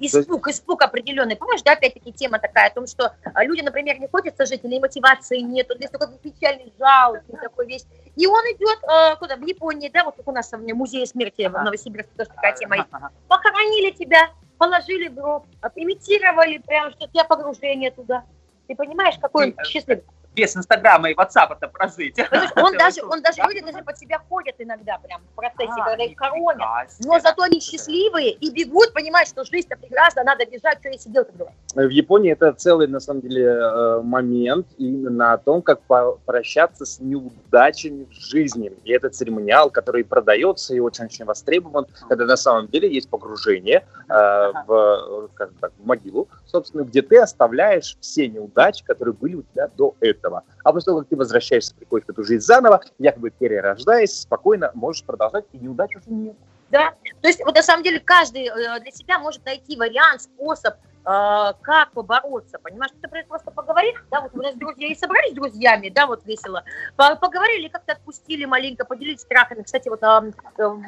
Испуг, 0.00 0.48
испуг 0.48 0.82
определенный. 0.82 1.36
Помнишь, 1.36 1.62
да, 1.62 1.72
опять-таки 1.72 2.12
тема 2.12 2.38
такая 2.38 2.70
о 2.70 2.74
том, 2.74 2.86
что 2.86 3.14
а, 3.34 3.44
люди, 3.44 3.60
например, 3.60 4.00
не 4.00 4.08
хочется 4.08 4.46
жить, 4.46 4.60
или 4.64 4.78
мотивации 4.78 5.38
нет, 5.40 5.70
он 5.70 5.78
весь 5.78 5.90
такой 5.90 6.08
печальный, 6.18 6.72
жалкий 6.78 7.36
такой 7.40 7.66
весь. 7.66 7.86
И 8.16 8.26
он 8.26 8.42
идет 8.44 8.78
э, 8.84 9.16
куда? 9.16 9.36
В 9.36 9.46
Японии, 9.46 9.90
да, 9.92 10.04
вот 10.04 10.16
как 10.16 10.26
у 10.28 10.32
нас 10.32 10.50
в 10.50 10.74
музее 10.74 11.06
смерти 11.06 11.42
в 11.42 11.54
Ага. 11.54 11.64
Новосибирске 11.64 12.12
тоже 12.16 12.30
такая 12.30 12.54
тема 12.54 12.76
есть. 12.76 12.88
Ага. 12.90 13.10
Похоронили 13.28 13.90
тебя, 13.92 14.30
положили 14.58 15.08
в 15.08 15.14
гроб, 15.14 15.46
а, 15.60 15.70
имитировали 15.74 16.58
прям, 16.58 16.90
что 16.92 17.06
у 17.06 17.08
тебя 17.08 17.24
погружение 17.24 17.90
туда. 17.90 18.24
Ты 18.68 18.74
понимаешь, 18.76 19.16
какой 19.20 19.46
он 19.46 19.54
э, 19.58 19.64
счастливый. 19.64 20.04
Без 20.34 20.56
Инстаграма 20.56 21.10
и 21.10 21.14
Ватсапа-то 21.14 21.68
прожить. 21.68 22.16
Понимаешь, 22.16 22.50
он 22.56 22.74
Это 22.74 22.78
даже, 22.78 23.04
он 23.04 23.22
даже 23.22 23.36
да. 23.38 23.48
люди 23.48 23.60
даже 23.60 23.84
под 23.84 23.98
себя 23.98 24.18
ходят 24.28 24.54
иногда 24.58 24.98
прям 24.98 25.20
в 25.20 25.34
процессе, 25.34 25.80
А, 25.80 25.84
когда 25.84 26.04
их 26.04 26.18
хоронят. 26.18 26.88
Но 27.04 27.20
зато 27.20 27.42
они 27.42 27.60
счастливые 27.60 28.32
и 28.32 28.50
бегут, 28.50 28.92
понимают, 28.92 29.28
что 29.28 29.44
жизнь-то 29.44 29.76
прекрасна, 29.76 30.24
надо 30.24 30.46
бежать, 30.46 30.78
что 30.78 30.88
я 30.88 30.98
сидел 30.98 31.24
тогда. 31.24 31.46
В 31.74 31.88
Японии 31.88 32.32
это 32.32 32.52
целый, 32.52 32.86
на 32.86 33.00
самом 33.00 33.20
деле, 33.20 33.44
э, 33.44 34.00
момент 34.02 34.66
именно 34.78 35.32
о 35.32 35.38
том, 35.38 35.62
как 35.62 35.80
прощаться 36.24 36.84
с 36.84 37.00
неудачами 37.00 38.04
в 38.04 38.12
жизни. 38.12 38.72
И 38.84 38.92
это 38.92 39.10
церемониал, 39.10 39.70
который 39.70 40.04
продается 40.04 40.74
и 40.74 40.80
очень-очень 40.80 41.24
востребован, 41.24 41.86
когда 42.08 42.24
на 42.24 42.36
самом 42.36 42.68
деле 42.68 42.92
есть 42.92 43.08
погружение 43.10 43.84
э, 44.08 44.52
в, 44.66 45.30
как 45.34 45.52
бы 45.52 45.58
так, 45.60 45.72
в 45.78 45.86
могилу, 45.86 46.28
собственно, 46.52 46.82
где 46.82 47.02
ты 47.02 47.18
оставляешь 47.18 47.96
все 48.00 48.28
неудачи, 48.28 48.84
которые 48.84 49.14
были 49.14 49.36
у 49.36 49.42
тебя 49.42 49.68
до 49.76 49.96
этого. 50.00 50.44
А 50.62 50.72
после 50.72 50.86
того, 50.86 51.00
как 51.00 51.08
ты 51.08 51.16
возвращаешься, 51.16 51.74
приходишь 51.74 52.06
в 52.06 52.10
эту 52.10 52.22
жизнь 52.22 52.44
заново, 52.44 52.82
якобы 52.98 53.30
перерождаясь, 53.30 54.20
спокойно 54.20 54.70
можешь 54.74 55.02
продолжать, 55.02 55.46
и 55.52 55.58
неудач 55.58 55.96
уже 55.96 56.10
нет. 56.10 56.36
Да? 56.70 56.94
То 57.20 57.28
есть 57.28 57.44
вот 57.44 57.54
на 57.54 57.62
самом 57.62 57.82
деле 57.82 58.00
каждый 58.00 58.46
э, 58.46 58.80
для 58.80 58.92
себя 58.92 59.18
может 59.18 59.44
найти 59.44 59.76
вариант, 59.76 60.22
способ, 60.22 60.74
э, 60.74 61.52
как 61.62 61.92
побороться, 61.92 62.58
понимаешь? 62.58 62.92
Ты, 63.00 63.08
просто 63.28 63.50
поговоришь, 63.50 64.02
да, 64.10 64.22
вот 64.22 64.30
у 64.34 64.38
нас 64.38 64.54
друзья 64.54 64.88
и 64.88 64.94
собрались 64.94 65.32
с 65.32 65.34
друзьями, 65.34 65.90
да, 65.90 66.06
вот 66.06 66.24
весело, 66.24 66.64
по- 66.96 67.16
поговорили, 67.16 67.68
как-то 67.68 67.92
отпустили 67.92 68.46
маленько, 68.46 68.86
поделились 68.86 69.20
страхами. 69.20 69.62
Кстати, 69.62 69.90
вот 69.90 70.02
э, 70.02 70.32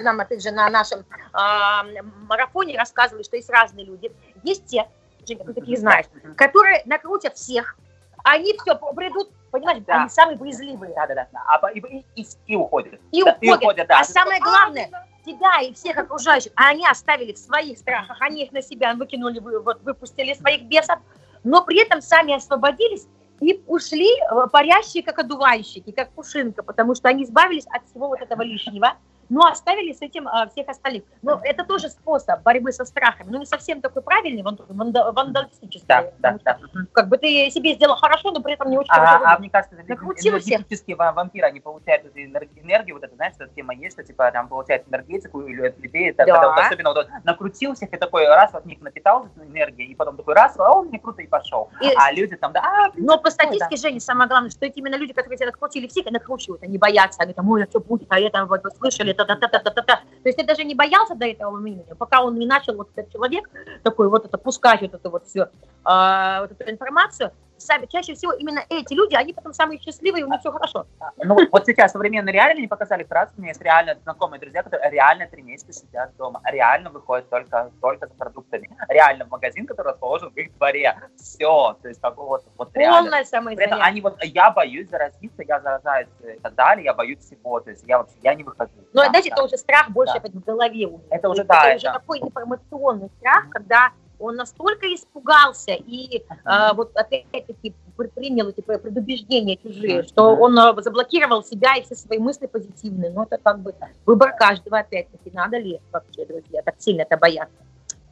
нам, 0.02 0.20
опять 0.20 0.42
же, 0.42 0.52
на 0.52 0.70
нашем 0.70 1.04
а, 1.34 1.84
марафоне 2.28 2.78
рассказывали, 2.78 3.22
что 3.22 3.36
есть 3.36 3.50
разные 3.50 3.84
люди. 3.84 4.10
Есть 4.42 4.64
те, 4.66 4.88
Женька, 5.26 5.44
ты 5.44 5.54
таких 5.54 5.78
знаешь, 5.78 6.06
которые 6.36 6.82
накрутят 6.86 7.36
всех, 7.36 7.76
они 8.24 8.54
все 8.58 8.74
придут, 8.94 9.30
понимаешь, 9.50 9.82
Да. 9.86 10.00
они 10.02 10.08
самые 10.08 10.36
боязливые. 10.38 10.94
Да, 10.94 11.06
да, 11.06 11.14
да. 11.14 11.28
А, 11.46 11.70
и, 11.72 11.78
и, 11.80 12.04
и, 12.22 12.26
и 12.46 12.56
уходят. 12.56 12.98
И 13.12 13.22
Да, 13.22 13.36
уходят. 13.40 13.86
да. 13.88 14.00
А 14.00 14.04
самое 14.04 14.40
главное, 14.40 14.90
тебя 15.26 15.60
и 15.60 15.72
всех 15.74 15.96
окружающих, 15.98 16.52
а 16.56 16.68
они 16.68 16.86
оставили 16.86 17.32
в 17.32 17.38
своих 17.38 17.78
страхах, 17.78 18.16
они 18.20 18.44
их 18.44 18.52
на 18.52 18.62
себя 18.62 18.94
выкинули, 18.94 19.38
вы- 19.40 19.60
вот, 19.60 19.82
выпустили 19.82 20.32
своих 20.34 20.64
бесов, 20.64 20.98
но 21.44 21.62
при 21.64 21.82
этом 21.82 22.00
сами 22.00 22.34
освободились 22.34 23.06
и 23.40 23.62
ушли 23.66 24.08
э, 24.20 24.46
парящие, 24.50 25.02
как 25.02 25.18
одуванчики, 25.18 25.90
как 25.92 26.10
пушинка, 26.12 26.62
потому 26.62 26.94
что 26.94 27.08
они 27.08 27.24
избавились 27.24 27.66
от 27.66 27.84
всего 27.88 28.08
вот 28.08 28.20
этого 28.20 28.42
лишнего, 28.42 28.94
но 29.28 29.46
оставили 29.46 29.92
с 29.92 30.02
этим 30.02 30.28
э, 30.28 30.48
всех 30.50 30.68
остальных. 30.68 31.02
Но 31.22 31.40
это 31.42 31.64
тоже 31.64 31.88
способ 31.88 32.42
борьбы 32.42 32.72
со 32.72 32.84
страхами, 32.84 33.30
но 33.30 33.38
не 33.38 33.46
совсем 33.46 33.80
такой 33.80 34.02
правильный, 34.02 34.42
ван- 34.42 34.58
ванда- 34.68 35.12
вандалистический. 35.12 35.86
Да, 35.88 36.04
да, 36.18 36.38
да. 36.44 36.58
Как 36.92 37.08
бы 37.08 37.18
ты 37.18 37.50
себе 37.50 37.74
сделал 37.74 37.96
хорошо, 37.96 38.30
но 38.30 38.40
при 38.40 38.54
этом 38.54 38.70
не 38.70 38.78
очень 38.78 38.90
хорошо. 38.90 39.24
А, 39.24 39.34
а 39.34 39.38
мне 39.38 39.50
кажется, 39.50 39.76
Накрутил 39.86 40.38
всех. 40.38 40.54
энергетические 40.60 40.96
ва- 40.96 41.12
вампиры, 41.12 41.46
они 41.46 41.60
получают 41.60 42.04
эту 42.06 42.18
энер- 42.18 42.48
энергию, 42.56 42.96
вот 42.96 43.04
это, 43.04 43.14
знаешь, 43.16 43.34
эта 43.38 43.52
тема 43.54 43.74
есть, 43.74 43.94
что 43.96 44.04
типа 44.04 44.30
там 44.32 44.48
получают 44.48 44.86
энергетику 44.88 45.40
или 45.42 45.66
от 45.66 45.78
людей, 45.78 46.10
это, 46.10 46.24
Да. 46.26 46.32
когда 46.32 46.48
вот 46.50 46.58
особенно 46.58 46.92
вот, 46.94 47.08
накрутил 47.24 47.74
всех 47.74 47.92
и 47.92 47.96
такой 47.96 48.26
раз 48.26 48.54
от 48.54 48.66
них 48.66 48.80
напитался 48.80 49.28
этой 49.36 49.46
энергией, 49.48 49.90
и 49.90 49.94
потом 49.94 50.16
такой 50.16 50.34
раз, 50.34 50.58
а 50.58 50.70
он 50.72 50.88
мне 50.88 50.98
круто 50.98 51.22
и 51.22 51.26
пошел. 51.26 51.70
И- 51.80 51.92
А 51.96 52.12
люди 52.12 52.36
там, 52.36 52.52
да, 52.52 52.60
а, 52.62 52.90
блин, 52.90 53.06
Но 53.06 53.18
по 53.18 53.30
статистике, 53.30 53.76
Женя, 53.76 54.00
самое 54.00 54.28
главное, 54.28 54.50
что 54.50 54.66
эти 54.66 54.78
именно 54.78 54.96
люди, 54.96 55.12
которые 55.12 55.36
тебя 55.38 55.46
накрутили 55.46 55.86
всех, 55.86 56.04
накручивают, 56.10 56.62
они 56.62 56.78
боятся, 56.78 57.22
они 57.22 57.32
там, 57.32 57.48
ой, 57.50 57.64
а 57.64 57.66
что 57.68 57.80
будет, 57.80 58.06
а 58.10 58.18
это 58.20 58.44
вот 58.46 58.62
вы 58.64 58.70
слышали, 58.70 59.12
та-та-та-та-та-та. 59.14 59.96
То 59.96 60.28
есть 60.28 60.38
ты 60.38 60.44
даже 60.44 60.64
не 60.64 60.74
боялся 60.74 61.14
до 61.14 61.26
этого 61.26 61.56
времени, 61.56 61.86
пока 61.98 62.22
он 62.22 62.38
не 62.38 62.46
начал, 62.46 62.76
вот 62.76 62.88
этот 62.94 63.12
человек, 63.12 63.48
такой 63.82 64.08
вот 64.08 64.24
это, 64.24 64.38
пускать 64.38 64.82
вот 64.82 64.94
это 64.94 65.10
вот 65.10 65.26
все, 65.26 65.50
вот 65.84 66.52
эту 66.52 66.70
информацию, 66.70 67.32
сами, 67.58 67.86
чаще 67.86 68.14
всего 68.14 68.32
именно 68.32 68.60
эти 68.68 68.94
люди, 68.94 69.14
они 69.14 69.32
потом 69.32 69.52
самые 69.52 69.78
счастливые, 69.80 70.24
у 70.24 70.28
них 70.30 70.40
все 70.40 70.50
хорошо. 70.52 70.86
Ну, 71.18 71.34
вот- 71.34 71.48
вот 71.52 71.66
сейчас 71.66 71.92
современные 71.92 72.32
реально 72.32 72.60
не 72.60 72.66
показали 72.68 73.06
раз, 73.08 73.30
у 73.36 73.40
меня 73.40 73.50
есть 73.50 73.60
реально 73.62 73.96
знакомые 74.02 74.40
друзья, 74.40 74.62
которые 74.62 74.90
реально 74.90 75.26
три 75.26 75.42
месяца 75.42 75.72
сидят 75.72 76.14
дома, 76.16 76.40
реально 76.44 76.90
выходят 76.90 77.28
только, 77.30 77.70
только 77.80 78.06
за 78.06 78.14
продуктами, 78.14 78.70
реально 78.88 79.24
в 79.26 79.30
магазин, 79.30 79.66
который 79.66 79.88
расположен 79.92 80.30
в 80.30 80.36
их 80.36 80.52
дворе, 80.56 80.96
все, 81.16 81.76
то 81.80 81.88
есть 81.88 82.00
как 82.00 82.16
вот, 82.16 82.44
вот 82.56 82.74
реально. 82.76 83.14
Этом 83.16 83.24
самоизоляция. 83.26 83.82
они 83.84 84.00
вот, 84.00 84.22
я 84.24 84.50
боюсь 84.50 84.88
заразиться, 84.88 85.42
я 85.46 85.60
заражаюсь 85.60 86.08
и 86.22 86.38
так 86.40 86.54
далее, 86.54 86.84
я 86.84 86.94
боюсь 86.94 87.18
всего, 87.20 87.60
то 87.60 87.70
есть 87.70 87.84
я 87.86 87.98
вообще, 87.98 88.16
я 88.22 88.34
не 88.34 88.42
выхожу. 88.42 88.70
Но, 88.92 89.02
Да, 89.02 89.08
знаете, 89.08 89.30
да. 89.30 89.36
это 89.36 89.44
уже 89.44 89.56
страх 89.56 89.90
больше 89.90 90.20
Да. 90.20 90.28
в 90.28 90.44
голове. 90.44 90.86
у 90.86 90.90
них. 90.98 91.00
Это 91.10 91.28
уже, 91.28 91.44
да, 91.44 91.60
уже 91.76 91.86
это- 91.86 91.92
такой 92.00 92.20
информационный 92.20 93.08
страх, 93.18 93.48
когда 93.50 93.90
он 94.18 94.36
настолько 94.36 94.86
испугался 94.94 95.72
и 95.72 96.24
а, 96.44 96.74
вот 96.74 96.96
опять-таки 96.96 97.74
при- 97.96 98.08
принял 98.08 98.48
эти 98.48 98.60
пр- 98.60 98.78
предубеждения 98.78 99.56
чужие, 99.56 100.02
что 100.02 100.34
он 100.36 100.58
а, 100.58 100.74
заблокировал 100.82 101.42
себя 101.42 101.76
и 101.76 101.82
все 101.82 101.94
свои 101.94 102.18
мысли 102.18 102.46
позитивные. 102.46 103.10
Но 103.10 103.24
это 103.24 103.38
как 103.38 103.60
бы 103.60 103.74
выбор 104.06 104.34
каждого 104.36 104.78
опять-таки. 104.78 105.30
Надо 105.32 105.58
ли 105.58 105.80
вообще, 105.92 106.24
друзья, 106.26 106.62
так 106.62 106.74
сильно 106.78 107.02
это 107.02 107.16
бояться? 107.16 107.56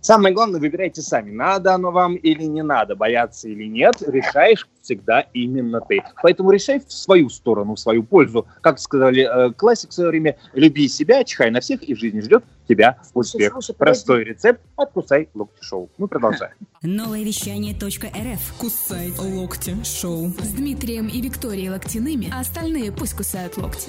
Самое 0.02 0.34
главное, 0.34 0.60
выбирайте 0.60 1.00
сами, 1.00 1.30
надо 1.30 1.74
оно 1.74 1.92
вам 1.92 2.16
или 2.16 2.42
не 2.42 2.64
надо, 2.64 2.96
бояться 2.96 3.48
или 3.48 3.68
нет, 3.68 4.02
решаешь 4.04 4.68
всегда 4.82 5.20
именно 5.32 5.80
ты. 5.80 6.02
Поэтому 6.24 6.50
решай 6.50 6.80
в 6.80 6.92
свою 6.92 7.28
сторону, 7.28 7.76
в 7.76 7.78
свою 7.78 8.02
пользу. 8.02 8.44
Как 8.62 8.80
сказали 8.80 9.22
э, 9.22 9.52
классик 9.52 9.90
в 9.90 9.92
свое 9.92 10.10
время, 10.10 10.36
люби 10.54 10.88
себя, 10.88 11.22
чихай 11.22 11.52
на 11.52 11.60
всех, 11.60 11.88
и 11.88 11.94
в 11.94 12.00
жизни 12.00 12.20
ждет 12.20 12.42
тебя 12.68 12.98
успех. 13.14 13.52
слушай, 13.52 13.76
подожди. 13.76 13.78
Простой 13.78 14.24
рецепт, 14.24 14.60
откусай 14.76 15.28
локти 15.34 15.62
шоу. 15.62 15.88
Мы 15.98 16.08
продолжаем. 16.08 16.54
Новое 16.82 17.22
вещание 17.22 17.72
.рф. 17.74 18.54
Кусай 18.58 19.12
локти 19.16 19.76
шоу. 19.84 20.30
С 20.30 20.52
Дмитрием 20.54 21.06
и 21.06 21.20
Викторией 21.20 21.68
Локтяными, 21.68 22.28
а 22.34 22.40
остальные 22.40 22.90
пусть 22.90 23.16
кусают 23.16 23.56
локти. 23.56 23.88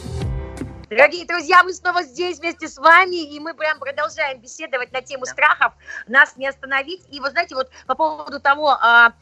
Дорогие 0.96 1.26
друзья, 1.26 1.64
мы 1.64 1.74
снова 1.74 2.04
здесь 2.04 2.38
вместе 2.38 2.68
с 2.68 2.78
вами, 2.78 3.16
и 3.16 3.40
мы 3.40 3.56
прям 3.56 3.80
продолжаем 3.80 4.40
беседовать 4.40 4.92
на 4.92 5.02
тему 5.02 5.26
страхов, 5.26 5.74
нас 6.08 6.38
не 6.38 6.48
остановить. 6.48 7.02
И 7.10 7.20
вы 7.20 7.32
знаете, 7.32 7.56
вот 7.56 7.72
по 7.88 7.96
поводу 7.96 8.40
того, 8.40 8.70
а, 8.70 9.14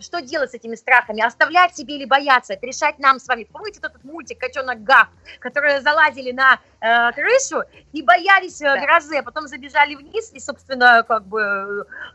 что 0.00 0.20
делать 0.20 0.50
с 0.50 0.54
этими 0.54 0.74
страхами, 0.74 1.22
оставлять 1.22 1.76
себе 1.76 1.96
или 1.96 2.04
бояться, 2.04 2.54
это 2.54 2.66
решать 2.66 2.98
нам 2.98 3.20
с 3.20 3.28
вами. 3.28 3.44
Помните 3.44 3.78
тот, 3.80 3.92
этот 3.92 4.02
мультик 4.02 4.40
«Котенок 4.40 4.82
Гав», 4.82 5.06
которые 5.38 5.82
залазили 5.82 6.32
на 6.32 6.58
э, 6.84 7.12
крышу 7.12 7.62
и 7.92 8.02
боялись 8.02 8.60
э, 8.60 8.80
грозы, 8.80 9.16
а 9.16 9.22
потом 9.22 9.46
забежали 9.46 9.94
вниз, 9.94 10.32
и, 10.32 10.40
собственно, 10.40 11.02
как 11.06 11.24
бы 11.26 11.40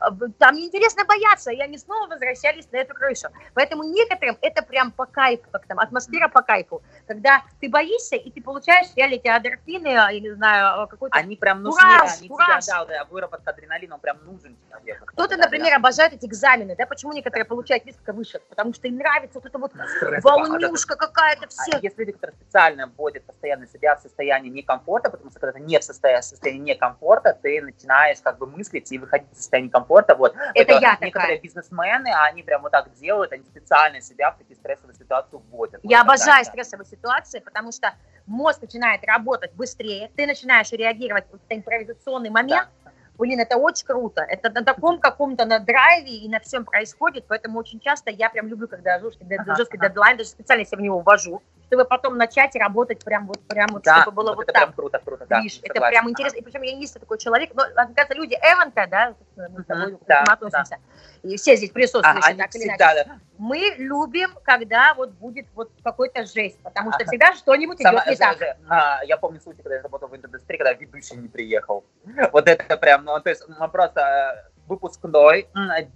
э, 0.02 0.10
там 0.38 0.56
неинтересно 0.56 1.06
бояться, 1.06 1.52
и 1.52 1.60
они 1.60 1.78
снова 1.78 2.08
возвращались 2.08 2.72
на 2.72 2.78
эту 2.78 2.94
крышу. 2.94 3.30
Поэтому 3.54 3.84
некоторым 3.84 4.38
это 4.42 4.62
прям 4.62 4.92
по 4.92 5.06
кайфу, 5.06 5.46
как 5.52 5.66
там, 5.66 5.80
атмосфера 5.80 6.28
по 6.28 6.42
кайфу, 6.42 6.82
когда 7.08 7.42
ты 7.60 7.70
боишься, 7.70 8.16
и 8.16 8.30
ты 8.30 8.42
получаешь 8.42 8.88
реально 8.96 9.16
эти 9.16 9.28
адреналины, 9.28 9.88
я 9.88 10.20
не 10.20 10.32
знаю, 10.32 10.88
какой-то 10.88 11.18
Они 11.18 11.36
прям 11.36 11.64
нужны, 11.64 11.82
кураж, 11.82 12.18
они 12.20 12.28
кураж. 12.28 12.66
тебя, 12.66 12.86
да, 12.86 12.86
да, 12.86 13.06
выработка 13.06 13.52
адреналина, 13.52 13.96
он 13.96 14.02
прям 14.02 14.18
нужен 14.26 14.56
человеку. 14.70 15.06
Кто-то, 15.08 15.38
Да, 15.38 15.44
например, 15.44 15.74
обожает 15.76 16.14
эти 16.14 16.26
экзамены, 16.26 16.76
да, 16.78 16.86
почему 16.86 17.14
некоторые 17.14 17.46
получают 17.46 17.86
несколько 17.86 18.14
вышек, 18.14 18.42
потому 18.50 18.74
что 18.74 18.88
им 18.88 18.98
нравится 18.98 19.40
вот 19.40 19.46
это 19.46 19.58
вот 19.58 19.72
Стресс, 19.98 20.24
волнюшка 20.24 20.96
какая-то, 20.96 21.46
А 21.46 21.48
все. 21.48 21.80
Есть 21.82 21.98
люди, 21.98 22.12
которые 22.12 22.36
специально 22.36 22.88
вводят 22.88 23.24
постоянно 23.24 23.68
себя 23.68 23.96
в 23.96 24.02
состояние 24.02 24.52
некомфорта, 24.62 25.10
потому 25.10 25.32
что 25.32 25.40
когда 25.40 25.54
ты 25.54 25.60
не 25.62 25.80
в 25.80 25.84
состоянии, 25.84 26.22
состоянии 26.22 26.74
некомфорта, 26.74 27.38
ты 27.42 27.62
начинаешь 27.62 28.18
как 28.22 28.38
бы 28.38 28.48
мыслить 28.48 28.92
и 28.92 28.98
выходить 28.98 29.32
из 29.32 29.38
состояния 29.38 29.70
комфорта. 29.70 30.16
Вот. 30.16 30.36
Это 30.54 30.74
я 30.74 30.98
некоторые 31.02 31.12
такая. 31.12 31.40
бизнесмены, 31.40 32.10
они 32.28 32.44
прям 32.44 32.62
вот 32.62 32.72
так 32.72 32.94
делают, 32.96 33.32
они 33.34 33.44
специально 33.44 34.02
себя 34.02 34.32
в 34.32 34.38
такие 34.38 34.56
стрессовые 34.56 34.96
ситуации 34.96 35.40
вводят. 35.52 35.80
Я 35.84 36.00
Вот, 36.00 36.08
да, 36.08 36.14
обожаю 36.14 36.44
да. 36.44 36.50
стрессовые 36.50 36.86
ситуации, 36.86 37.40
потому 37.40 37.72
что 37.72 37.94
мозг 38.26 38.62
начинает 38.62 39.04
работать 39.06 39.54
быстрее, 39.54 40.12
ты 40.16 40.28
начинаешь 40.28 40.72
реагировать 40.72 41.26
в 41.32 41.38
импровизационный 41.50 42.30
момент. 42.30 42.70
Блин, 43.18 43.40
это 43.42 43.58
очень 43.58 43.86
круто. 43.86 44.22
Это 44.22 44.50
на 44.50 44.64
таком 44.64 44.98
каком-то 44.98 45.44
на 45.44 45.60
драйве 45.60 46.16
и 46.20 46.30
на 46.30 46.40
всем 46.40 46.64
происходит, 46.64 47.26
поэтому 47.28 47.60
очень 47.60 47.82
часто 47.82 48.12
я 48.12 48.30
прям 48.30 48.48
люблю, 48.48 48.70
когда 48.70 48.98
жесткий, 49.00 49.26
Ага, 49.36 49.56
жесткий 49.58 49.78
ага. 49.78 49.90
дедлайн, 49.90 50.18
даже 50.18 50.30
специально 50.30 50.64
себя 50.66 50.78
в 50.78 50.82
него 50.82 51.00
ввожу, 51.00 51.42
чтобы 51.70 51.86
потом 51.86 52.18
начать 52.18 52.56
работать 52.56 53.04
прям 53.04 53.28
вот, 53.28 53.40
прям 53.48 53.68
вот, 53.72 53.84
Да, 53.84 54.02
чтобы 54.02 54.16
было 54.16 54.34
вот, 54.34 54.44
это 54.44 54.54
так. 54.54 54.64
прям 54.64 54.74
круто, 54.74 55.00
круто, 55.04 55.26
да. 55.30 55.40
Видишь, 55.40 55.60
это 55.62 55.80
прям 55.80 56.10
интересно. 56.10 56.38
И 56.38 56.42
причем 56.42 56.64
я 56.64 56.74
не 56.76 56.88
такой 56.88 57.20
человек, 57.20 57.52
но, 57.54 57.64
мне 57.86 57.94
кажется, 57.94 58.16
люди 58.16 58.34
Эванта, 58.42 58.88
да, 58.90 59.14
мы 59.36 59.62
с 59.62 59.66
тобой 59.66 59.98
к 59.98 60.08
да, 60.08 60.24
относимся, 60.24 60.78
и 61.22 61.38
все 61.38 61.56
здесь 61.56 61.70
присутствующие, 61.70 62.32
они 62.32 62.40
так 62.40 62.56
или 62.56 62.64
иначе. 62.66 62.78
да. 62.80 63.20
Мы 63.38 63.76
любим, 63.78 64.32
когда 64.44 64.96
вот 64.96 65.12
будет 65.12 65.46
вот 65.54 65.72
какой-то 65.84 66.26
жесть, 66.26 66.60
потому 66.64 66.92
что 66.92 67.06
всегда 67.06 67.36
что-нибудь 67.36 67.80
идет 67.80 68.08
не 68.08 68.16
так. 68.16 68.38
а, 68.68 69.02
я 69.04 69.18
помню 69.18 69.40
случай, 69.40 69.62
когда 69.62 69.76
я 69.76 69.82
работал 69.84 70.10
в 70.10 70.16
индустрии, 70.16 70.58
когда 70.58 70.74
ведущий 70.74 71.16
не 71.16 71.28
приехал. 71.28 71.86
Вот 72.32 72.48
это 72.48 72.78
прям, 72.78 73.06
ну, 73.06 73.20
то 73.20 73.30
есть 73.30 73.44
мы 73.48 73.68
просто 73.70 74.50
выпускной, 74.70 75.48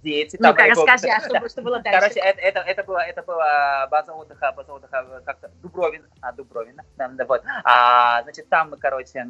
дети. 0.02 0.36
там 0.36 0.50
Ну-ка, 0.50 0.74
был- 0.74 0.84
расскажи, 0.84 1.08
а 1.08 1.20
что, 1.38 1.48
что 1.48 1.62
было 1.62 1.80
дальше? 1.80 2.00
Короче, 2.00 2.20
это, 2.20 2.40
это, 2.40 2.60
это 2.60 2.84
было, 2.84 2.98
это 2.98 3.22
было 3.22 3.88
база 3.90 4.12
отдыха, 4.12 4.52
база 4.52 4.72
отдыха 4.72 5.22
как-то 5.24 5.50
Дубровин, 5.62 6.04
а, 6.20 6.32
Дубровин, 6.32 6.80
да, 6.96 7.08
да, 7.08 7.24
вот. 7.24 7.42
А, 7.64 8.22
значит, 8.24 8.48
там 8.48 8.70
мы, 8.70 8.76
короче, 8.76 9.24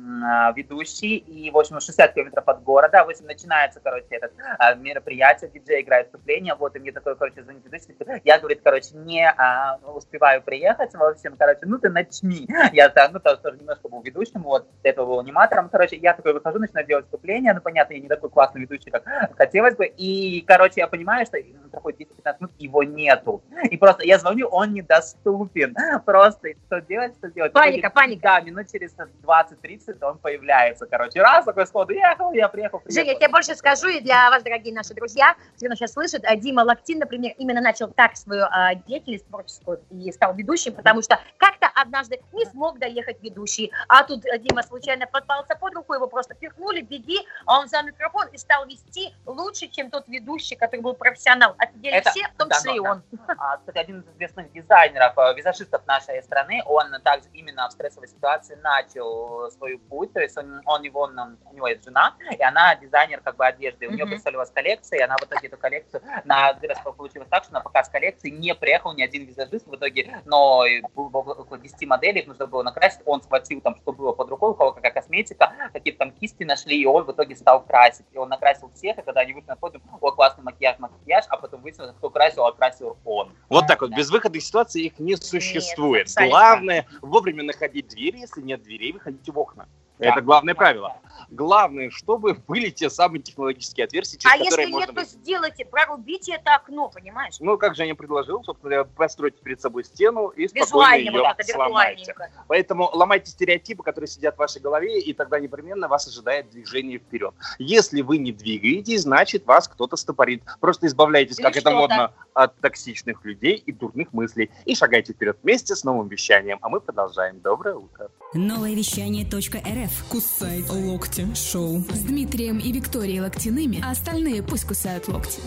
ведущий, 0.57 1.16
и, 1.16 1.51
в 1.51 1.59
общем, 1.59 1.80
60 1.80 2.14
километров 2.14 2.49
от 2.49 2.62
города, 2.62 3.05
в 3.05 3.09
общем, 3.11 3.26
начинается, 3.26 3.80
короче, 3.80 4.07
это 4.11 4.30
а, 4.59 4.74
мероприятие, 4.74 5.51
диджей 5.51 5.82
играет 5.82 6.07
вступление, 6.07 6.55
вот, 6.55 6.74
и 6.76 6.78
мне 6.78 6.92
такой, 6.92 7.16
короче, 7.16 7.42
звонит 7.42 7.64
ведущий, 7.64 7.97
я, 8.24 8.38
говорит, 8.38 8.61
короче, 8.64 8.95
не 8.95 9.28
а, 9.28 9.78
успеваю 9.95 10.42
приехать, 10.42 10.95
в 10.95 11.03
общем, 11.03 11.36
короче, 11.36 11.61
ну 11.64 11.78
ты 11.78 11.90
начни. 11.90 12.49
Я, 12.72 12.88
да, 12.88 13.09
ну, 13.12 13.20
тоже, 13.20 13.38
тоже 13.38 13.59
немножко 13.59 13.88
был 13.88 14.03
ведущим, 14.03 14.42
вот, 14.42 14.66
до 14.82 14.88
этого 14.88 15.07
был 15.07 15.20
аниматором, 15.20 15.68
короче, 15.68 15.97
я 15.97 16.14
такой 16.14 16.32
выхожу, 16.32 16.59
начинаю 16.59 16.86
делать 16.86 17.05
вступление, 17.05 17.53
ну, 17.53 17.61
понятно, 17.61 17.95
я 17.95 18.01
не 18.01 18.09
такой 18.09 18.30
классный 18.30 18.62
ведущий, 18.62 18.90
как 18.90 19.05
хотелось 19.37 19.76
бы, 19.76 19.87
и, 19.87 20.43
короче, 20.47 20.80
я 20.80 20.87
понимаю, 20.87 21.26
что 21.26 21.39
проходит 21.70 22.09
10-15 22.24 22.37
минут, 22.41 22.53
его 22.59 22.82
нету, 22.82 23.43
и 23.70 23.76
просто 23.76 24.05
я 24.05 24.18
звоню, 24.18 24.49
он 24.49 24.72
недоступен, 24.72 25.74
просто, 26.05 26.51
что 26.66 26.80
делать, 26.80 27.14
что 27.18 27.30
делать. 27.30 27.53
Паника, 27.53 27.91
паника. 27.91 28.22
Да, 28.22 28.41
минут 28.41 28.66
через 28.70 28.95
20-30 28.95 29.99
он 30.03 30.18
появляется, 30.18 30.87
короче, 30.87 31.20
раз, 31.20 31.45
такой 31.45 31.66
сходу, 31.66 31.93
ехал, 31.93 32.32
я 32.32 32.49
приехал, 32.49 32.78
приехал. 32.80 33.03
Женя, 33.03 33.12
я 33.12 33.18
тебе 33.18 33.28
больше 33.28 33.55
скажу, 33.55 33.89
и 33.89 34.01
для 34.01 34.30
вас, 34.30 34.43
дорогие 34.43 34.74
наши 34.74 34.95
друзья, 34.95 35.35
кто 35.57 35.68
нас 35.68 35.78
сейчас 35.78 35.93
слышит, 35.93 36.24
а, 36.24 36.37
Дима 36.37 36.61
Лактин, 36.61 36.99
например, 36.99 37.32
именно 37.39 37.61
начал 37.61 37.89
так 37.89 38.16
свою 38.16 38.45
а, 38.45 38.74
деятельность 38.74 39.26
творческую 39.26 39.80
и 39.91 40.11
стал 40.12 40.35
ведущим, 40.35 40.74
потому 40.74 41.03
что 41.03 41.18
как-то 41.39 41.68
однажды 41.74 42.20
не 42.32 42.45
смог 42.47 42.78
доехать 42.78 43.22
ведущий, 43.22 43.72
а 43.89 44.05
тут 44.05 44.24
а, 44.26 44.39
Дима 44.39 44.62
случайно 44.62 45.07
подпался 45.07 45.57
под 45.57 45.74
руку, 45.74 45.95
его 45.95 46.07
просто 46.07 46.35
пихнули, 46.35 46.82
беги, 46.82 47.18
а 47.47 47.61
он 47.61 47.66
взял 47.66 47.85
микрофон 47.85 48.28
и 48.28 48.39
стал 48.39 48.66
вести 48.66 49.12
лучше, 49.27 49.68
чем 49.68 49.91
тот 49.91 50.07
ведущий, 50.09 50.57
который 50.57 50.81
был 50.81 50.95
профессионал. 50.95 51.55
Офигели 51.59 51.95
Это- 51.95 52.11
все, 52.11 52.22
в 52.29 52.37
том 52.37 52.49
да, 52.49 52.57
числе 52.57 52.77
и 52.77 52.81
да, 52.81 52.91
он. 52.93 53.03
А, 53.39 53.57
кстати, 53.57 53.79
один 53.79 54.01
из 54.01 54.09
известных 54.14 54.53
дизайнеров, 54.53 55.16
э, 55.18 55.35
визажистов 55.35 55.87
нашей 55.87 56.22
страны, 56.22 56.62
он 56.66 56.87
также 57.03 57.29
именно 57.33 57.68
в 57.68 57.72
стрессовой 57.72 58.09
ситуации 58.09 58.55
начал 58.57 59.51
свой 59.53 59.79
путь, 59.79 60.12
то 60.12 60.20
есть 60.20 60.37
он, 60.37 60.61
он 60.66 60.83
его, 60.83 61.01
он- 61.03 61.39
у 61.51 61.55
него 61.55 61.68
есть 61.68 61.85
жена, 61.85 62.14
и 62.31 62.43
она 62.43 62.75
дизайнер 62.77 63.20
как 63.20 63.37
бы 63.37 63.47
одежды, 63.47 63.89
у 63.89 63.93
нее 63.93 64.07
представилась 64.07 64.51
коллекция, 64.51 64.99
и 64.99 65.03
она 65.03 65.16
в 65.16 65.22
итоге 65.25 65.49
эту 65.49 65.57
коллекцию, 65.57 66.03
на 66.25 66.49
один 66.49 66.70
раз 66.70 66.79
получилось 66.81 67.29
так, 67.31 67.45
что 67.45 67.53
на 67.53 67.61
показ 67.61 67.89
коллекции 67.89 68.31
не 68.31 68.55
приехал 68.55 68.93
ни 68.95 69.03
один 69.03 69.25
визажист, 69.25 69.66
в 69.66 69.75
итоге, 69.75 70.20
но 70.25 70.64
было 70.95 71.18
около 71.35 71.59
10 71.59 71.87
моделей, 71.87 72.20
их 72.20 72.27
нужно 72.27 72.47
было 72.47 72.62
накрасить, 72.62 73.01
он 73.05 73.22
схватил 73.22 73.61
там, 73.61 73.77
что 73.77 73.93
было 73.93 74.12
под 74.12 74.29
рукой, 74.31 74.51
у 74.51 74.55
кого 74.55 74.72
какая 74.72 74.93
косметика, 74.93 75.53
какие-то 75.72 76.01
там 76.01 76.12
кисти 76.12 76.45
нашли, 76.45 76.81
и 76.81 76.87
он 76.87 77.05
в 77.05 77.12
итоге 77.12 77.37
стал 77.37 77.64
красить, 77.64 78.07
и 78.12 78.18
он 78.18 78.29
накрасил 78.29 78.70
всех, 78.70 78.99
и 78.99 79.03
когда 79.15 79.21
они 79.21 79.33
вышли 79.33 79.47
на 79.47 79.57
подиум, 79.57 79.83
о, 80.01 80.11
классный 80.11 80.43
макияж, 80.43 80.79
макияж, 80.81 81.25
а 81.29 81.37
потом 81.37 81.62
выяснилось, 81.62 81.95
кто 81.97 82.11
красил, 82.11 82.45
а 82.47 82.53
красил 82.53 82.97
он. 83.05 83.31
Вот 83.49 83.67
так 83.69 83.81
вот, 83.81 83.91
Да. 83.91 83.97
безвыходных 83.97 84.43
ситуаций 84.43 84.83
их 84.83 84.99
не 84.99 85.15
существует. 85.17 86.07
абсолютно. 86.07 86.31
Главное 86.37 86.87
вовремя 87.01 87.45
находить 87.45 87.89
двери, 87.89 88.19
если 88.19 88.43
нет 88.43 88.62
дверей, 88.62 88.93
выходите 88.93 89.31
в 89.31 89.39
окна. 89.39 89.69
Да. 90.01 90.09
Это 90.09 90.21
главное 90.21 90.55
Да, 90.55 90.59
правило. 90.59 90.97
Главное, 91.31 91.91
чтобы 91.91 92.35
были 92.35 92.71
те 92.71 92.91
самые 92.91 93.23
технологические 93.23 93.85
отверстия, 93.85 94.19
А 94.25 94.33
через 94.37 94.51
которые 94.51 94.67
если 94.69 94.73
можно 94.73 94.93
нет, 94.93 95.09
то 95.11 95.17
сделайте, 95.19 95.65
прорубите 95.65 96.35
это 96.35 96.55
окно, 96.55 96.89
понимаешь? 96.89 97.37
Ну, 97.41 97.57
как 97.59 97.75
Женя 97.75 97.95
предложил, 97.95 98.43
собственно, 98.45 98.71
говоря, 98.71 98.85
постройте 98.97 99.39
перед 99.43 99.61
собой 99.61 99.85
стену 99.85 100.29
и 100.29 100.47
спокойно 100.49 100.95
ее 100.97 101.11
вот 101.12 101.35
это 101.39 101.53
сломайте. 101.53 102.05
виртуальненько. 102.07 102.45
Поэтому 102.49 102.91
ломайте 102.93 103.31
стереотипы, 103.31 103.83
которые 103.83 104.09
сидят 104.09 104.37
в 104.37 104.39
вашей 104.39 104.61
голове, 104.61 105.01
и 105.01 105.12
тогда 105.12 105.39
непременно 105.41 105.89
вас 105.89 106.07
ожидает 106.07 106.51
движение 106.51 106.99
вперед. 106.99 107.35
Если 107.59 108.03
вы 108.03 108.19
не 108.19 108.33
двигаетесь, 108.33 109.03
значит 109.03 109.45
вас 109.47 109.69
кто-то 109.69 109.97
стопорит. 109.97 110.43
Просто 110.61 110.87
избавляйтесь, 110.87 111.39
Или 111.39 111.45
как 111.45 111.53
это 111.57 111.71
что-то. 111.71 111.77
модно, 111.77 112.12
от 112.35 112.59
токсичных 112.61 113.25
людей 113.25 113.57
и 113.57 113.73
дурных 113.73 114.12
мыслей. 114.12 114.51
И 114.65 114.75
шагайте 114.75 115.12
вперед 115.12 115.39
вместе 115.43 115.75
с 115.75 115.85
новым 115.85 116.09
вещанием. 116.09 116.59
А 116.62 116.69
мы 116.69 116.81
продолжаем. 116.81 117.41
Доброе 117.41 117.77
утро. 117.77 118.11
Новое 118.35 118.75
вещание 118.75 119.25
.рф. 119.25 120.05
Кусай 120.09 120.62
локти 121.05 121.26
шоу. 121.34 121.80
С 121.92 122.00
Дмитрием 122.00 122.59
и 122.59 122.72
Викторией 122.72 123.20
Локтяными, 123.20 123.82
а 123.84 123.90
остальные 123.90 124.42
пусть 124.42 124.66
кусают 124.66 125.07
локти. 125.07 125.38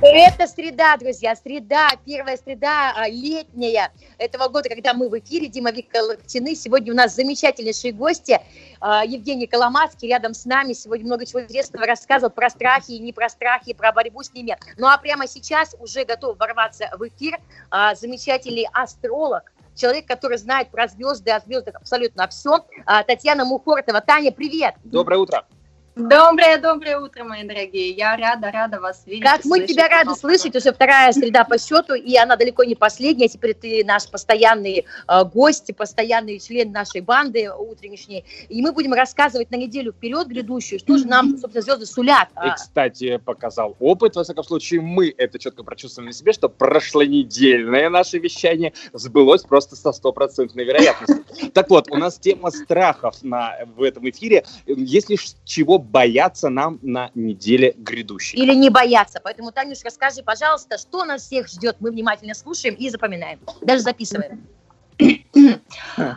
Это 0.00 0.46
среда, 0.46 0.96
друзья, 0.96 1.36
среда, 1.36 1.90
первая 2.04 2.36
среда 2.36 2.94
а, 2.96 3.08
летняя 3.08 3.92
этого 4.18 4.48
года, 4.48 4.68
когда 4.68 4.94
мы 4.94 5.08
в 5.08 5.18
эфире, 5.18 5.48
Дима 5.48 5.70
Вика 5.70 5.98
Локтины. 6.02 6.54
Сегодня 6.54 6.92
у 6.92 6.96
нас 6.96 7.14
замечательнейшие 7.14 7.92
гости. 7.92 8.40
А, 8.80 9.04
Евгений 9.04 9.46
Коломацкий 9.46 10.08
рядом 10.08 10.32
с 10.32 10.44
нами. 10.46 10.72
Сегодня 10.72 11.06
много 11.06 11.26
чего 11.26 11.42
интересного 11.42 11.86
рассказывал 11.86 12.30
про 12.30 12.48
страхи 12.48 12.92
и 12.92 12.98
не 12.98 13.12
про 13.12 13.28
страхи, 13.28 13.74
про 13.74 13.92
борьбу 13.92 14.22
с 14.22 14.32
ними. 14.32 14.56
Ну 14.78 14.86
а 14.86 14.96
прямо 14.96 15.28
сейчас 15.28 15.76
уже 15.78 16.04
готов 16.04 16.38
ворваться 16.38 16.90
в 16.98 17.06
эфир 17.06 17.38
а, 17.70 17.94
замечательный 17.94 18.66
астролог, 18.72 19.52
человек, 19.76 20.06
который 20.06 20.38
знает 20.38 20.70
про 20.70 20.88
звезды, 20.88 21.30
о 21.30 21.40
звездах 21.40 21.76
абсолютно 21.76 22.26
все. 22.28 22.64
Татьяна 23.06 23.44
Мухортова. 23.44 24.00
Таня, 24.00 24.32
привет! 24.32 24.74
Доброе 24.84 25.18
утро. 25.18 25.44
Доброе, 25.96 26.58
доброе 26.58 26.98
утро, 26.98 27.24
мои 27.24 27.42
дорогие. 27.42 27.88
Я 27.88 28.18
рада, 28.18 28.50
рада 28.50 28.80
вас 28.80 29.04
видеть. 29.06 29.22
Как 29.22 29.46
мы 29.46 29.56
слышать 29.56 29.70
тебя 29.70 29.88
рады 29.88 30.14
слышать, 30.14 30.54
уже 30.54 30.70
вторая 30.70 31.10
среда 31.12 31.44
по 31.44 31.56
счету, 31.56 31.94
и 31.94 32.14
она 32.18 32.36
далеко 32.36 32.64
не 32.64 32.74
последняя. 32.74 33.28
Теперь 33.28 33.54
ты 33.54 33.82
наш 33.82 34.06
постоянный 34.10 34.84
э, 35.08 35.24
гость, 35.24 35.74
постоянный 35.74 36.38
член 36.38 36.70
нашей 36.70 37.00
банды 37.00 37.50
утренней. 37.50 38.26
И 38.50 38.60
мы 38.60 38.72
будем 38.72 38.92
рассказывать 38.92 39.50
на 39.50 39.56
неделю 39.56 39.92
вперед 39.92 40.26
грядущую, 40.26 40.80
что 40.80 40.98
же 40.98 41.06
нам, 41.06 41.38
собственно, 41.38 41.62
звезды 41.62 41.86
сулят. 41.86 42.28
И, 42.44 42.50
кстати, 42.54 43.16
показал 43.16 43.74
опыт, 43.80 44.16
во 44.16 44.24
всяком 44.24 44.44
случае, 44.44 44.82
мы 44.82 45.14
это 45.16 45.38
четко 45.38 45.64
прочувствовали 45.64 46.08
на 46.08 46.12
себе, 46.12 46.34
что 46.34 46.50
прошлонедельное 46.50 47.88
наше 47.88 48.18
вещание 48.18 48.74
сбылось 48.92 49.44
просто 49.44 49.76
со 49.76 49.92
стопроцентной 49.92 50.64
вероятностью. 50.64 51.24
Так 51.54 51.70
вот, 51.70 51.90
у 51.90 51.96
нас 51.96 52.18
тема 52.18 52.50
страхов 52.50 53.22
на, 53.22 53.56
в 53.74 53.82
этом 53.82 54.06
эфире. 54.10 54.44
Есть 54.66 55.08
ли 55.08 55.16
ш- 55.16 55.36
чего 55.44 55.85
бояться 55.90 56.48
нам 56.48 56.78
на 56.82 57.10
неделе 57.14 57.74
грядущей? 57.76 58.38
Или 58.38 58.54
не 58.54 58.70
бояться. 58.70 59.20
Поэтому, 59.22 59.52
Танюш, 59.52 59.78
расскажи, 59.84 60.22
пожалуйста, 60.22 60.78
что 60.78 61.04
нас 61.04 61.22
всех 61.22 61.48
ждет. 61.48 61.76
Мы 61.80 61.90
внимательно 61.90 62.34
слушаем 62.34 62.74
и 62.74 62.90
запоминаем. 62.90 63.40
Даже 63.62 63.82
записываем. 63.82 64.46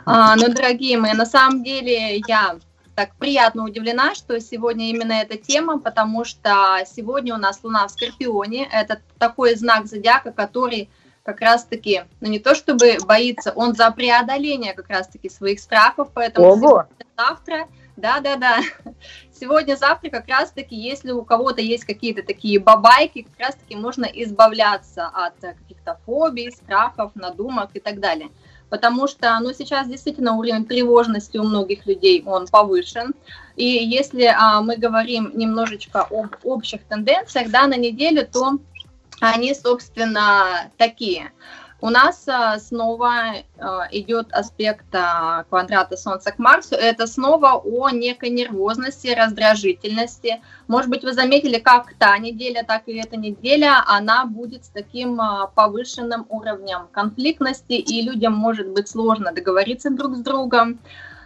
А, 0.06 0.36
ну, 0.36 0.54
дорогие 0.54 0.98
мои, 0.98 1.14
на 1.14 1.26
самом 1.26 1.64
деле 1.64 2.22
я 2.28 2.58
так 2.96 3.16
приятно 3.16 3.64
удивлена, 3.64 4.14
что 4.16 4.40
сегодня 4.42 4.90
именно 4.90 5.14
эта 5.14 5.38
тема, 5.38 5.80
потому 5.80 6.26
что 6.26 6.84
сегодня 6.86 7.34
у 7.34 7.38
нас 7.38 7.60
Луна 7.64 7.88
в 7.88 7.92
Скорпионе. 7.92 8.68
Это 8.72 9.02
такой 9.18 9.56
знак 9.56 9.88
зодиака, 9.88 10.32
который 10.32 10.90
как 11.24 11.42
раз-таки, 11.42 12.02
ну 12.22 12.28
не 12.28 12.40
то 12.40 12.56
чтобы 12.56 12.98
боится, 13.06 13.52
он 13.56 13.76
за 13.76 13.92
преодоление 13.92 14.74
как 14.74 14.90
раз-таки 14.90 15.30
своих 15.30 15.60
страхов, 15.60 16.10
поэтому 16.14 16.88
завтра, 17.18 17.68
да-да-да, 18.00 18.60
сегодня-завтра 19.40 20.10
как 20.10 20.28
раз-таки, 20.28 20.76
если 20.76 21.12
у 21.12 21.24
кого-то 21.24 21.62
есть 21.62 21.86
какие-то 21.86 22.24
такие 22.24 22.60
бабайки, 22.60 23.24
как 23.24 23.48
раз-таки 23.48 23.76
можно 23.76 24.06
избавляться 24.06 25.08
от 25.08 25.36
каких-то 25.40 26.00
фобий, 26.06 26.52
страхов, 26.52 27.12
надумок 27.16 27.72
и 27.74 27.80
так 27.80 28.00
далее. 28.00 28.30
Потому 28.70 29.08
что, 29.08 29.38
ну, 29.40 29.52
сейчас 29.52 29.88
действительно 29.88 30.36
уровень 30.36 30.66
тревожности 30.66 31.38
у 31.38 31.44
многих 31.44 31.88
людей, 31.88 32.24
он 32.26 32.48
повышен. 32.48 33.16
И 33.56 33.66
если 33.66 34.26
а, 34.26 34.62
мы 34.62 34.78
говорим 34.78 35.32
немножечко 35.34 36.02
об 36.02 36.36
общих 36.44 36.84
тенденциях, 36.84 37.50
да, 37.50 37.66
на 37.66 37.78
неделю, 37.78 38.28
то 38.32 38.60
они, 39.22 39.54
собственно, 39.56 40.70
такие. 40.78 41.32
У 41.82 41.90
нас 41.90 42.28
а, 42.28 42.60
снова 42.60 43.12
а, 43.58 43.88
идет 43.92 44.28
аспект 44.34 44.94
а, 44.94 45.44
квадрата 45.44 45.96
Солнца 45.96 46.32
к 46.32 46.38
Марсу. 46.38 46.76
Это 46.76 47.08
снова 47.08 47.54
о 47.54 47.90
некой 47.90 48.30
нервозности, 48.32 49.08
раздражительности. 49.08 50.42
Может 50.68 50.90
быть, 50.90 51.04
вы 51.04 51.14
заметили, 51.14 51.58
как 51.58 51.94
та 51.98 52.18
неделя, 52.18 52.64
так 52.68 52.84
и 52.88 52.98
эта 52.98 53.16
неделя, 53.16 53.82
она 53.88 54.26
будет 54.26 54.66
с 54.66 54.70
таким 54.70 55.22
повышенным 55.56 56.26
уровнем 56.28 56.88
конфликтности, 56.92 57.74
и 57.74 58.02
людям 58.02 58.34
может 58.34 58.68
быть 58.70 58.90
сложно 58.90 59.32
договориться 59.32 59.90
друг 59.90 60.18
с 60.18 60.20
другом. 60.20 60.80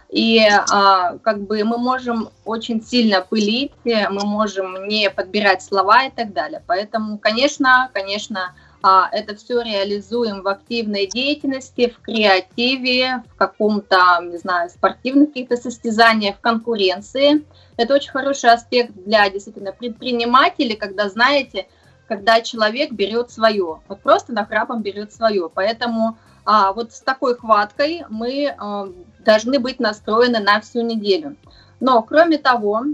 И 0.08 0.38
а, 0.38 1.18
как 1.18 1.40
бы 1.40 1.64
мы 1.64 1.78
можем 1.78 2.28
очень 2.44 2.80
сильно 2.80 3.22
пылить, 3.22 3.72
мы 3.84 4.24
можем 4.24 4.86
не 4.86 5.10
подбирать 5.10 5.62
слова 5.62 6.04
и 6.04 6.10
так 6.10 6.32
далее. 6.32 6.62
Поэтому, 6.68 7.18
конечно, 7.18 7.90
конечно, 7.92 8.54
а, 8.86 9.08
это 9.12 9.34
все 9.34 9.62
реализуем 9.62 10.42
в 10.42 10.48
активной 10.48 11.06
деятельности, 11.06 11.88
в 11.88 12.02
креативе, 12.02 13.24
в 13.30 13.34
каком-то, 13.34 14.20
не 14.22 14.36
знаю, 14.36 14.68
спортивных 14.68 15.28
каких-то 15.28 15.56
состязаниях, 15.56 16.36
в 16.36 16.40
конкуренции. 16.40 17.46
Это 17.78 17.94
очень 17.94 18.10
хороший 18.10 18.52
аспект 18.52 18.92
для 18.92 19.30
действительно 19.30 19.72
предпринимателей, 19.72 20.76
когда, 20.76 21.08
знаете, 21.08 21.66
когда 22.08 22.42
человек 22.42 22.92
берет 22.92 23.30
свое, 23.30 23.80
вот 23.88 24.02
просто 24.02 24.34
нахрапом 24.34 24.82
берет 24.82 25.14
свое. 25.14 25.48
Поэтому 25.48 26.18
а, 26.44 26.74
вот 26.74 26.92
с 26.92 27.00
такой 27.00 27.38
хваткой 27.38 28.04
мы 28.10 28.54
а, 28.54 28.88
должны 29.20 29.60
быть 29.60 29.80
настроены 29.80 30.40
на 30.40 30.60
всю 30.60 30.82
неделю. 30.82 31.36
Но, 31.80 32.02
кроме 32.02 32.36
того, 32.36 32.84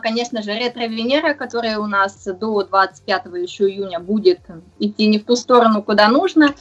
конечно 0.00 0.42
же, 0.42 0.52
ретро-Венера, 0.52 1.34
которая 1.34 1.78
у 1.78 1.86
нас 1.86 2.24
до 2.24 2.64
25 2.64 3.26
еще 3.42 3.68
июня 3.68 4.00
будет 4.00 4.40
идти 4.78 5.06
не 5.06 5.18
в 5.18 5.24
ту 5.24 5.36
сторону, 5.36 5.82
куда 5.82 6.08
нужно, 6.08 6.54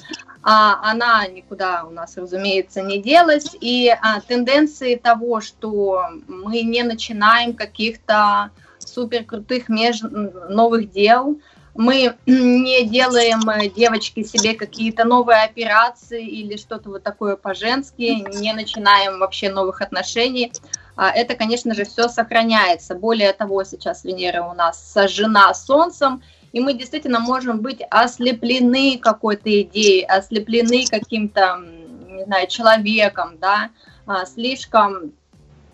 а 0.43 0.91
она 0.91 1.27
никуда 1.27 1.83
у 1.85 1.89
нас, 1.89 2.15
разумеется, 2.17 2.81
не 2.81 3.01
делась. 3.01 3.55
И 3.59 3.89
а, 3.89 4.21
тенденции 4.21 4.95
того, 4.95 5.41
что 5.41 6.03
мы 6.27 6.61
не 6.61 6.83
начинаем 6.83 7.53
каких-то 7.53 8.51
супер 8.79 9.23
крутых 9.23 9.67
меж... 9.67 10.01
новых 10.01 10.91
дел, 10.91 11.39
мы 11.77 12.15
не 12.25 12.87
делаем, 12.87 13.47
э, 13.49 13.69
девочки, 13.69 14.23
себе 14.23 14.55
какие-то 14.55 15.05
новые 15.05 15.43
операции 15.43 16.25
или 16.25 16.57
что-то 16.57 16.89
вот 16.89 17.03
такое 17.03 17.35
по-женски, 17.35 18.25
не 18.39 18.53
начинаем 18.53 19.19
вообще 19.19 19.49
новых 19.49 19.81
отношений. 19.81 20.51
А, 20.97 21.11
это, 21.11 21.35
конечно 21.35 21.75
же, 21.75 21.85
все 21.85 22.09
сохраняется. 22.09 22.95
Более 22.95 23.31
того, 23.31 23.63
сейчас 23.63 24.03
Венера 24.03 24.41
у 24.43 24.53
нас 24.53 24.83
сожжена 24.91 25.53
Солнцем, 25.53 26.23
и 26.51 26.59
мы 26.59 26.73
действительно 26.73 27.19
можем 27.19 27.61
быть 27.61 27.81
ослеплены 27.91 28.97
какой-то 28.97 29.61
идеей, 29.61 30.03
ослеплены 30.03 30.85
каким-то, 30.87 31.59
не 32.07 32.23
знаю, 32.25 32.47
человеком, 32.47 33.37
да, 33.39 33.69
а, 34.05 34.25
слишком... 34.25 35.13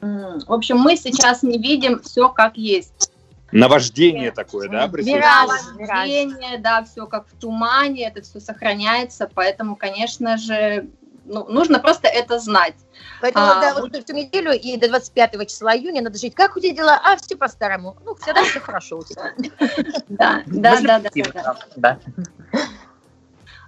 В 0.02 0.52
общем, 0.52 0.80
мы 0.80 0.98
сейчас 0.98 1.44
не 1.44 1.58
видим 1.58 2.02
все 2.02 2.28
как 2.28 2.58
есть. 2.58 3.10
Наваждение 3.54 4.32
такое, 4.32 4.68
да, 4.68 4.90
присутствует? 4.90 5.24
Наваждение, 5.24 6.58
да, 6.58 6.84
все 6.84 7.06
как 7.06 7.28
в 7.28 7.40
тумане, 7.40 8.08
это 8.08 8.22
все 8.22 8.42
сохраняется, 8.42 9.30
поэтому, 9.34 9.78
конечно 9.78 10.38
же, 10.38 10.90
ну, 11.26 11.46
нужно 11.46 11.80
просто 11.80 12.08
это 12.08 12.40
знать. 12.40 12.76
Поэтому, 13.22 13.46
а, 13.46 13.62
да, 13.62 13.74
вот 13.80 13.96
эту 13.96 14.14
неделю 14.14 14.52
и 14.52 14.78
до 14.78 14.88
25 14.90 15.48
числа 15.48 15.76
июня 15.76 16.02
надо 16.02 16.18
жить. 16.18 16.36
Как 16.36 16.56
у 16.56 16.60
тебя 16.60 16.74
дела? 16.74 17.02
А, 17.04 17.16
все 17.18 17.36
по-старому. 17.36 17.96
Ну, 18.06 18.16
всегда 18.16 18.44
все 18.44 18.60
хорошо 18.60 19.00
у 19.00 19.04
тебя. 19.04 19.34
Да, 20.10 20.44
да, 20.46 20.82
да, 20.82 21.02
да. 21.76 22.00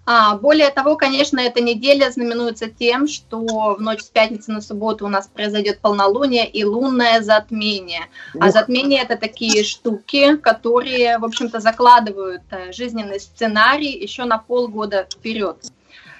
А, 0.07 0.37
более 0.37 0.69
того, 0.69 0.97
конечно, 0.97 1.39
эта 1.39 1.61
неделя 1.61 2.11
знаменуется 2.11 2.67
тем, 2.67 3.07
что 3.07 3.75
в 3.75 3.81
ночь 3.81 4.01
с 4.01 4.09
пятницы 4.09 4.51
на 4.51 4.61
субботу 4.61 5.05
у 5.05 5.09
нас 5.09 5.27
произойдет 5.27 5.79
полнолуние 5.79 6.47
и 6.47 6.63
лунное 6.63 7.21
затмение. 7.21 8.07
А 8.39 8.51
затмение 8.51 9.01
это 9.01 9.17
такие 9.17 9.63
штуки, 9.63 10.37
которые, 10.37 11.17
в 11.17 11.25
общем-то, 11.25 11.59
закладывают 11.59 12.43
э, 12.51 12.71
жизненный 12.71 13.19
сценарий 13.19 13.97
еще 13.97 14.25
на 14.25 14.37
полгода 14.37 15.07
вперед. 15.11 15.57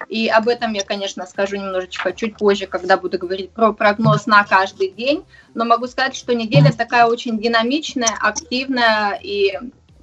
И 0.08 0.28
об 0.28 0.48
этом 0.48 0.74
я, 0.74 0.84
конечно, 0.84 1.26
скажу 1.26 1.56
немножечко 1.56 2.14
чуть 2.14 2.38
позже, 2.38 2.68
когда 2.68 2.98
буду 2.98 3.18
говорить 3.18 3.52
про 3.52 3.74
прогноз 3.74 4.26
на 4.26 4.44
каждый 4.44 4.92
день. 4.92 5.24
Но 5.54 5.66
могу 5.66 5.88
сказать, 5.88 6.16
что 6.16 6.34
неделя 6.34 6.72
такая 6.72 7.06
очень 7.08 7.40
динамичная, 7.40 8.16
активная 8.22 9.20
и 9.22 9.58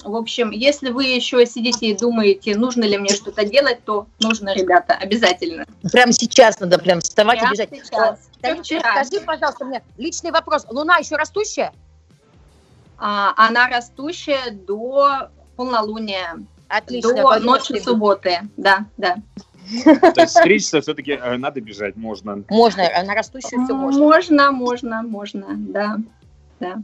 в 0.05 0.17
общем, 0.17 0.51
если 0.51 0.91
вы 0.91 1.05
еще 1.05 1.47
сидите 1.47 1.87
и 1.87 1.97
думаете, 1.97 2.57
нужно 2.57 2.85
ли 2.85 2.99
мне 2.99 3.15
что-то 3.15 3.45
делать, 3.45 3.85
то 3.85 4.07
нужно, 4.21 4.55
ребята, 4.55 4.95
обязательно. 4.95 5.65
Прямо 5.93 6.13
сейчас 6.13 6.59
надо 6.59 6.79
прям 6.79 7.01
вставать 7.01 7.39
прямо 7.39 7.53
и 7.53 7.57
бежать. 7.57 7.71
Сейчас. 7.71 8.19
скажи, 8.41 9.25
пожалуйста, 9.25 9.65
мне 9.65 9.83
личный 9.99 10.33
вопрос. 10.33 10.67
Луна 10.69 10.99
еще 10.99 11.17
растущая? 11.17 11.73
А, 12.99 13.33
она 13.37 13.69
растущая 13.69 14.51
до 14.51 15.29
полнолуния. 15.57 16.37
Отлично. 16.69 17.15
До 17.15 17.39
ночи 17.41 17.79
субботы. 17.81 18.41
Да, 18.57 18.87
да. 18.97 19.17
То 19.85 20.21
есть 20.21 20.35
встретиться 20.35 20.81
все-таки 20.81 21.13
э, 21.13 21.37
надо 21.37 21.61
бежать, 21.61 21.97
можно. 21.97 22.43
Можно, 22.49 22.89
а 22.95 23.03
на 23.05 23.15
растущую 23.15 23.65
все 23.65 23.75
можно. 23.75 24.03
Можно, 24.03 24.53
можно, 24.53 25.03
можно, 25.03 25.47
да, 25.51 25.99
да. 26.61 26.83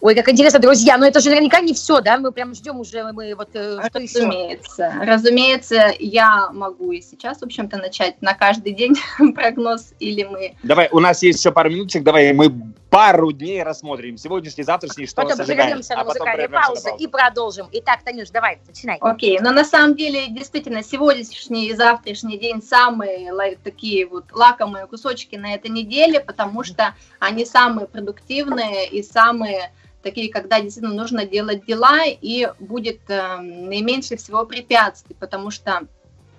Ой, 0.00 0.14
как 0.14 0.28
интересно, 0.28 0.58
друзья, 0.58 0.98
но 0.98 1.06
это 1.06 1.20
же 1.20 1.30
наверняка 1.30 1.60
не 1.60 1.72
все, 1.72 2.02
да? 2.02 2.18
Мы 2.18 2.30
прям 2.30 2.54
ждем 2.54 2.78
уже, 2.78 3.10
мы 3.12 3.34
вот 3.34 3.48
э, 3.54 3.78
что 3.88 3.98
Разумеется, 4.00 4.84
еще? 4.84 5.10
разумеется, 5.10 5.94
я 5.98 6.50
могу 6.52 6.92
и 6.92 7.00
сейчас, 7.00 7.38
в 7.38 7.44
общем-то, 7.44 7.78
начать 7.78 8.20
на 8.20 8.34
каждый 8.34 8.74
день 8.74 8.96
прогноз, 9.34 9.94
или 10.00 10.24
мы... 10.24 10.56
Давай, 10.62 10.88
у 10.92 11.00
нас 11.00 11.22
есть 11.22 11.38
еще 11.38 11.52
пару 11.52 11.70
минуточек, 11.70 12.02
давай 12.02 12.34
мы 12.34 12.52
пару 12.94 13.32
дней 13.32 13.60
рассмотрим, 13.64 14.16
сегодняшний, 14.16 14.62
завтрашний, 14.62 15.06
что 15.06 15.22
Потом 15.22 15.44
прервемся 15.44 15.94
на 15.94 16.02
а 16.02 16.04
музыкальную 16.04 16.48
паузу 16.48 16.90
и 16.96 17.08
продолжим. 17.08 17.68
Итак, 17.72 18.04
Танюш, 18.04 18.30
давай, 18.30 18.60
начинай. 18.68 18.98
Окей, 19.00 19.40
но 19.40 19.50
на 19.50 19.64
самом 19.64 19.96
деле, 19.96 20.28
действительно, 20.28 20.84
сегодняшний 20.84 21.66
и 21.66 21.74
завтрашний 21.74 22.38
день 22.38 22.62
самые 22.62 23.32
такие 23.64 24.06
вот 24.06 24.26
лакомые 24.32 24.86
кусочки 24.86 25.34
на 25.34 25.54
этой 25.54 25.70
неделе, 25.72 26.20
потому 26.20 26.62
что 26.62 26.94
они 27.18 27.44
самые 27.44 27.88
продуктивные 27.88 28.88
и 28.88 29.02
самые 29.02 29.72
такие, 30.02 30.30
когда 30.30 30.60
действительно 30.60 30.94
нужно 30.94 31.26
делать 31.26 31.66
дела, 31.66 32.04
и 32.04 32.48
будет 32.60 33.00
э, 33.08 33.38
наименьше 33.38 34.16
всего 34.16 34.46
препятствий, 34.46 35.16
потому 35.18 35.50
что, 35.50 35.88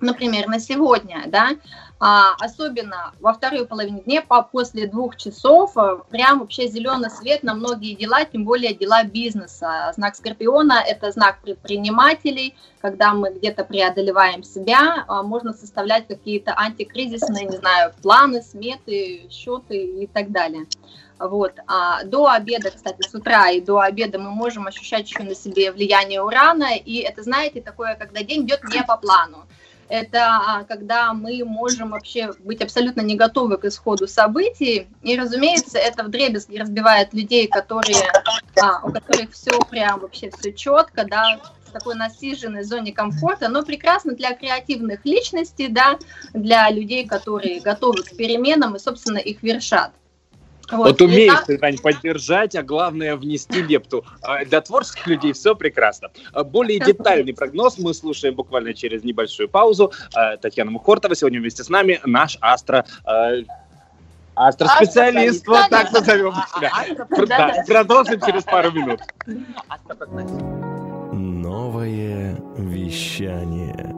например, 0.05 0.47
на 0.47 0.59
сегодня, 0.59 1.23
да, 1.27 1.51
а, 1.97 2.33
особенно 2.39 3.13
во 3.21 3.33
второй 3.33 3.65
половине 3.65 4.01
дня, 4.01 4.21
по, 4.21 4.41
после 4.41 4.85
двух 4.85 5.15
часов, 5.15 5.77
э, 5.77 5.97
прям 6.09 6.39
вообще 6.39 6.67
зеленый 6.67 7.09
свет 7.09 7.41
на 7.41 7.53
многие 7.53 7.95
дела, 7.95 8.25
тем 8.25 8.43
более 8.43 8.73
дела 8.73 9.03
бизнеса. 9.03 9.93
Знак 9.95 10.15
Скорпиона– 10.15 10.83
это 10.87 11.11
знак 11.11 11.39
предпринимателей, 11.41 12.53
когда 12.81 13.13
мы 13.13 13.31
где-то 13.31 13.63
преодолеваем 13.63 14.43
себя, 14.43 15.05
а, 15.07 15.23
можно 15.23 15.53
составлять 15.53 16.05
какие-то 16.07 16.53
антикризисные, 16.57 17.45
не 17.45 17.57
знаю, 17.57 17.93
планы, 18.01 18.41
сметы, 18.41 19.27
счеты 19.31 19.77
и 19.77 20.07
так 20.07 20.31
далее. 20.31 20.65
Вот. 21.17 21.53
А 21.65 22.03
до 22.03 22.27
обеда, 22.27 22.71
кстати, 22.71 23.07
с 23.07 23.15
утра 23.15 23.49
и 23.51 23.61
до 23.61 23.79
обеда 23.79 24.19
мы 24.19 24.31
можем 24.31 24.67
ощущать 24.67 25.09
еще 25.09 25.23
на 25.23 25.33
себе 25.33 25.71
влияние 25.71 26.21
урана, 26.21 26.75
и 26.75 26.97
это, 26.97 27.23
знаете, 27.23 27.61
такое, 27.61 27.95
когда 27.95 28.21
день 28.21 28.45
идет 28.45 28.63
не 28.65 28.83
по 28.83 28.97
плану. 28.97 29.45
Это 29.88 30.25
а, 30.25 30.63
когда 30.63 31.13
мы 31.13 31.43
можем 31.45 31.91
вообще 31.91 32.33
быть 32.39 32.61
абсолютно 32.61 33.01
не 33.01 33.15
готовы 33.15 33.57
к 33.57 33.65
исходу 33.65 34.07
событий. 34.07 34.88
И, 35.03 35.17
разумеется, 35.17 35.77
это 35.77 36.03
в 36.03 36.09
дребезги 36.09 36.57
разбивает 36.57 37.13
людей, 37.13 37.47
которые, 37.47 38.09
а, 38.61 38.86
у 38.86 38.91
которых 38.91 39.31
все 39.31 39.59
прям 39.69 39.99
вообще 39.99 40.31
все 40.31 40.53
четко, 40.53 41.05
да, 41.05 41.39
в 41.65 41.71
такой 41.71 41.95
насиженной 41.95 42.63
зоне 42.63 42.93
комфорта, 42.93 43.47
но 43.47 43.63
прекрасно 43.63 44.13
для 44.13 44.33
креативных 44.33 45.05
личностей, 45.05 45.67
да, 45.67 45.99
для 46.33 46.69
людей, 46.71 47.05
которые 47.05 47.61
готовы 47.61 48.03
к 48.03 48.15
переменам 48.15 48.75
и, 48.75 48.79
собственно, 48.79 49.19
их 49.19 49.43
вершат. 49.43 49.91
Вот, 50.72 50.88
вот 50.88 51.01
умеешь 51.01 51.39
ты, 51.45 51.57
Тань, 51.57 51.78
поддержать, 51.78 52.55
а 52.55 52.63
главное 52.63 53.16
внести 53.16 53.61
лепту. 53.61 54.05
А, 54.22 54.45
для 54.45 54.61
творческих 54.61 55.07
людей 55.07 55.34
все 55.34 55.55
прекрасно. 55.55 56.09
А, 56.34 56.43
более 56.43 56.80
детальный 56.80 57.34
прогноз 57.34 57.78
мы 57.78 57.93
слушаем 57.93 58.36
буквально 58.36 58.74
через 58.74 59.03
небольшую 59.03 59.49
паузу. 59.49 59.91
А, 60.13 60.38
Татьяна 60.38 60.72
Мухортова 60.72 61.16
сегодня 61.16 61.39
вместе 61.39 61.63
с 61.63 61.70
нами, 61.70 61.99
наш 62.05 62.38
астро... 62.41 62.86
Астро-специалист, 64.38 65.47
вот 65.47 65.70
так 65.70 65.93
назовем 65.93 66.34
себя. 66.34 67.63
Продолжим 67.66 68.20
через 68.20 68.43
пару 68.43 68.70
минут. 68.72 68.99
Новое 71.13 72.38
вещание. 72.57 73.93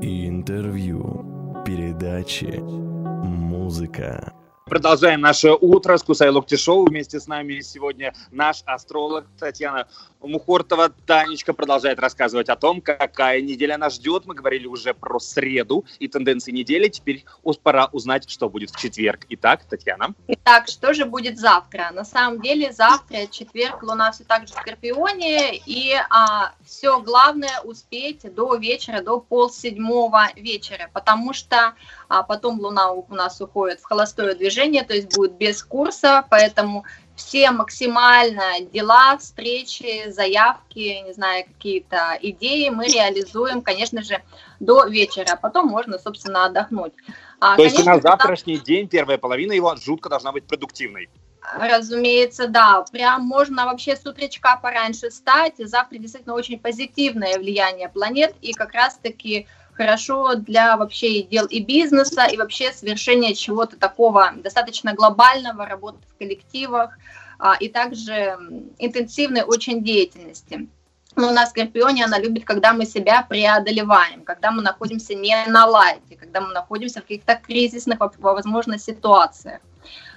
Интервью. 0.00 1.62
Передачи. 1.66 2.58
Музыка. 2.62 4.32
Продолжаем 4.68 5.22
наше 5.22 5.52
утро 5.52 5.96
с 5.96 6.02
Кусай 6.02 6.28
Локти 6.28 6.56
Шоу. 6.56 6.84
Вместе 6.84 7.18
с 7.18 7.26
нами 7.26 7.60
сегодня 7.60 8.14
наш 8.30 8.62
астролог 8.66 9.24
Татьяна 9.38 9.88
Мухортова. 10.20 10.90
Танечка 11.06 11.52
продолжает 11.52 11.98
рассказывать 11.98 12.48
о 12.48 12.56
том, 12.56 12.80
какая 12.80 13.40
неделя 13.40 13.78
нас 13.78 13.94
ждет. 13.94 14.26
Мы 14.26 14.34
говорили 14.34 14.66
уже 14.66 14.94
про 14.94 15.18
среду 15.18 15.84
и 15.98 16.08
тенденции 16.08 16.52
недели. 16.52 16.88
Теперь 16.88 17.24
пора 17.62 17.88
узнать, 17.92 18.28
что 18.28 18.48
будет 18.48 18.70
в 18.70 18.78
четверг. 18.78 19.26
Итак, 19.30 19.64
Татьяна. 19.64 20.14
Итак, 20.26 20.68
что 20.68 20.92
же 20.92 21.04
будет 21.04 21.38
завтра? 21.38 21.90
На 21.92 22.04
самом 22.04 22.40
деле 22.40 22.72
завтра, 22.72 23.26
четверг, 23.30 23.82
Луна 23.82 24.12
все 24.12 24.24
так 24.24 24.46
же 24.46 24.54
в 24.54 24.56
Скорпионе. 24.58 25.56
И 25.66 25.94
а, 26.10 26.52
все 26.64 27.00
главное 27.00 27.60
успеть 27.62 28.22
до 28.34 28.54
вечера, 28.56 29.02
до 29.02 29.20
полседьмого 29.20 30.28
вечера. 30.36 30.90
Потому 30.92 31.32
что 31.32 31.74
а 32.08 32.22
потом 32.22 32.58
Луна 32.60 32.92
у 32.92 33.14
нас 33.14 33.40
уходит 33.40 33.80
в 33.80 33.84
холостое 33.84 34.34
движение, 34.34 34.82
то 34.82 34.94
есть 34.94 35.14
будет 35.14 35.32
без 35.32 35.62
курса, 35.62 36.24
поэтому 36.30 36.84
все 37.18 37.50
максимально 37.50 38.60
дела, 38.72 39.18
встречи, 39.18 40.08
заявки, 40.10 41.02
не 41.04 41.12
знаю, 41.12 41.44
какие-то 41.44 42.16
идеи 42.22 42.68
мы 42.68 42.86
реализуем, 42.86 43.60
конечно 43.60 44.02
же, 44.02 44.22
до 44.60 44.86
вечера, 44.86 45.32
а 45.32 45.36
потом 45.36 45.66
можно, 45.66 45.98
собственно, 45.98 46.46
отдохнуть. 46.46 46.92
А, 47.40 47.56
То 47.56 47.64
конечно, 47.64 47.76
есть 47.76 47.88
у 47.88 47.90
нас 47.90 48.02
завтрашний 48.02 48.58
да, 48.58 48.64
день, 48.64 48.88
первая 48.88 49.18
половина 49.18 49.52
его 49.52 49.74
жутко 49.76 50.08
должна 50.08 50.30
быть 50.32 50.46
продуктивной. 50.46 51.10
Разумеется, 51.58 52.46
да. 52.46 52.84
Прям 52.92 53.22
можно 53.22 53.64
вообще 53.64 53.96
с 53.96 54.06
утречка 54.06 54.58
пораньше 54.62 55.10
встать. 55.10 55.54
Завтра 55.58 55.98
действительно 55.98 56.34
очень 56.34 56.58
позитивное 56.58 57.38
влияние 57.38 57.88
планет, 57.88 58.34
и 58.42 58.52
как 58.52 58.74
раз-таки 58.74 59.46
хорошо 59.78 60.34
для 60.34 60.76
вообще 60.76 61.22
дел 61.22 61.46
и 61.46 61.60
бизнеса, 61.60 62.26
и 62.26 62.36
вообще 62.36 62.72
совершения 62.72 63.34
чего-то 63.34 63.78
такого 63.78 64.32
достаточно 64.36 64.92
глобального, 64.92 65.64
работы 65.64 65.98
в 66.12 66.18
коллективах, 66.18 66.98
а, 67.38 67.54
и 67.54 67.68
также 67.68 68.36
интенсивной 68.78 69.42
очень 69.42 69.84
деятельности. 69.84 70.68
Но 71.14 71.28
у 71.28 71.32
нас 71.32 71.48
в 71.48 71.50
Скорпионе 71.52 72.04
она 72.04 72.18
любит, 72.18 72.44
когда 72.44 72.72
мы 72.72 72.86
себя 72.86 73.24
преодолеваем, 73.28 74.22
когда 74.24 74.50
мы 74.50 74.62
находимся 74.62 75.14
не 75.14 75.46
на 75.46 75.66
лайте, 75.66 76.16
когда 76.16 76.40
мы 76.40 76.52
находимся 76.52 77.00
в 77.00 77.02
каких-то 77.02 77.36
кризисных, 77.36 77.98
возможно, 78.18 78.78
ситуациях. 78.78 79.60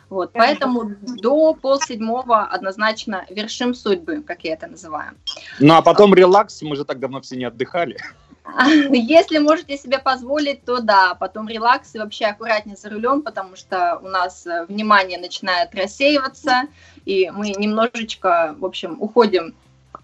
Вот, 0.09 0.33
поэтому 0.33 0.91
до 1.01 1.53
полседьмого 1.53 2.43
однозначно 2.43 3.25
вершим 3.29 3.73
судьбы, 3.73 4.21
как 4.21 4.43
я 4.43 4.53
это 4.53 4.67
называю. 4.67 5.11
Ну 5.59 5.73
а 5.73 5.81
потом 5.81 6.13
релакс, 6.13 6.61
мы 6.63 6.75
же 6.75 6.83
так 6.83 6.99
давно 6.99 7.21
все 7.21 7.37
не 7.37 7.45
отдыхали. 7.45 7.97
Если 8.91 9.37
можете 9.37 9.77
себе 9.77 9.99
позволить, 9.99 10.65
то 10.65 10.79
да, 10.79 11.15
потом 11.15 11.47
релакс 11.47 11.95
и 11.95 11.99
вообще 11.99 12.25
аккуратнее 12.25 12.75
за 12.75 12.89
рулем, 12.89 13.21
потому 13.21 13.55
что 13.55 13.99
у 14.01 14.07
нас 14.07 14.45
э, 14.47 14.65
внимание 14.65 15.19
начинает 15.19 15.73
рассеиваться, 15.75 16.63
и 17.05 17.29
мы 17.31 17.49
немножечко, 17.51 18.55
в 18.57 18.65
общем, 18.65 18.97
уходим 18.99 19.55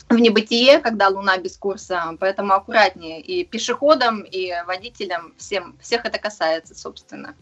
в 0.10 0.16
небытие, 0.16 0.80
когда 0.80 1.10
Луна 1.10 1.38
без 1.38 1.58
курса, 1.58 2.16
поэтому 2.20 2.54
аккуратнее 2.54 3.20
и 3.20 3.44
пешеходам, 3.44 4.22
и 4.22 4.54
водителям, 4.66 5.34
всем, 5.38 5.76
всех 5.82 6.06
это 6.06 6.18
касается, 6.20 6.76
собственно. 6.76 7.36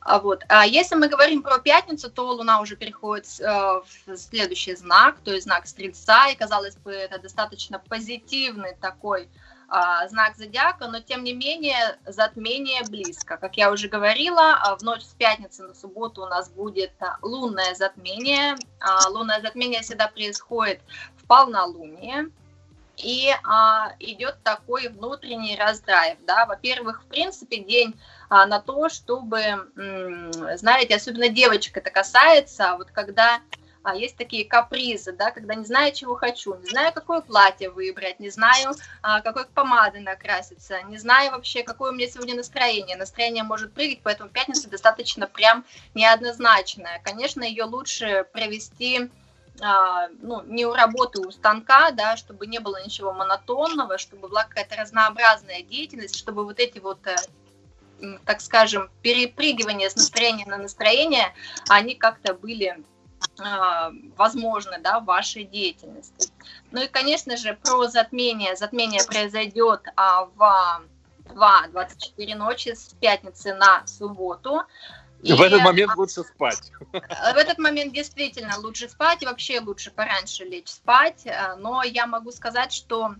А 0.00 0.18
вот. 0.18 0.42
А 0.48 0.66
если 0.66 0.96
мы 0.96 1.08
говорим 1.08 1.42
про 1.42 1.58
пятницу, 1.58 2.10
то 2.10 2.28
Луна 2.28 2.60
уже 2.60 2.76
переходит 2.76 3.26
э, 3.40 3.44
в 3.44 4.16
следующий 4.18 4.74
знак, 4.74 5.16
то 5.24 5.32
есть 5.32 5.44
знак 5.44 5.66
Стрельца, 5.66 6.28
и, 6.28 6.36
казалось 6.36 6.76
бы, 6.76 6.92
это 6.92 7.18
достаточно 7.18 7.78
позитивный 7.78 8.74
такой 8.78 9.28
а, 9.74 10.06
знак 10.06 10.36
зодиака, 10.36 10.86
но 10.86 11.00
тем 11.00 11.24
не 11.24 11.32
менее 11.32 11.98
затмение 12.06 12.84
близко. 12.84 13.36
Как 13.36 13.56
я 13.56 13.72
уже 13.72 13.88
говорила, 13.88 14.54
а, 14.54 14.76
в 14.76 14.82
ночь 14.82 15.02
с 15.02 15.14
пятницы 15.14 15.64
на 15.64 15.74
субботу 15.74 16.22
у 16.22 16.26
нас 16.26 16.48
будет 16.48 16.92
а, 17.00 17.18
лунное 17.22 17.74
затмение. 17.74 18.54
Лунное 19.08 19.40
затмение 19.40 19.82
всегда 19.82 20.06
происходит 20.06 20.80
в 21.16 21.26
полнолуние. 21.26 22.30
И 22.96 23.34
а, 23.42 23.94
идет 23.98 24.36
такой 24.44 24.86
внутренний 24.86 25.56
раздрайв, 25.56 26.18
да, 26.24 26.46
во-первых, 26.46 27.02
в 27.02 27.06
принципе, 27.06 27.58
день 27.58 27.98
а, 28.28 28.46
на 28.46 28.60
то, 28.60 28.88
чтобы, 28.88 29.40
м, 29.40 30.32
знаете, 30.56 30.94
особенно 30.94 31.28
девочек 31.28 31.76
это 31.76 31.90
касается, 31.90 32.76
вот 32.78 32.92
когда 32.92 33.40
а 33.84 33.94
есть 33.94 34.16
такие 34.16 34.46
капризы, 34.46 35.12
да, 35.12 35.30
когда 35.30 35.54
не 35.54 35.66
знаю, 35.66 35.92
чего 35.92 36.14
хочу, 36.16 36.54
не 36.54 36.66
знаю, 36.66 36.92
какое 36.92 37.20
платье 37.20 37.68
выбрать, 37.70 38.18
не 38.18 38.30
знаю, 38.30 38.72
а, 39.02 39.20
какой 39.20 39.44
помады 39.44 40.00
накраситься, 40.00 40.82
не 40.84 40.96
знаю 40.96 41.32
вообще, 41.32 41.62
какое 41.62 41.92
у 41.92 41.94
меня 41.94 42.08
сегодня 42.08 42.34
настроение. 42.34 42.96
Настроение 42.96 43.44
может 43.44 43.74
прыгать, 43.74 44.00
поэтому 44.02 44.30
пятница 44.30 44.70
достаточно 44.70 45.26
прям 45.26 45.66
неоднозначная. 45.94 47.00
Конечно, 47.04 47.44
ее 47.44 47.64
лучше 47.64 48.26
провести 48.32 49.10
а, 49.60 50.08
ну, 50.22 50.42
не 50.44 50.64
у 50.64 50.72
работы 50.72 51.20
у 51.20 51.30
станка, 51.30 51.90
да, 51.90 52.16
чтобы 52.16 52.46
не 52.46 52.60
было 52.60 52.82
ничего 52.82 53.12
монотонного, 53.12 53.98
чтобы 53.98 54.28
была 54.28 54.44
какая-то 54.44 54.76
разнообразная 54.76 55.62
деятельность, 55.62 56.16
чтобы 56.16 56.44
вот 56.44 56.58
эти 56.58 56.78
вот 56.78 56.98
э, 57.06 57.16
так 58.24 58.40
скажем, 58.40 58.90
перепрыгивания 59.02 59.90
с 59.90 59.96
настроения 59.96 60.46
на 60.46 60.56
настроение, 60.56 61.34
они 61.68 61.94
как-то 61.94 62.34
были 62.34 62.78
а, 62.78 62.93
возможны 64.16 64.78
да, 64.80 65.00
в 65.00 65.04
вашей 65.04 65.44
деятельности. 65.44 66.30
Ну 66.70 66.82
и, 66.82 66.88
конечно 66.88 67.36
же, 67.36 67.54
про 67.54 67.86
затмение. 67.88 68.56
Затмение 68.56 69.02
произойдет 69.04 69.82
а, 69.96 70.26
в 70.26 70.82
2-24 71.28 72.34
ночи 72.34 72.74
с 72.74 72.94
пятницы 73.00 73.54
на 73.54 73.86
субботу. 73.86 74.62
И 75.22 75.32
в 75.32 75.40
этот 75.40 75.62
момент 75.62 75.96
лучше 75.96 76.22
спать. 76.22 76.70
В 76.92 77.36
этот 77.36 77.58
момент 77.58 77.94
действительно 77.94 78.58
лучше 78.58 78.88
спать, 78.88 79.22
и 79.22 79.26
вообще 79.26 79.60
лучше 79.60 79.90
пораньше 79.90 80.44
лечь 80.44 80.68
спать. 80.68 81.26
Но 81.58 81.82
я 81.82 82.06
могу 82.06 82.30
сказать, 82.30 82.72
что, 82.72 83.14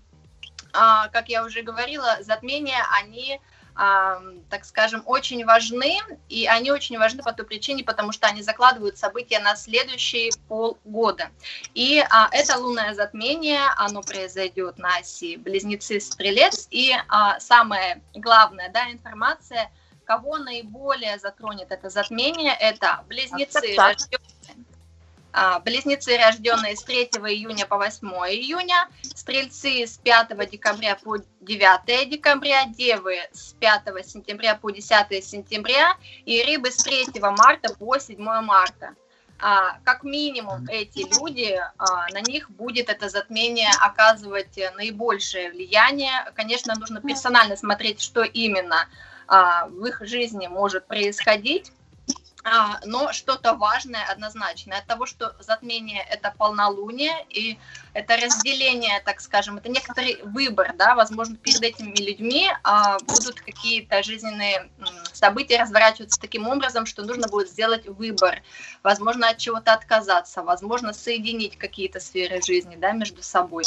а, 0.74 1.08
как 1.08 1.28
я 1.28 1.44
уже 1.44 1.62
говорила, 1.62 2.18
затмения, 2.20 2.84
они 3.00 3.40
так 3.74 4.64
скажем, 4.64 5.02
очень 5.04 5.44
важны, 5.44 5.98
и 6.28 6.46
они 6.46 6.70
очень 6.70 6.98
важны 6.98 7.22
по 7.22 7.32
той 7.32 7.44
причине, 7.44 7.82
потому 7.82 8.12
что 8.12 8.28
они 8.28 8.42
закладывают 8.42 8.98
события 8.98 9.40
на 9.40 9.56
следующие 9.56 10.30
полгода. 10.48 11.30
И 11.74 12.04
а, 12.10 12.28
это 12.30 12.56
лунное 12.56 12.94
затмение, 12.94 13.62
оно 13.76 14.02
произойдет 14.02 14.78
на 14.78 14.98
оси 14.98 15.36
Близнецы-Стрелец, 15.36 16.68
и 16.70 16.92
а, 17.08 17.40
самое 17.40 18.02
главное, 18.14 18.70
да, 18.70 18.90
информация, 18.90 19.70
кого 20.04 20.38
наиболее 20.38 21.18
затронет 21.18 21.72
это 21.72 21.88
затмение, 21.88 22.54
это 22.60 23.04
Близнецы, 23.08 23.74
рожденные 23.76 24.23
близнецы, 25.64 26.16
рожденные 26.16 26.76
с 26.76 26.82
3 26.84 27.04
июня 27.28 27.66
по 27.66 27.76
8 27.76 28.06
июня, 28.08 28.88
стрельцы 29.14 29.86
с 29.86 29.98
5 29.98 30.50
декабря 30.50 30.96
по 30.96 31.18
9 31.18 32.08
декабря, 32.08 32.66
девы 32.66 33.16
с 33.32 33.52
5 33.54 34.06
сентября 34.06 34.54
по 34.54 34.70
10 34.70 35.24
сентября 35.24 35.96
и 36.24 36.42
рыбы 36.44 36.70
с 36.70 36.76
3 36.76 37.20
марта 37.20 37.74
по 37.74 37.98
7 37.98 38.18
марта. 38.42 38.94
А, 39.40 39.78
как 39.84 40.04
минимум 40.04 40.66
эти 40.68 41.00
люди, 41.00 41.60
а, 41.76 42.08
на 42.12 42.20
них 42.20 42.50
будет 42.50 42.88
это 42.88 43.08
затмение 43.08 43.70
оказывать 43.80 44.58
наибольшее 44.76 45.50
влияние. 45.50 46.12
Конечно, 46.34 46.74
нужно 46.74 47.00
персонально 47.00 47.56
смотреть, 47.56 48.00
что 48.00 48.22
именно 48.22 48.88
в 49.26 49.86
их 49.86 50.02
жизни 50.06 50.46
может 50.46 50.86
происходить 50.86 51.70
а, 51.70 51.83
но 52.84 53.12
что-то 53.12 53.54
важное 53.54 54.04
однозначно. 54.04 54.76
От 54.76 54.86
того, 54.86 55.06
что 55.06 55.34
затмение– 55.40 56.04
это 56.10 56.32
полнолуние, 56.36 57.24
и 57.30 57.58
это 57.94 58.16
разделение, 58.16 59.00
так 59.00 59.20
скажем, 59.20 59.56
это 59.56 59.70
некоторый 59.70 60.20
выбор, 60.22 60.74
да, 60.76 60.94
возможно, 60.94 61.36
перед 61.36 61.62
этими 61.62 61.96
людьми 61.96 62.50
а, 62.62 62.98
будут 62.98 63.40
какие-то 63.40 64.02
жизненные 64.02 64.70
события 65.12 65.60
разворачиваться 65.60 66.20
таким 66.20 66.46
образом, 66.46 66.86
что 66.86 67.02
нужно 67.02 67.28
будет 67.28 67.48
сделать 67.48 67.86
выбор, 67.86 68.42
возможно, 68.82 69.28
от 69.30 69.38
чего-то 69.38 69.72
отказаться, 69.72 70.42
возможно, 70.42 70.92
соединить 70.92 71.56
какие-то 71.56 72.00
сферы 72.00 72.42
жизни, 72.42 72.76
да, 72.76 72.92
между 72.92 73.22
собой. 73.22 73.64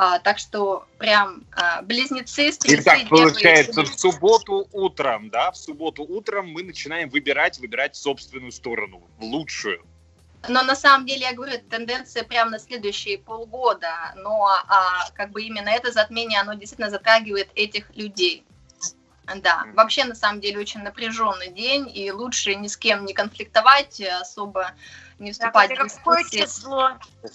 А, 0.00 0.20
так 0.20 0.38
что 0.38 0.86
прям 0.98 1.42
а, 1.50 1.82
близнецы, 1.82 2.52
стрельцы, 2.52 2.82
Итак, 2.82 3.08
получается, 3.08 3.82
в 3.82 3.98
субботу 3.98 4.68
утром, 4.70 5.28
да, 5.28 5.50
в 5.50 5.56
субботу 5.56 6.04
утром 6.04 6.52
мы 6.52 6.62
начинаем 6.62 7.10
выбирать, 7.10 7.58
выбирать 7.58 7.96
собственную 7.96 8.52
сторону, 8.52 9.02
в 9.18 9.24
лучшую. 9.24 9.84
Но 10.46 10.62
на 10.62 10.76
самом 10.76 11.04
деле, 11.04 11.22
я 11.22 11.34
говорю, 11.34 11.58
тенденция 11.68 12.22
прямо 12.22 12.52
на 12.52 12.58
следующие 12.60 13.18
полгода. 13.18 14.14
Но 14.18 14.46
а, 14.46 15.10
как 15.16 15.32
бы 15.32 15.42
именно 15.42 15.68
это 15.68 15.90
затмение, 15.90 16.40
оно 16.40 16.54
действительно 16.54 16.90
затрагивает 16.90 17.50
этих 17.56 17.90
людей. 17.96 18.44
Да, 19.42 19.64
вообще 19.74 20.04
на 20.04 20.14
самом 20.14 20.40
деле 20.40 20.60
очень 20.60 20.80
напряженный 20.80 21.50
день, 21.50 21.90
и 21.92 22.10
лучше 22.12 22.54
ни 22.54 22.68
с 22.68 22.76
кем 22.76 23.04
не 23.04 23.12
конфликтовать, 23.12 24.00
особо 24.00 24.72
не 25.18 25.32
вступать 25.32 25.70
в 25.70 25.74
Какое 25.74 26.22
дискуссии. 26.22 26.42
число? 26.44 26.90
Это 27.22 27.32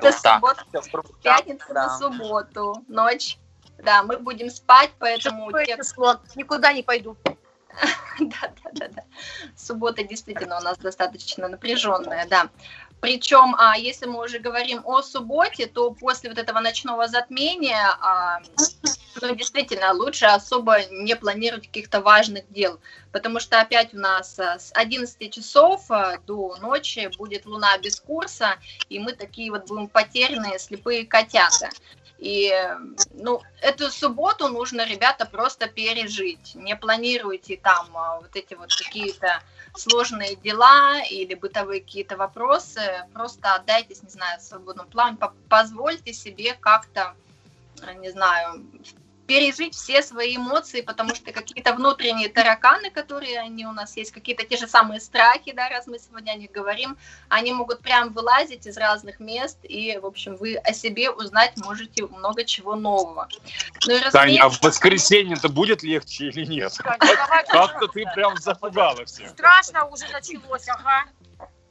да. 0.00 0.12
суббота, 0.12 0.64
Всё, 0.68 1.02
в 1.02 1.20
пятницу 1.22 1.66
да. 1.68 1.86
на 1.86 1.98
субботу, 1.98 2.84
ночь. 2.88 3.38
Да, 3.78 4.02
мы 4.02 4.18
будем 4.18 4.50
спать, 4.50 4.90
поэтому 4.98 5.46
Какое 5.46 5.66
те, 5.66 5.76
число? 5.76 6.16
Никуда 6.34 6.72
не 6.72 6.82
пойду. 6.82 7.16
Да, 8.20 8.50
да, 8.64 8.70
да, 8.72 8.88
да. 8.88 9.04
Суббота 9.56 10.02
действительно 10.02 10.58
у 10.58 10.60
нас 10.60 10.76
достаточно 10.78 11.46
напряженная, 11.46 12.26
да. 12.26 12.48
Причем, 13.00 13.54
а, 13.56 13.78
если 13.78 14.06
мы 14.06 14.24
уже 14.24 14.40
говорим 14.40 14.82
о 14.84 15.02
субботе, 15.02 15.66
то 15.66 15.92
после 15.92 16.28
вот 16.28 16.38
этого 16.38 16.58
ночного 16.58 17.06
затмения, 17.06 17.96
ну, 19.20 19.34
действительно, 19.34 19.92
лучше 19.92 20.26
особо 20.26 20.84
не 20.90 21.16
планировать 21.16 21.66
каких-то 21.66 22.00
важных 22.00 22.50
дел, 22.50 22.80
потому 23.12 23.40
что 23.40 23.60
опять 23.60 23.94
у 23.94 23.98
нас 23.98 24.38
а, 24.38 24.58
с 24.58 24.70
11 24.74 25.32
часов 25.32 25.90
а, 25.90 26.18
до 26.26 26.56
ночи 26.56 27.10
будет 27.16 27.46
луна 27.46 27.76
без 27.78 28.00
курса, 28.00 28.56
и 28.88 28.98
мы 28.98 29.12
такие 29.12 29.50
вот 29.50 29.66
будем 29.66 29.88
потерянные, 29.88 30.58
слепые 30.58 31.06
котята. 31.06 31.70
И, 32.18 32.52
ну, 33.12 33.42
эту 33.60 33.90
субботу 33.90 34.48
нужно, 34.48 34.84
ребята, 34.84 35.24
просто 35.24 35.68
пережить. 35.68 36.54
Не 36.56 36.74
планируйте 36.74 37.56
там 37.56 37.86
вот 37.92 38.34
эти 38.34 38.54
вот 38.54 38.74
какие-то 38.74 39.40
сложные 39.76 40.34
дела 40.34 41.00
или 41.08 41.34
бытовые 41.34 41.80
какие-то 41.80 42.16
вопросы. 42.16 43.06
Просто 43.12 43.54
отдайтесь, 43.54 44.02
не 44.02 44.10
знаю, 44.10 44.40
свободному 44.40 44.88
плаванию. 44.88 45.18
По- 45.18 45.34
Позвольте 45.48 46.12
себе 46.12 46.54
как-то, 46.54 47.14
не 47.98 48.10
знаю, 48.10 48.66
пережить 49.28 49.74
все 49.74 50.02
свои 50.02 50.36
эмоции, 50.36 50.80
потому 50.80 51.14
что 51.14 51.32
какие-то 51.32 51.74
внутренние 51.74 52.30
тараканы, 52.30 52.90
которые 52.90 53.38
они 53.38 53.66
у 53.66 53.72
нас 53.72 53.94
есть, 53.98 54.10
какие-то 54.10 54.42
те 54.44 54.56
же 54.56 54.66
самые 54.66 55.00
страхи, 55.00 55.52
да, 55.52 55.68
раз 55.68 55.86
мы 55.86 55.98
сегодня 55.98 56.32
о 56.32 56.36
них 56.36 56.50
говорим, 56.50 56.96
они 57.28 57.52
могут 57.52 57.80
прям 57.80 58.14
вылазить 58.14 58.66
из 58.66 58.78
разных 58.78 59.20
мест, 59.20 59.58
и, 59.64 59.98
в 60.02 60.06
общем, 60.06 60.34
вы 60.36 60.56
о 60.56 60.72
себе 60.72 61.10
узнать 61.10 61.52
можете 61.58 62.06
много 62.06 62.42
чего 62.44 62.74
нового. 62.74 63.28
Ну 63.86 63.94
и 63.94 64.10
Таня, 64.10 64.44
а 64.44 64.48
в 64.48 64.62
воскресенье-то 64.62 65.50
будет 65.50 65.82
легче 65.82 66.28
или 66.28 66.46
нет? 66.46 66.72
Как-то 66.78 67.86
ты 67.88 68.06
прям 68.14 68.34
запугала 68.38 69.04
всех. 69.04 69.28
Страшно 69.28 69.84
уже 69.84 70.08
началось, 70.10 70.66
ага. 70.68 71.04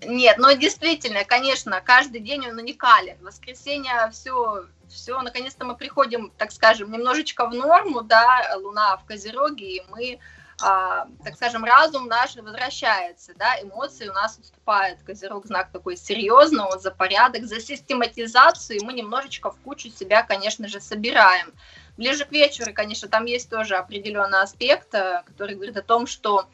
Нет, 0.06 0.38
ну 0.38 0.56
действительно, 0.56 1.24
конечно, 1.26 1.82
каждый 1.82 2.22
день 2.22 2.48
он 2.48 2.58
уникален. 2.58 3.18
В 3.18 3.24
воскресенье 3.24 4.10
все, 4.12 4.66
все, 4.90 5.20
наконец-то 5.22 5.66
мы 5.66 5.76
приходим, 5.76 6.32
так 6.38 6.52
скажем, 6.52 6.92
немножечко 6.92 7.48
в 7.48 7.54
норму, 7.54 8.02
да, 8.02 8.58
Луна 8.58 8.98
в 8.98 9.06
Козероге, 9.06 9.78
и 9.78 9.84
мы, 9.90 10.20
а, 10.62 11.08
так 11.24 11.36
скажем, 11.36 11.64
разум 11.64 12.08
наш 12.08 12.36
возвращается, 12.36 13.34
да, 13.36 13.60
эмоции 13.60 14.08
у 14.08 14.14
нас 14.14 14.38
уступают. 14.38 15.02
Козерог 15.02 15.48
знак 15.48 15.72
такой 15.72 15.98
серьезный, 15.98 16.64
он 16.64 16.80
за 16.80 16.92
порядок, 16.92 17.46
за 17.46 17.60
систематизацию, 17.60 18.78
и 18.78 18.86
мы 18.86 18.94
немножечко 18.94 19.50
в 19.50 19.58
кучу 19.62 19.90
себя, 19.90 20.22
конечно 20.22 20.68
же, 20.68 20.80
собираем. 20.80 21.54
Ближе 21.98 22.26
к 22.26 22.32
вечеру, 22.32 22.74
конечно, 22.74 23.08
там 23.08 23.26
есть 23.26 23.50
тоже 23.50 23.76
определенный 23.76 24.42
аспект, 24.42 24.94
э, 24.94 25.24
который 25.26 25.56
говорит 25.56 25.78
о 25.78 25.82
том, 25.82 26.06
что 26.06 26.46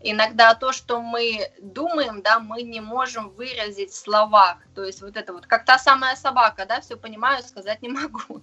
иногда 0.00 0.54
то, 0.54 0.72
что 0.72 1.00
мы 1.00 1.50
думаем, 1.60 2.22
да, 2.22 2.38
мы 2.38 2.62
не 2.62 2.80
можем 2.80 3.30
выразить 3.30 3.90
в 3.90 3.96
словах. 3.96 4.58
То 4.74 4.84
есть 4.84 5.02
вот 5.02 5.16
это 5.16 5.32
вот, 5.32 5.46
как 5.46 5.64
та 5.64 5.78
самая 5.78 6.14
собака, 6.16 6.66
да, 6.66 6.80
все 6.80 6.96
понимаю, 6.96 7.42
сказать 7.42 7.82
не 7.82 7.88
могу. 7.90 8.42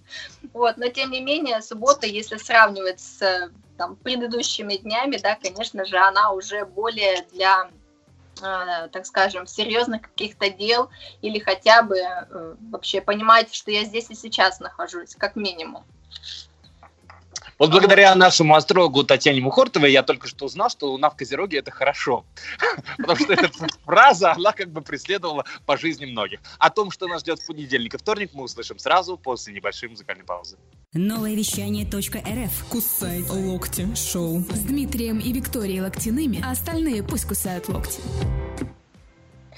Вот, 0.52 0.76
но 0.76 0.88
тем 0.88 1.10
не 1.10 1.20
менее, 1.20 1.62
суббота, 1.62 2.06
если 2.06 2.36
сравнивать 2.36 3.00
с 3.00 3.50
там, 3.78 3.96
предыдущими 3.96 4.76
днями, 4.76 5.16
да, 5.16 5.36
конечно 5.36 5.84
же, 5.86 5.96
она 5.96 6.32
уже 6.32 6.66
более 6.66 7.22
для 7.32 7.70
э, 8.42 8.88
так 8.88 9.06
скажем, 9.06 9.46
серьезных 9.46 10.02
каких-то 10.02 10.50
дел 10.50 10.90
или 11.22 11.38
хотя 11.38 11.82
бы 11.82 11.96
э, 11.96 12.54
вообще 12.70 13.00
понимаете, 13.00 13.54
что 13.54 13.70
я 13.70 13.84
здесь 13.84 14.10
и 14.10 14.14
сейчас 14.14 14.60
нахожусь, 14.60 15.14
как 15.14 15.36
минимум. 15.36 15.84
Вот 17.60 17.72
благодаря 17.72 18.14
нашему 18.14 18.54
астрологу 18.54 19.04
Татьяне 19.04 19.42
Мухортовой 19.42 19.92
я 19.92 20.02
только 20.02 20.28
что 20.28 20.46
узнал, 20.46 20.70
что 20.70 20.92
Луна 20.92 21.10
в 21.10 21.16
Козероге– 21.16 21.58
это 21.58 21.70
хорошо. 21.70 22.24
Потому 22.96 23.18
что 23.18 23.34
эта 23.34 23.50
фраза, 23.84 24.32
она 24.32 24.52
как 24.52 24.70
бы 24.70 24.80
преследовала 24.80 25.44
по 25.66 25.76
жизни 25.76 26.06
многих. 26.06 26.40
О 26.58 26.70
том, 26.70 26.90
что 26.90 27.06
нас 27.06 27.20
ждет 27.20 27.38
в 27.38 27.46
понедельник 27.46 27.92
и 27.92 27.98
вторник, 27.98 28.30
мы 28.32 28.44
услышим 28.44 28.78
сразу 28.78 29.18
после 29.18 29.52
небольшой 29.52 29.90
музыкальной 29.90 30.24
паузы. 30.24 30.56
Новое 30.94 31.34
вещание 31.34 31.84
.рф. 31.84 32.64
Кусай 32.70 33.20
локти 33.28 33.86
шоу. 33.94 34.40
С 34.40 34.60
Дмитрием 34.60 35.18
и 35.18 35.30
Викторией 35.30 35.82
Локтяными, 35.82 36.42
а 36.42 36.52
остальные 36.52 37.02
пусть 37.02 37.26
кусают 37.26 37.68
локти. 37.68 38.00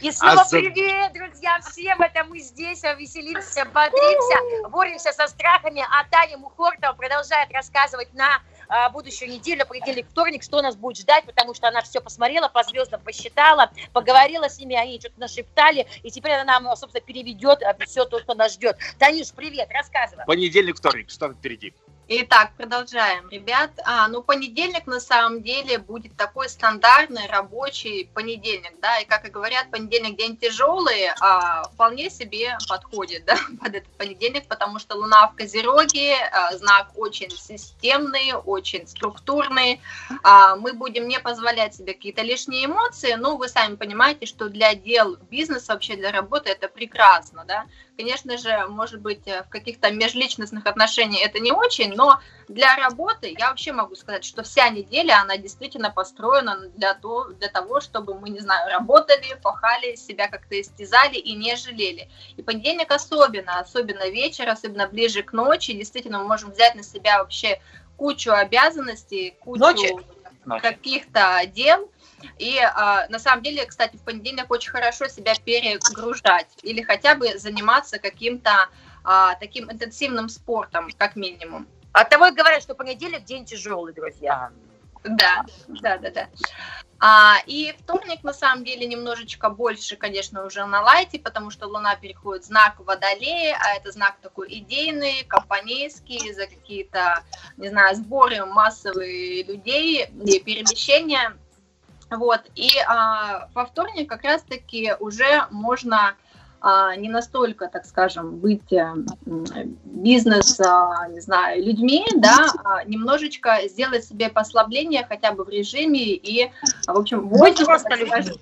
И 0.02 0.10
снова 0.10 0.40
А 0.40 0.44
за- 0.44 0.58
привет, 0.58 1.12
друзья, 1.12 1.60
всем! 1.60 2.02
Это 2.02 2.24
мы 2.24 2.40
здесь 2.40 2.82
а, 2.82 2.94
веселимся, 2.94 3.64
бодримся, 3.66 4.68
боремся 4.68 5.12
со 5.12 5.28
страхами. 5.28 5.80
А 5.88 6.04
Таня 6.10 6.38
Мухортова 6.38 6.92
продолжает 6.92 7.52
рассказывать 7.52 8.12
на 8.12 8.42
а, 8.68 8.90
будущую 8.90 9.30
неделю, 9.30 9.64
понедельник, 9.64 10.08
вторник, 10.10 10.42
что 10.42 10.60
нас 10.60 10.74
будет 10.74 10.98
ждать, 10.98 11.24
потому 11.24 11.54
что 11.54 11.68
она 11.68 11.82
все 11.82 12.00
посмотрела, 12.00 12.48
по 12.48 12.64
звездам 12.64 13.00
посчитала, 13.00 13.70
поговорила 13.92 14.48
с 14.48 14.58
ними, 14.58 14.74
они 14.74 14.98
что-то 14.98 15.20
нашептали, 15.20 15.86
и 16.02 16.10
теперь 16.10 16.32
она 16.32 16.58
нам, 16.60 16.76
собственно, 16.76 17.04
переведет 17.04 17.60
все 17.86 18.04
то, 18.04 18.18
что 18.18 18.34
нас 18.34 18.54
ждет. 18.54 18.76
Танюш, 18.98 19.30
привет, 19.30 19.68
рассказывай. 19.70 20.24
Понедельник, 20.26 20.78
вторник, 20.78 21.10
что 21.10 21.32
впереди? 21.32 21.74
Итак, 22.14 22.52
продолжаем, 22.58 23.26
ребят. 23.30 23.70
А, 23.86 24.06
ну, 24.08 24.22
понедельник 24.22 24.86
на 24.86 25.00
самом 25.00 25.42
деле 25.42 25.78
будет 25.78 26.14
такой 26.14 26.50
стандартный 26.50 27.26
рабочий 27.26 28.10
понедельник, 28.12 28.78
да, 28.82 28.98
и 28.98 29.06
как 29.06 29.26
и 29.26 29.30
говорят, 29.30 29.70
понедельник 29.70 30.18
день 30.18 30.36
тяжелый, 30.36 31.08
а 31.22 31.62
вполне 31.70 32.10
себе 32.10 32.58
подходит, 32.68 33.24
да, 33.24 33.38
под 33.62 33.76
этот 33.76 33.96
понедельник, 33.96 34.46
потому 34.46 34.78
что 34.78 34.96
Луна 34.96 35.26
в 35.28 35.36
Козероге, 35.36 36.16
а, 36.16 36.54
знак 36.58 36.90
очень 36.96 37.30
системный, 37.30 38.34
очень 38.34 38.86
структурный, 38.86 39.80
а, 40.22 40.56
мы 40.56 40.74
будем 40.74 41.08
не 41.08 41.18
позволять 41.18 41.76
себе 41.76 41.94
какие-то 41.94 42.20
лишние 42.20 42.66
эмоции, 42.66 43.14
но 43.14 43.38
вы 43.38 43.48
сами 43.48 43.76
понимаете, 43.76 44.26
что 44.26 44.50
для 44.50 44.74
дел 44.74 45.16
бизнеса, 45.30 45.72
вообще 45.72 45.96
для 45.96 46.12
работы 46.12 46.50
это 46.50 46.68
прекрасно, 46.68 47.46
да, 47.46 47.64
Конечно 47.96 48.38
же, 48.38 48.66
может 48.68 49.00
быть, 49.00 49.26
в 49.26 49.48
каких-то 49.50 49.90
межличностных 49.90 50.66
отношениях 50.66 51.26
это 51.26 51.40
не 51.40 51.52
очень, 51.52 51.94
но 51.94 52.01
для 52.48 52.76
работы 52.76 53.34
я 53.38 53.48
вообще 53.48 53.72
могу 53.72 53.94
сказать, 53.94 54.24
что 54.24 54.42
вся 54.42 54.68
неделя, 54.68 55.20
она 55.20 55.36
действительно 55.36 55.90
построена 55.90 56.68
для, 56.76 56.94
то, 56.94 57.24
для 57.24 57.48
того, 57.48 57.80
чтобы 57.80 58.14
мы, 58.18 58.30
не 58.30 58.40
знаю, 58.40 58.70
работали, 58.70 59.38
пахали, 59.42 59.96
себя 59.96 60.28
как-то 60.28 60.60
истязали 60.60 61.16
и 61.16 61.34
не 61.34 61.56
жалели. 61.56 62.10
И 62.36 62.42
понедельник 62.42 62.90
особенно, 62.90 63.58
особенно 63.60 64.08
вечер, 64.10 64.48
особенно 64.48 64.86
ближе 64.86 65.22
к 65.22 65.32
ночи, 65.32 65.72
действительно 65.72 66.18
мы 66.18 66.28
можем 66.28 66.50
взять 66.50 66.74
на 66.74 66.82
себя 66.82 67.18
вообще 67.18 67.60
кучу 67.96 68.30
обязанностей, 68.32 69.36
кучу 69.40 70.00
каких-то 70.60 71.40
дел, 71.46 71.90
и 72.38 72.58
а, 72.58 73.06
на 73.08 73.18
самом 73.18 73.42
деле, 73.42 73.64
кстати, 73.66 73.96
в 73.96 74.02
понедельник 74.02 74.50
очень 74.50 74.70
хорошо 74.70 75.08
себя 75.08 75.34
перегружать 75.34 76.48
или 76.62 76.82
хотя 76.82 77.14
бы 77.14 77.38
заниматься 77.38 77.98
каким-то 77.98 78.68
а, 79.04 79.34
таким 79.36 79.70
интенсивным 79.70 80.28
спортом, 80.28 80.88
как 80.96 81.16
минимум. 81.16 81.66
От 81.92 82.08
того 82.08 82.26
и 82.26 82.32
говорят, 82.32 82.62
что 82.62 82.74
понедельник 82.74 83.24
день 83.24 83.44
тяжелый, 83.44 83.92
друзья. 83.92 84.32
А, 84.32 84.50
Да, 85.04 85.44
да, 85.68 85.98
да, 85.98 86.10
да. 86.10 86.28
А, 87.04 87.38
и 87.46 87.74
вторник, 87.80 88.22
на 88.22 88.32
самом 88.32 88.64
деле, 88.64 88.86
немножечко 88.86 89.50
больше, 89.50 89.96
конечно, 89.96 90.44
уже 90.46 90.64
на 90.64 90.82
лайте, 90.82 91.18
потому 91.18 91.50
что 91.50 91.66
Луна 91.66 91.96
переходит 91.96 92.44
в 92.44 92.46
знак 92.46 92.78
Водолея, 92.78 93.58
а 93.60 93.76
это 93.76 93.90
знак 93.90 94.18
такой 94.22 94.46
идейный, 94.58 95.24
компанейский, 95.24 96.32
за 96.32 96.46
какие-то, 96.46 97.24
не 97.56 97.68
знаю, 97.68 97.96
сборы 97.96 98.44
массовые 98.46 99.42
людей 99.42 100.06
перемещения. 100.06 101.36
Вот, 102.08 102.42
и 102.54 102.70
а, 102.86 103.48
во 103.52 103.66
вторник 103.66 104.08
как 104.08 104.22
раз-таки 104.22 104.94
уже 105.00 105.46
можно 105.50 106.10
а, 106.10 106.14
не 106.96 107.08
настолько, 107.08 107.66
так 107.68 107.84
скажем, 107.84 108.36
быть 108.38 108.72
э, 108.72 108.94
бизнес, 109.84 110.60
а, 110.60 111.08
не 111.08 111.20
знаю, 111.20 111.64
людьми, 111.64 112.06
да, 112.16 112.46
а 112.64 112.84
немножечко 112.84 113.60
сделать 113.66 114.04
себе 114.04 114.28
послабление 114.28 115.04
хотя 115.08 115.32
бы 115.32 115.44
в 115.44 115.48
режиме 115.48 116.14
и, 116.14 116.50
а, 116.86 116.94
в 116.94 116.98
общем, 116.98 117.28
воздуха, 117.28 117.78
скажем, 117.78 118.36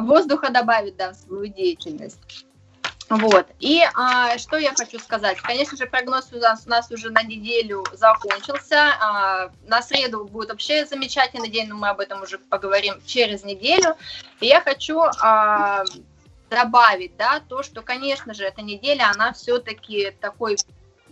воздуха 0.00 0.50
добавить, 0.50 0.96
да, 0.96 1.12
в 1.12 1.16
свою 1.16 1.46
деятельность. 1.46 2.18
Вот. 3.10 3.46
И 3.60 3.82
а, 3.94 4.38
что 4.38 4.56
я 4.56 4.72
хочу 4.74 4.98
сказать. 4.98 5.38
Конечно 5.40 5.76
же, 5.76 5.86
прогноз 5.86 6.30
у 6.32 6.38
нас, 6.38 6.64
у 6.66 6.70
нас 6.70 6.90
уже 6.90 7.10
на 7.10 7.22
неделю 7.22 7.84
закончился. 7.92 8.94
А, 9.00 9.50
на 9.66 9.82
среду 9.82 10.24
будет 10.24 10.48
вообще 10.48 10.86
замечательный 10.86 11.48
день, 11.48 11.68
но 11.68 11.76
мы 11.76 11.88
об 11.88 12.00
этом 12.00 12.22
уже 12.22 12.38
поговорим 12.38 12.94
через 13.04 13.44
неделю. 13.44 13.94
И 14.40 14.46
я 14.46 14.60
хочу 14.62 15.02
а, 15.20 15.84
добавить, 16.54 17.16
да, 17.16 17.40
то, 17.40 17.62
что, 17.62 17.82
конечно 17.82 18.34
же, 18.34 18.44
эта 18.44 18.62
неделя, 18.62 19.10
она 19.14 19.32
все-таки 19.32 20.12
такой 20.20 20.56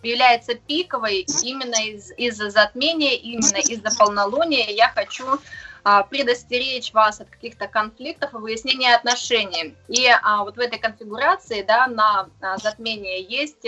является 0.03 0.55
пиковой 0.55 1.27
именно 1.43 1.77
из, 1.87 2.11
из-за 2.17 2.51
затмения, 2.51 3.13
именно 3.13 3.59
из-за 3.59 3.97
полнолуния. 3.97 4.71
Я 4.71 4.89
хочу 4.89 5.39
а, 5.85 6.03
предостеречь 6.03 6.93
вас 6.93 7.21
от 7.21 7.31
каких-то 7.31 7.69
конфликтов 7.69 8.35
и 8.35 8.37
выяснения 8.37 8.95
отношений. 8.95 9.77
И 9.89 10.07
а, 10.09 10.45
вот 10.45 10.57
в 10.57 10.61
этой 10.61 10.79
конфигурации, 10.79 11.63
да, 11.63 11.87
на 11.87 12.29
а, 12.41 12.57
затмение 12.59 13.23
есть 13.23 13.67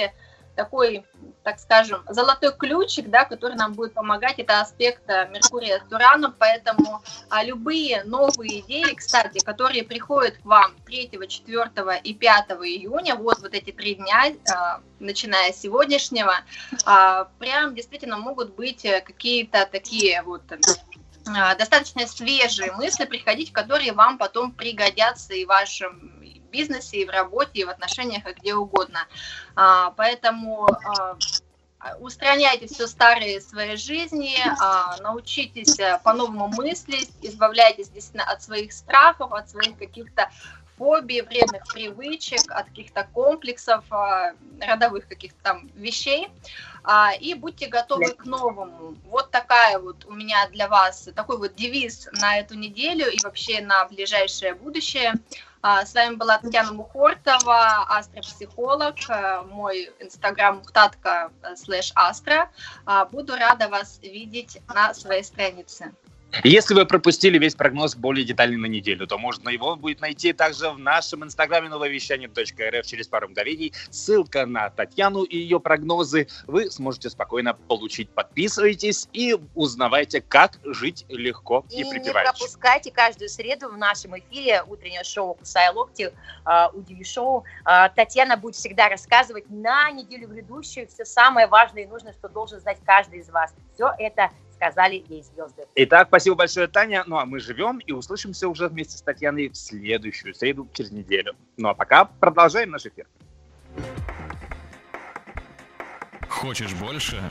такой, 0.55 1.05
так 1.43 1.59
скажем, 1.59 2.03
золотой 2.09 2.53
ключик, 2.57 3.09
да, 3.11 3.25
который 3.25 3.57
нам 3.57 3.75
будет 3.75 3.95
помогать, 3.95 4.39
это 4.39 4.61
аспект 4.61 5.07
Меркурия 5.09 5.83
с 5.87 5.93
Ураном, 5.93 6.35
поэтому 6.39 7.03
а, 7.29 7.45
любые 7.45 8.05
новые 8.05 8.61
идеи, 8.61 8.95
кстати, 8.95 9.45
которые 9.45 9.85
приходят 9.85 10.39
к 10.39 10.45
вам 10.45 10.75
3, 10.87 11.11
4 11.29 12.01
и 12.03 12.15
5 12.15 12.51
июня, 12.51 13.17
вот, 13.17 13.41
вот 13.41 13.55
эти 13.55 13.71
три 13.71 13.95
дня, 13.95 14.33
а, 14.53 14.81
начиная 14.99 15.53
с 15.53 15.61
сегодняшнего, 15.61 16.35
а, 16.85 17.25
прям 17.39 17.75
действительно 17.75 18.17
могут 18.17 18.55
быть 18.55 18.83
какие-то 18.83 19.69
такие 19.71 20.23
вот 20.23 20.43
а, 21.27 21.55
достаточно 21.55 22.07
свежие 22.07 22.73
мысли 22.73 23.07
приходить, 23.07 23.53
которые 23.53 23.93
вам 23.93 24.19
потом 24.19 24.53
пригодятся 24.53 25.35
и 25.35 25.45
в 25.45 25.49
вашем 25.49 26.24
бизнесе, 26.55 26.99
и 26.99 27.05
в 27.05 27.11
работе, 27.11 27.61
и 27.61 27.65
в 27.65 27.69
отношениях, 27.71 28.27
и 28.27 28.33
где 28.33 28.55
угодно. 28.55 29.01
А, 29.57 29.91
поэтому 29.97 30.67
а, 30.67 31.17
устраняйте 32.01 32.67
все 32.67 32.87
старые 32.87 33.41
своей 33.41 33.77
жизни, 33.77 34.37
научитесь 35.03 35.79
э, 35.79 36.01
по-новому 36.03 36.49
мыслить, 36.49 37.11
избавляйтесь 37.21 37.91
действительно 37.91 38.25
от 38.25 38.43
своих 38.43 38.73
страхов, 38.73 39.33
от 39.33 39.51
своих 39.51 39.77
каких-то 39.77 40.31
фобий, 40.79 41.21
вредных 41.21 41.63
привычек, 41.73 42.51
от 42.51 42.67
каких-то 42.69 43.07
комплексов, 43.13 43.85
родовых 44.61 45.09
каких-то 45.09 45.39
там 45.43 45.71
вещей. 45.75 46.29
А, 46.87 47.13
и 47.19 47.35
будьте 47.35 47.67
готовы 47.67 48.13
к 48.13 48.27
новому. 48.27 48.95
Вот 49.07 49.31
такая 49.31 49.79
вот 49.79 50.05
у 50.05 50.13
меня 50.13 50.47
для 50.51 50.69
вас 50.69 51.09
такой 51.15 51.39
вот 51.39 51.55
девиз 51.55 52.09
на 52.21 52.39
эту 52.39 52.55
неделю 52.55 53.11
и 53.11 53.19
вообще 53.23 53.63
на 53.63 53.87
ближайшее 53.87 54.55
будущее. 54.55 55.15
А, 55.67 55.87
с 55.87 55.95
вами 55.95 56.17
была 56.17 56.37
Татьяна 56.37 56.73
Мухортова, 56.73 57.87
астропсихолог, 57.89 58.97
э, 59.09 59.41
мой 59.51 59.91
инстаграм 59.99 60.59
мухтатка 60.59 61.33
э, 61.43 61.57
слэш 61.57 61.91
астра. 61.95 62.51
А, 62.85 63.07
буду 63.07 63.35
рада 63.35 63.71
вас 63.71 63.99
видеть 64.03 64.61
на 64.69 64.93
своей 64.93 65.25
странице. 65.25 65.95
Если 66.43 66.75
вы 66.75 66.85
пропустили 66.85 67.39
весь 67.39 67.55
прогноз 67.55 67.95
более 67.95 68.25
детальный 68.25 68.57
на 68.57 68.67
неделю, 68.67 69.07
то 69.07 69.19
можно 69.19 69.51
его 69.51 69.77
будет 69.77 70.01
найти 70.01 70.33
также 70.33 70.71
в 70.71 70.79
нашем 70.79 71.25
инстаграме 71.25 71.69
нововещание.рф 71.69 72.87
через 72.87 73.07
пару 73.07 73.29
мгновений. 73.29 73.73
Ссылка 73.91 74.47
на 74.47 74.71
Татьяну 74.71 75.23
и 75.23 75.37
ее 75.37 75.61
прогнозы 75.61 76.27
вы 76.47 76.71
сможете 76.71 77.11
спокойно 77.11 77.55
получить. 77.55 78.11
Подписывайтесь 78.11 79.09
и 79.13 79.37
узнавайте, 79.55 80.21
как 80.21 80.59
жить 80.65 81.05
легко 81.09 81.65
и, 81.71 81.83
и 81.83 81.85
не 81.85 82.13
пропускайте 82.13 82.91
каждую 82.91 83.29
среду 83.29 83.69
в 83.69 83.77
нашем 83.77 84.19
эфире 84.19 84.63
утреннее 84.67 85.05
шоу 85.05 85.35
«Кусай 85.35 85.71
локти», 85.73 86.13
uh, 86.45 86.71
«Удиви 86.73 87.05
шоу». 87.05 87.45
Uh, 87.65 87.91
Татьяна 87.95 88.37
будет 88.37 88.57
всегда 88.57 88.89
рассказывать 88.89 89.49
на 89.51 89.91
неделю 89.91 90.29
грядущую 90.29 90.89
все 90.89 91.05
самое 91.05 91.47
важное 91.47 91.85
и 91.85 91.87
нужное, 91.87 92.13
что 92.13 92.29
должен 92.29 92.61
знать 92.61 92.79
каждый 92.85 93.21
из 93.21 93.29
вас. 93.29 93.55
Все 93.75 93.93
это 93.99 94.31
сказали 94.65 95.05
ей 95.09 95.23
звезды. 95.23 95.65
Итак, 95.75 96.09
спасибо 96.09 96.37
большое, 96.37 96.69
Таня. 96.69 97.05
Ну 97.07 97.19
а 97.19 97.27
мы 97.27 97.39
живем 97.39 97.79
и 97.79 97.93
услышимся 97.93 98.49
уже 98.49 98.69
вместе 98.69 98.97
с 98.97 99.03
Татьяной 99.03 99.49
в 99.49 99.57
следующую 99.57 100.35
среду 100.35 100.69
через 100.73 100.91
неделю. 100.91 101.35
Ну 101.57 101.69
а 101.69 101.75
пока 101.75 102.05
продолжаем 102.05 102.71
наш 102.71 102.87
эфир. 102.87 103.07
Хочешь 106.29 106.75
больше? 106.75 107.23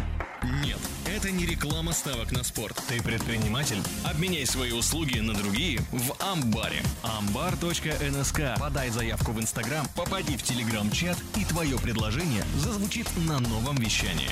Нет, 0.64 0.80
это 1.08 1.32
не 1.32 1.46
реклама 1.46 1.94
ставок 1.94 2.32
на 2.32 2.44
спорт. 2.44 2.76
Ты 2.88 3.02
предприниматель? 3.02 3.82
Обменяй 4.06 4.46
свои 4.46 4.72
услуги 4.72 5.20
на 5.20 5.34
другие 5.34 5.80
в 5.92 6.14
Амбаре. 6.22 6.82
Амбар.нск. 7.04 8.42
Подай 8.60 8.90
заявку 8.90 9.32
в 9.32 9.40
Инстаграм, 9.40 9.86
попади 9.96 10.36
в 10.36 10.44
Телеграм-чат, 10.44 11.18
и 11.38 11.46
твое 11.46 11.78
предложение 11.80 12.44
зазвучит 12.58 13.08
на 13.28 13.40
новом 13.40 13.76
вещании. 13.78 14.30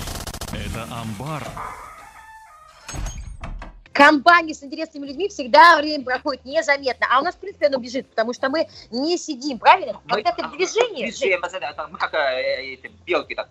Это 0.52 0.84
Амбар. 0.93 1.47
Компании 4.06 4.54
с 4.54 4.64
интересными 4.64 5.08
людьми 5.08 5.28
всегда 5.30 5.78
время 5.78 6.04
проходит 6.04 6.45
незаметно. 6.45 7.08
А 7.10 7.20
у 7.20 7.24
нас, 7.24 7.36
в 7.36 7.39
принципе, 7.39 7.68
оно 7.68 7.78
бежит, 7.78 8.08
потому 8.08 8.34
что 8.34 8.49
мы 8.49 8.68
не 8.91 9.18
сидим, 9.18 9.60
правильно? 9.60 9.99
Мы, 10.06 10.16
Когда 10.16 10.32
ты 10.32 10.43
в 10.43 10.52
движении... 10.52 11.12
Движем, 11.12 11.41
мы 11.91 11.97
как 11.97 12.14
э, 12.14 12.74
эти 12.74 12.91
белки. 13.06 13.36
Так, 13.36 13.49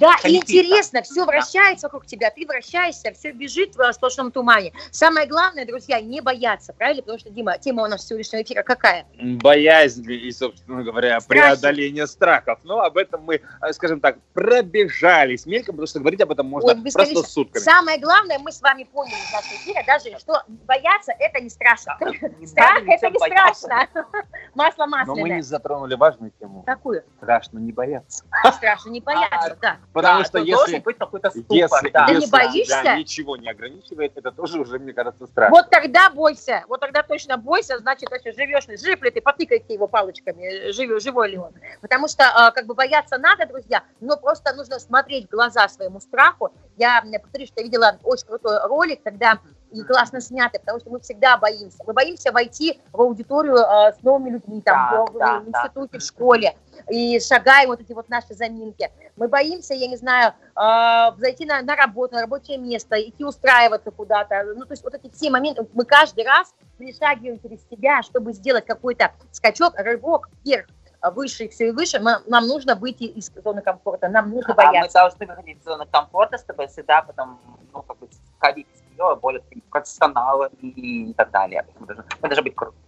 да, 0.00 0.16
интересно, 0.24 1.02
все 1.02 1.24
вращается 1.24 1.86
вокруг 1.86 2.06
тебя, 2.06 2.30
ты 2.30 2.46
вращаешься, 2.46 3.12
все 3.12 3.32
бежит 3.32 3.76
в 3.76 3.92
сплошном 3.92 4.32
тумане. 4.32 4.72
Самое 4.90 5.26
главное, 5.26 5.64
друзья, 5.66 6.00
не 6.00 6.20
бояться, 6.20 6.72
правильно? 6.72 7.02
Потому 7.02 7.18
что, 7.18 7.30
Дима, 7.30 7.58
тема 7.58 7.84
у 7.84 7.86
нас 7.86 8.06
сегодняшнего 8.06 8.42
эфира 8.42 8.62
какая? 8.62 9.06
Боязнь 9.20 10.10
и, 10.10 10.30
собственно 10.32 10.82
говоря, 10.82 11.20
Страхи. 11.20 11.40
преодоление 11.40 12.06
страхов. 12.06 12.58
Но 12.64 12.80
об 12.80 12.96
этом 12.96 13.22
мы, 13.22 13.36
э, 13.36 13.72
скажем 13.72 14.00
так, 14.00 14.18
пробежались 14.34 15.46
мельком, 15.46 15.76
потому 15.76 15.86
что 15.86 16.00
говорить 16.00 16.20
об 16.20 16.32
этом 16.32 16.46
можно 16.46 16.72
Ой, 16.72 16.92
просто 16.92 17.22
сутками. 17.22 17.62
Самое 17.62 17.98
главное, 17.98 18.38
мы 18.38 18.52
с 18.52 18.60
вами 18.60 18.84
поняли 18.84 19.14
в 19.14 19.32
нашей 19.32 19.58
эфира 19.68 19.84
даже, 19.86 20.18
что 20.18 20.42
бояться 20.46 21.12
это 21.18 21.40
не 21.40 21.50
страшно. 21.50 21.96
Страх 22.46 22.82
это 22.86 23.10
не 23.10 23.18
страшно. 23.18 23.88
Масло 24.54 24.86
масляное. 24.86 25.22
Но 25.22 25.28
мы 25.28 25.28
не 25.30 25.42
затронули 25.42 25.94
важную 25.94 26.32
тему. 26.38 26.62
Какую? 26.66 27.04
Страшно 27.16 27.58
не 27.58 27.72
бояться. 27.72 28.24
Страшно 28.52 28.90
не 28.90 29.00
бояться, 29.00 29.56
да. 29.60 29.76
Потому 29.92 30.24
что 30.24 30.38
если... 30.38 30.78
быть 30.78 30.98
какой-то 30.98 31.30
ступор. 31.30 31.90
Да, 31.92 32.10
не 32.10 32.26
боишься? 32.26 32.96
ничего 32.96 33.36
не 33.36 33.48
ограничивает, 33.48 34.16
это 34.16 34.32
тоже 34.32 34.60
уже, 34.60 34.78
мне 34.78 34.92
кажется, 34.92 35.26
страшно. 35.26 35.56
Вот 35.56 35.70
тогда 35.70 36.10
бойся. 36.10 36.64
Вот 36.68 36.80
тогда 36.80 37.02
точно 37.02 37.36
бойся, 37.36 37.78
значит, 37.78 38.10
если 38.10 38.30
живешь, 38.30 38.64
жив 38.80 39.02
ли 39.02 39.10
ты, 39.10 39.20
потыкайте 39.20 39.74
его 39.74 39.86
палочками, 39.86 40.72
живой, 40.72 41.00
живой 41.00 41.30
ли 41.30 41.38
он. 41.38 41.52
Потому 41.80 42.08
что, 42.08 42.24
а, 42.24 42.50
как 42.50 42.66
бы, 42.66 42.74
бояться 42.74 43.18
надо, 43.18 43.46
друзья, 43.46 43.82
но 44.00 44.16
просто 44.16 44.54
нужно 44.54 44.78
смотреть 44.78 45.26
в 45.26 45.30
глаза 45.30 45.68
своему 45.68 46.00
страху. 46.00 46.52
Я, 46.76 47.02
повторю, 47.22 47.46
что 47.46 47.60
я 47.60 47.64
видела 47.64 47.98
очень 48.02 48.26
крутой 48.26 48.58
ролик, 48.66 49.02
когда 49.02 49.38
и 49.72 49.82
классно 49.82 50.20
сняты, 50.20 50.58
потому 50.58 50.80
что 50.80 50.90
мы 50.90 51.00
всегда 51.00 51.36
боимся. 51.36 51.78
Мы 51.86 51.92
боимся 51.92 52.32
войти 52.32 52.80
в 52.92 53.00
аудиторию 53.00 53.56
э, 53.56 53.92
с 53.92 54.02
новыми 54.02 54.30
людьми, 54.30 54.62
там, 54.62 54.88
да, 54.90 55.04
в, 55.04 55.18
да, 55.18 55.40
в 55.40 55.48
институте, 55.48 55.92
да. 55.92 55.98
в 55.98 56.02
школе, 56.02 56.56
и 56.88 57.20
шагаем 57.20 57.68
вот 57.68 57.80
эти 57.80 57.92
вот 57.92 58.08
наши 58.08 58.34
заминки. 58.34 58.90
Мы 59.16 59.28
боимся, 59.28 59.74
я 59.74 59.88
не 59.88 59.96
знаю, 59.96 60.32
э, 60.56 61.18
зайти 61.18 61.44
на, 61.44 61.62
на 61.62 61.76
работу, 61.76 62.14
на 62.14 62.22
рабочее 62.22 62.58
место, 62.58 63.00
идти 63.00 63.24
устраиваться 63.24 63.90
куда-то. 63.90 64.54
Ну, 64.56 64.64
то 64.64 64.72
есть 64.72 64.82
вот 64.82 64.94
эти 64.94 65.12
все 65.12 65.30
моменты, 65.30 65.66
мы 65.74 65.84
каждый 65.84 66.24
раз 66.24 66.54
перешагиваем 66.78 67.40
через 67.40 67.60
себя, 67.68 68.02
чтобы 68.02 68.32
сделать 68.32 68.64
какой-то 68.66 69.12
скачок, 69.32 69.74
рывок 69.76 70.28
вверх 70.44 70.66
выше 71.00 71.44
и 71.44 71.48
все 71.48 71.68
и 71.68 71.70
выше, 71.70 72.00
мы, 72.00 72.16
нам 72.26 72.48
нужно 72.48 72.74
выйти 72.74 73.04
из 73.04 73.30
зоны 73.44 73.62
комфорта, 73.62 74.08
нам 74.08 74.30
нужно 74.30 74.52
бояться. 74.54 75.00
А 75.00 75.04
мы 75.04 75.10
должны 75.10 75.26
выходить 75.26 75.58
из 75.58 75.64
зоны 75.64 75.86
комфорта, 75.86 76.38
чтобы 76.38 76.66
всегда 76.66 77.02
потом, 77.02 77.38
ну, 77.72 77.82
как 77.82 77.98
бы, 77.98 78.08
сходить 78.36 78.66
ее 78.98 79.16
более 79.16 79.42
профессионалами 79.70 80.52
и 80.62 81.14
так 81.14 81.30
далее. 81.30 81.64
Мы 81.78 82.28
должны 82.28 82.42
быть 82.42 82.54
крутыми. 82.54 82.87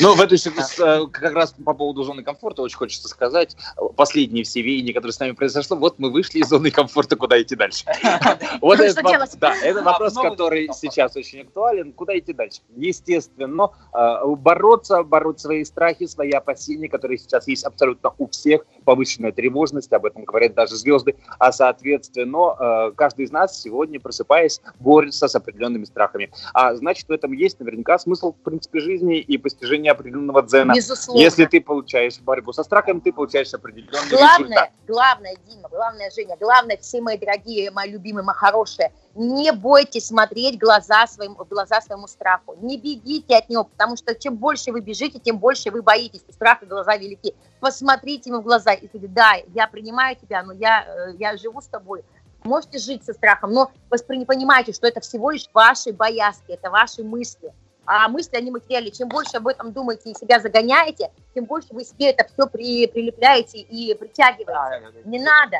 Ну, 0.00 0.14
в 0.16 0.20
этой 0.20 0.38
э, 0.38 1.06
как 1.10 1.34
раз 1.34 1.54
по 1.64 1.74
поводу 1.74 2.02
зоны 2.04 2.22
комфорта 2.22 2.62
очень 2.62 2.76
хочется 2.76 3.08
сказать. 3.08 3.56
Последние 3.96 4.44
все 4.44 4.62
веяния, 4.62 4.92
которые 4.92 5.12
с 5.12 5.20
нами 5.20 5.32
произошло, 5.32 5.76
вот 5.76 5.98
мы 5.98 6.10
вышли 6.10 6.40
из 6.40 6.48
зоны 6.48 6.70
комфорта, 6.70 7.16
куда 7.16 7.40
идти 7.40 7.56
дальше. 7.56 7.84
Вот 8.60 8.80
это 8.80 9.02
да, 9.38 9.54
это 9.62 9.82
вопрос, 9.82 10.14
который 10.14 10.68
сейчас 10.74 11.16
очень 11.16 11.42
актуален. 11.42 11.92
Куда 11.92 12.16
идти 12.18 12.32
дальше? 12.32 12.60
Естественно, 12.76 13.70
э, 13.92 14.26
бороться, 14.36 15.02
бороться 15.02 15.46
свои 15.46 15.64
страхи, 15.64 16.06
свои 16.06 16.30
опасения, 16.30 16.88
которые 16.88 17.18
сейчас 17.18 17.46
есть 17.48 17.64
абсолютно 17.64 18.12
у 18.18 18.28
всех, 18.28 18.64
повышенная 18.84 19.32
тревожность, 19.32 19.92
об 19.92 20.06
этом 20.06 20.24
говорят 20.24 20.54
даже 20.54 20.76
звезды, 20.76 21.16
а 21.38 21.52
соответственно, 21.52 22.88
э, 22.88 22.92
каждый 22.96 23.26
из 23.26 23.32
нас 23.32 23.60
сегодня, 23.60 24.00
просыпаясь, 24.00 24.60
борется 24.78 25.28
с 25.28 25.34
определенными 25.34 25.84
страхами. 25.84 26.30
А 26.52 26.74
значит, 26.74 27.08
в 27.08 27.12
этом 27.12 27.32
есть 27.32 27.60
наверняка 27.60 27.98
смысл, 27.98 28.32
в 28.32 28.44
принципе, 28.44 28.80
жизни 28.80 29.18
и 29.18 29.36
постепенно 29.36 29.63
достижения 29.64 29.90
определенного 29.90 30.42
дзена. 30.42 30.74
Безусловно. 30.74 31.20
Если 31.20 31.46
ты 31.46 31.60
получаешь 31.60 32.20
борьбу 32.20 32.52
со 32.52 32.62
страхом, 32.62 33.00
ты 33.00 33.12
получаешь 33.12 33.52
определенный 33.52 34.10
главное, 34.10 34.38
результат. 34.38 34.70
Главное, 34.86 35.36
Дима, 35.46 35.68
главное, 35.68 36.10
Женя, 36.10 36.36
главное, 36.38 36.76
все 36.76 37.00
мои 37.00 37.18
дорогие, 37.18 37.70
мои 37.70 37.90
любимые, 37.90 38.24
мои 38.24 38.34
хорошие, 38.34 38.92
не 39.14 39.52
бойтесь 39.52 40.06
смотреть 40.06 40.58
глаза 40.58 41.06
своим, 41.06 41.34
в 41.34 41.48
глаза 41.48 41.80
своему 41.80 42.06
страху. 42.06 42.56
Не 42.60 42.76
бегите 42.76 43.36
от 43.36 43.48
него, 43.48 43.64
потому 43.64 43.96
что 43.96 44.14
чем 44.14 44.36
больше 44.36 44.72
вы 44.72 44.80
бежите, 44.80 45.18
тем 45.18 45.38
больше 45.38 45.70
вы 45.70 45.82
боитесь. 45.82 46.24
У 46.28 46.32
страха 46.32 46.66
глаза 46.66 46.96
велики. 46.96 47.34
посмотрите 47.60 48.28
ему 48.28 48.40
в 48.40 48.44
глаза 48.44 48.72
и 48.72 48.86
скажите, 48.88 49.08
да, 49.08 49.34
я 49.54 49.66
принимаю 49.66 50.16
тебя, 50.16 50.42
но 50.42 50.52
я, 50.52 50.84
э, 50.86 51.14
я 51.18 51.36
живу 51.38 51.62
с 51.62 51.66
тобой. 51.66 52.04
Можете 52.42 52.78
жить 52.78 53.04
со 53.04 53.14
страхом, 53.14 53.52
но 53.52 53.70
воспри- 53.88 54.26
понимайте, 54.26 54.74
что 54.74 54.86
это 54.86 55.00
всего 55.00 55.30
лишь 55.30 55.48
ваши 55.54 55.92
боязки, 55.94 56.52
это 56.52 56.68
ваши 56.68 57.02
мысли. 57.02 57.54
А 57.86 58.08
мысли, 58.08 58.36
они 58.36 58.50
материальны. 58.50 58.90
Чем 58.90 59.08
больше 59.08 59.36
об 59.36 59.46
этом 59.46 59.72
думаете 59.72 60.10
и 60.10 60.14
себя 60.14 60.40
загоняете, 60.40 61.10
тем 61.34 61.44
больше 61.44 61.68
вы 61.70 61.84
себе 61.84 62.10
это 62.10 62.24
все 62.24 62.46
при, 62.46 62.86
прилепляете 62.86 63.58
и 63.58 63.94
притягиваете. 63.94 65.02
Не 65.04 65.18
надо. 65.18 65.58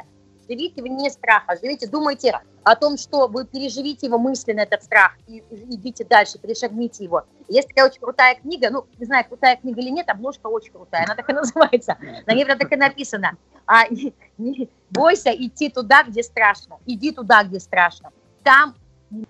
Живите 0.49 0.83
вне 0.83 1.11
страха, 1.11 1.57
живите, 1.61 1.87
думайте 1.87 2.39
о 2.65 2.77
том, 2.77 2.99
что 2.99 3.29
вы 3.29 3.47
переживите 3.47 4.07
его 4.07 4.19
мысленно, 4.19 4.61
этот 4.61 4.83
страх, 4.83 5.13
и 5.27 5.43
идите 5.51 6.05
дальше, 6.05 6.39
перешагните 6.39 7.05
его. 7.05 7.25
Есть 7.49 7.69
такая 7.69 7.87
очень 7.87 8.01
крутая 8.01 8.35
книга, 8.37 8.69
ну, 8.71 8.87
не 8.99 9.07
знаю, 9.07 9.25
крутая 9.27 9.57
книга 9.57 9.81
или 9.81 9.89
нет, 9.89 10.09
обложка 10.11 10.49
очень 10.49 10.73
крутая, 10.73 11.05
она 11.05 11.15
так 11.15 11.31
и 11.31 11.33
называется, 11.33 11.97
на 12.27 12.35
ней 12.35 12.45
так 12.45 12.71
и 12.71 12.77
написано. 12.77 13.39
А, 13.67 13.89
не, 13.89 14.15
не 14.39 14.69
бойся 14.91 15.31
идти 15.31 15.71
туда, 15.71 16.05
где 16.05 16.23
страшно, 16.23 16.79
иди 16.85 17.13
туда, 17.13 17.45
где 17.45 17.59
страшно. 17.59 18.13
Там 18.43 18.75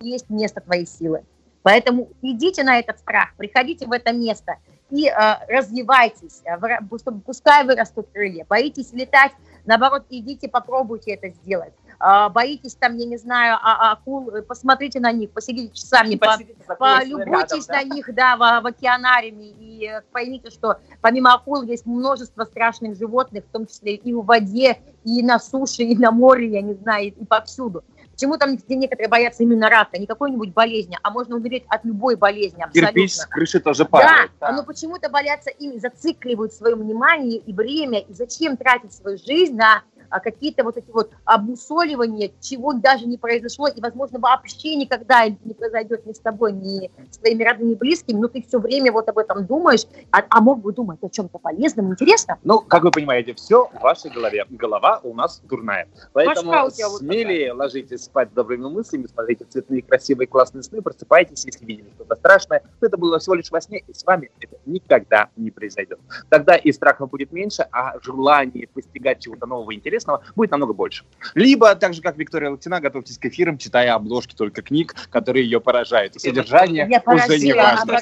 есть 0.01 0.30
место 0.30 0.61
твоей 0.61 0.86
силы. 0.86 1.24
Поэтому 1.65 2.11
идите 2.21 2.62
на 2.62 2.79
этот 2.79 2.99
страх, 2.99 3.31
приходите 3.39 3.87
в 3.87 3.93
это 3.93 4.12
место 4.12 4.57
и 4.91 5.09
э, 5.09 5.12
развивайтесь, 5.49 6.43
э, 6.45 6.57
чтобы 6.99 7.21
пускай 7.21 7.65
вырастут 7.65 8.09
крылья. 8.12 8.45
Боитесь 8.45 8.93
летать, 8.93 9.33
Наоборот, 9.67 10.05
идите, 10.11 10.49
попробуйте 10.49 11.15
это 11.15 11.29
сделать. 11.31 11.73
А, 11.99 12.29
боитесь 12.29 12.75
там, 12.75 12.97
я 12.97 13.07
не 13.07 13.17
знаю, 13.17 13.57
а, 13.62 13.91
а, 13.91 13.93
акул, 13.93 14.31
посмотрите 14.47 15.01
на 15.01 15.11
них, 15.12 15.31
посидите 15.31 15.73
часами, 15.73 16.17
по, 16.17 16.37
полюбуйтесь 16.77 17.67
рядом, 17.69 17.69
да? 17.69 17.75
на 17.75 17.83
них, 17.83 18.15
да, 18.15 18.37
в, 18.37 18.62
в 18.62 18.67
океанариуме, 18.67 19.47
и 19.47 19.91
поймите, 20.12 20.51
что 20.51 20.77
помимо 21.01 21.33
акул 21.33 21.62
есть 21.62 21.87
множество 21.87 22.45
страшных 22.45 22.99
животных, 22.99 23.45
в 23.45 23.53
том 23.53 23.67
числе 23.67 23.95
и 23.95 24.12
в 24.12 24.23
воде, 24.23 24.79
и 25.05 25.23
на 25.23 25.39
суше, 25.39 25.83
и 25.83 25.97
на 25.97 26.11
море, 26.11 26.49
я 26.49 26.61
не 26.61 26.75
знаю, 26.75 27.07
и 27.07 27.25
повсюду. 27.25 27.85
Почему 28.15 28.37
там 28.37 28.57
некоторые 28.69 29.09
боятся 29.09 29.43
именно 29.43 29.69
рака, 29.69 29.99
не 29.99 30.07
какой-нибудь 30.07 30.53
болезни, 30.53 30.97
а 31.03 31.11
можно 31.11 31.35
умереть 31.37 31.65
от 31.69 31.85
любой 31.85 32.17
болезни 32.17 32.62
абсолютно. 32.62 32.93
Кирпич 32.93 33.15
с 33.15 33.27
крыши 33.27 33.61
тоже 33.61 33.85
падает. 33.85 34.31
Да, 34.41 34.51
да. 34.51 34.57
но 34.57 34.65
почему-то 34.65 35.09
боятся 35.09 35.51
ими, 35.51 35.79
зацикливают 35.79 36.53
свое 36.53 36.77
внимание 36.77 37.39
и 37.39 37.53
время, 37.53 37.99
и 37.99 38.12
зачем 38.12 38.57
тратить 38.57 38.93
свою 38.93 39.19
жизнь 39.19 39.57
на 39.57 39.83
какие-то 40.09 40.64
вот 40.64 40.76
эти 40.76 40.90
вот 40.90 41.11
обмусоливания, 41.24 42.30
чего 42.40 42.72
даже 42.72 43.07
не 43.07 43.18
произошло, 43.18 43.68
и, 43.68 43.80
возможно, 43.80 44.18
вообще 44.18 44.76
никогда 44.76 45.28
не 45.28 45.55
произойдет 45.55 46.07
ни 46.07 46.12
с 46.12 46.18
тобой, 46.18 46.52
ни 46.52 46.90
с 47.11 47.18
твоими 47.18 47.42
родными 47.44 47.74
близкими, 47.74 48.18
но 48.18 48.28
ты 48.28 48.42
все 48.42 48.59
время 48.59 48.92
вот 48.92 49.09
об 49.09 49.18
этом 49.18 49.46
думаешь, 49.46 49.86
а, 50.11 50.22
а 50.28 50.40
мог 50.40 50.61
бы 50.61 50.72
думать 50.72 50.98
о 51.02 51.09
чем-то 51.09 51.38
полезном, 51.38 51.92
интересном. 51.92 52.38
Ну, 52.44 52.61
как 52.61 52.84
вы 52.84 52.90
понимаете, 52.90 53.34
все 53.34 53.66
в 53.66 53.80
вашей 53.80 54.11
голове. 54.11 54.44
Голова 54.50 55.00
у 55.02 55.14
нас 55.14 55.40
дурная. 55.44 55.88
Поэтому 56.12 56.52
вот 56.52 56.74
смелее 56.74 57.50
такая. 57.50 57.55
ложитесь 57.55 58.05
спать 58.05 58.32
добрыми 58.34 58.68
мыслями, 58.68 59.07
смотрите 59.07 59.44
цветные, 59.44 59.82
красивые, 59.82 60.26
классные 60.26 60.62
сны, 60.62 60.82
просыпайтесь, 60.82 61.44
если 61.44 61.64
видели 61.64 61.88
что-то 61.94 62.16
страшное, 62.16 62.61
то 62.80 62.86
это 62.86 62.96
было 62.96 63.18
всего 63.18 63.34
лишь 63.34 63.50
во 63.50 63.61
сне, 63.61 63.82
и 63.86 63.92
с 63.92 64.05
вами 64.05 64.30
это 64.40 64.57
никогда 64.66 65.28
не 65.36 65.50
произойдет. 65.50 65.98
Тогда 66.28 66.57
и 66.57 66.72
страха 66.72 67.07
будет 67.07 67.32
меньше, 67.32 67.66
а 67.72 67.98
желание 68.00 68.68
постигать 68.68 69.20
чего-то 69.20 69.46
нового 69.46 69.74
интересного 69.74 69.93
интересного 69.95 70.22
будет 70.34 70.51
намного 70.51 70.72
больше. 70.72 71.05
Либо, 71.34 71.74
так 71.74 71.95
же, 71.95 72.03
как 72.03 72.16
Виктория 72.16 72.51
Латина, 72.51 72.80
готовьтесь 72.80 73.18
к 73.18 73.24
эфирам, 73.26 73.59
читая 73.59 73.95
обложки 73.95 74.34
только 74.34 74.62
книг, 74.62 74.95
которые 75.11 75.45
ее 75.45 75.61
поражают. 75.61 76.16
И 76.16 76.18
содержание 76.18 76.86
Я 76.90 77.03
уже 77.12 77.38
не 77.38 77.53
важно. 77.53 77.99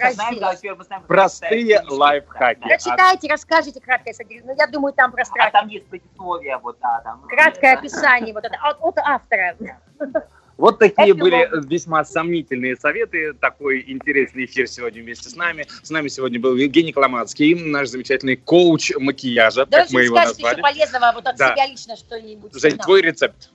Простые 1.07 1.83
лайфхаки. 1.89 2.61
Прочитайте, 2.61 3.29
расскажите 3.29 3.81
краткое 3.81 4.15
содержание. 4.15 4.55
Ну, 4.55 4.59
я 4.59 4.67
думаю, 4.67 4.93
там 4.93 5.13
про 5.13 5.25
страх. 5.25 5.49
А 5.49 5.51
там 5.51 5.69
есть 5.69 5.87
предисловие. 5.87 6.59
Вот, 6.59 6.79
да, 6.81 7.01
там, 7.05 7.23
Краткое 7.29 7.75
описание 7.75 8.33
вот 8.33 8.45
это, 8.45 8.57
от, 8.63 8.79
от 8.81 8.99
автора. 8.99 9.57
Вот 10.63 10.79
такие 10.79 11.09
Это 11.09 11.17
были 11.17 11.49
весьма 11.67 12.05
сомнительные 12.05 12.77
советы. 12.77 13.33
Такой 13.33 13.83
интересный 13.85 14.45
эфир 14.45 14.69
сегодня 14.69 15.03
вместе 15.03 15.29
с 15.29 15.35
нами. 15.35 15.67
С 15.83 15.91
нами 15.91 16.07
сегодня 16.07 16.39
был 16.39 16.55
Евгений 16.55 16.93
Коломацкий, 16.93 17.57
наш 17.57 17.89
замечательный 17.89 18.37
коуч 18.37 18.93
макияжа, 18.97 19.67
да, 19.67 19.81
как 19.81 19.91
мы 19.91 20.05
его 20.05 20.15
назвали. 20.15 20.55
еще 20.55 20.63
полезного 20.63 21.13
вот 21.17 21.27
от 21.27 21.37
да. 21.37 21.53
себя 21.53 21.67
лично 21.67 21.97
что-нибудь. 21.97 22.53
Жень, 22.55 22.79
твой 22.79 23.03
рецепт. 23.03 23.51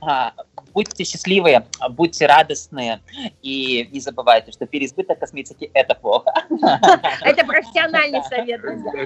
А, 0.00 0.32
будьте 0.74 1.04
счастливые, 1.04 1.66
будьте 1.90 2.26
радостные 2.26 3.00
и 3.42 3.88
не 3.90 4.00
забывайте, 4.00 4.52
что 4.52 4.66
переизбыток 4.66 5.18
косметики– 5.18 5.70
это 5.74 5.94
плохо. 5.94 6.32
Это 7.22 7.44
профессиональный 7.44 8.22
совет, 8.24 8.60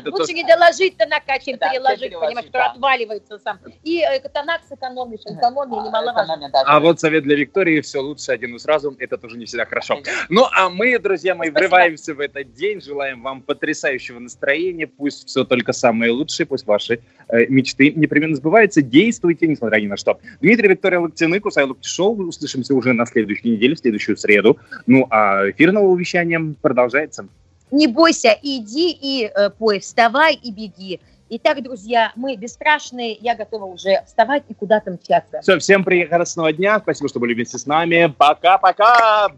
Лучше 0.07 0.33
не 0.33 0.45
доложить-то 0.45 1.07
чем 1.45 1.59
переложить, 1.59 2.13
понимаешь, 2.13 2.49
что 2.49 2.67
отваливается 2.67 3.39
сам. 3.39 3.59
И 3.85 4.01
э, 4.01 4.21
тонак 4.29 4.63
сэкономишь, 4.69 5.21
экономия 5.25 5.83
немаловажна. 5.83 6.51
А 6.53 6.81
вот 6.81 7.01
совет 7.01 7.23
для 7.23 7.37
Виктории– 7.37 7.81
все 7.83 8.01
лучше 8.01 8.33
один 8.33 8.57
и 8.57 8.59
сразу, 8.59 8.95
это 8.99 9.17
тоже 9.17 9.37
не 9.37 9.45
всегда 9.47 9.65
хорошо. 9.65 10.01
Ну, 10.29 10.47
а 10.53 10.69
мы, 10.71 10.99
друзья 10.99 11.35
мои, 11.35 11.51
врываемся 11.51 12.15
в 12.15 12.21
этот 12.21 12.53
день, 12.53 12.81
желаем 12.81 13.23
вам 13.23 13.43
потрясающего 13.43 14.19
настроения, 14.19 14.87
пусть 14.87 15.29
все 15.29 15.45
только 15.45 15.73
самое 15.73 16.11
лучшее, 16.11 16.47
пусть 16.47 16.67
ваши 16.67 17.01
э, 17.29 17.47
мечты 17.47 17.93
непременно 17.93 18.35
сбываются, 18.35 18.83
действуйте, 18.83 19.47
несмотря 19.47 19.81
ни 19.81 19.87
на 19.87 19.97
что. 19.97 20.19
Дмитрий 20.41 20.80
Виктория 20.81 21.01
Локтяны, 21.01 21.41
Кусай 21.41 21.65
Локти 21.65 21.87
Шоу. 21.87 22.17
Услышимся 22.27 22.75
уже 22.75 22.95
на 22.95 23.05
следующей 23.05 23.51
неделе, 23.51 23.75
в 23.75 23.79
следующую 23.79 24.17
среду. 24.17 24.57
Ну, 24.87 25.07
а 25.11 25.51
эфир 25.51 25.73
нового 25.73 25.95
вещания 25.99 26.41
продолжается. 26.63 27.27
Не 27.71 27.87
бойся, 27.87 28.35
иди 28.43 28.91
и 28.91 29.31
э, 29.33 29.51
пой, 29.51 29.81
вставай 29.81 30.35
и 30.35 30.51
беги. 30.51 31.01
Итак, 31.29 31.63
друзья, 31.63 32.13
мы 32.17 32.35
бесстрашные, 32.35 33.13
я 33.21 33.37
готова 33.37 33.67
уже 33.67 34.03
вставать 34.07 34.43
и 34.49 34.55
куда-то 34.55 34.91
мчаться. 34.93 35.41
Все, 35.43 35.59
всем 35.59 35.85
прекрасного 35.85 36.53
дня, 36.53 36.81
спасибо, 36.81 37.09
что 37.09 37.21
были 37.21 37.35
вместе 37.35 37.59
с 37.59 37.67
нами. 37.67 38.13
Пока-пока! 38.17 39.29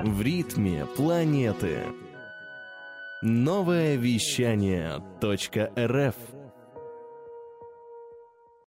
В 0.00 0.22
ритме 0.22 0.86
планеты. 0.96 1.78
Новое 3.20 3.94
вещание 3.94 5.00
.рф 5.22 6.16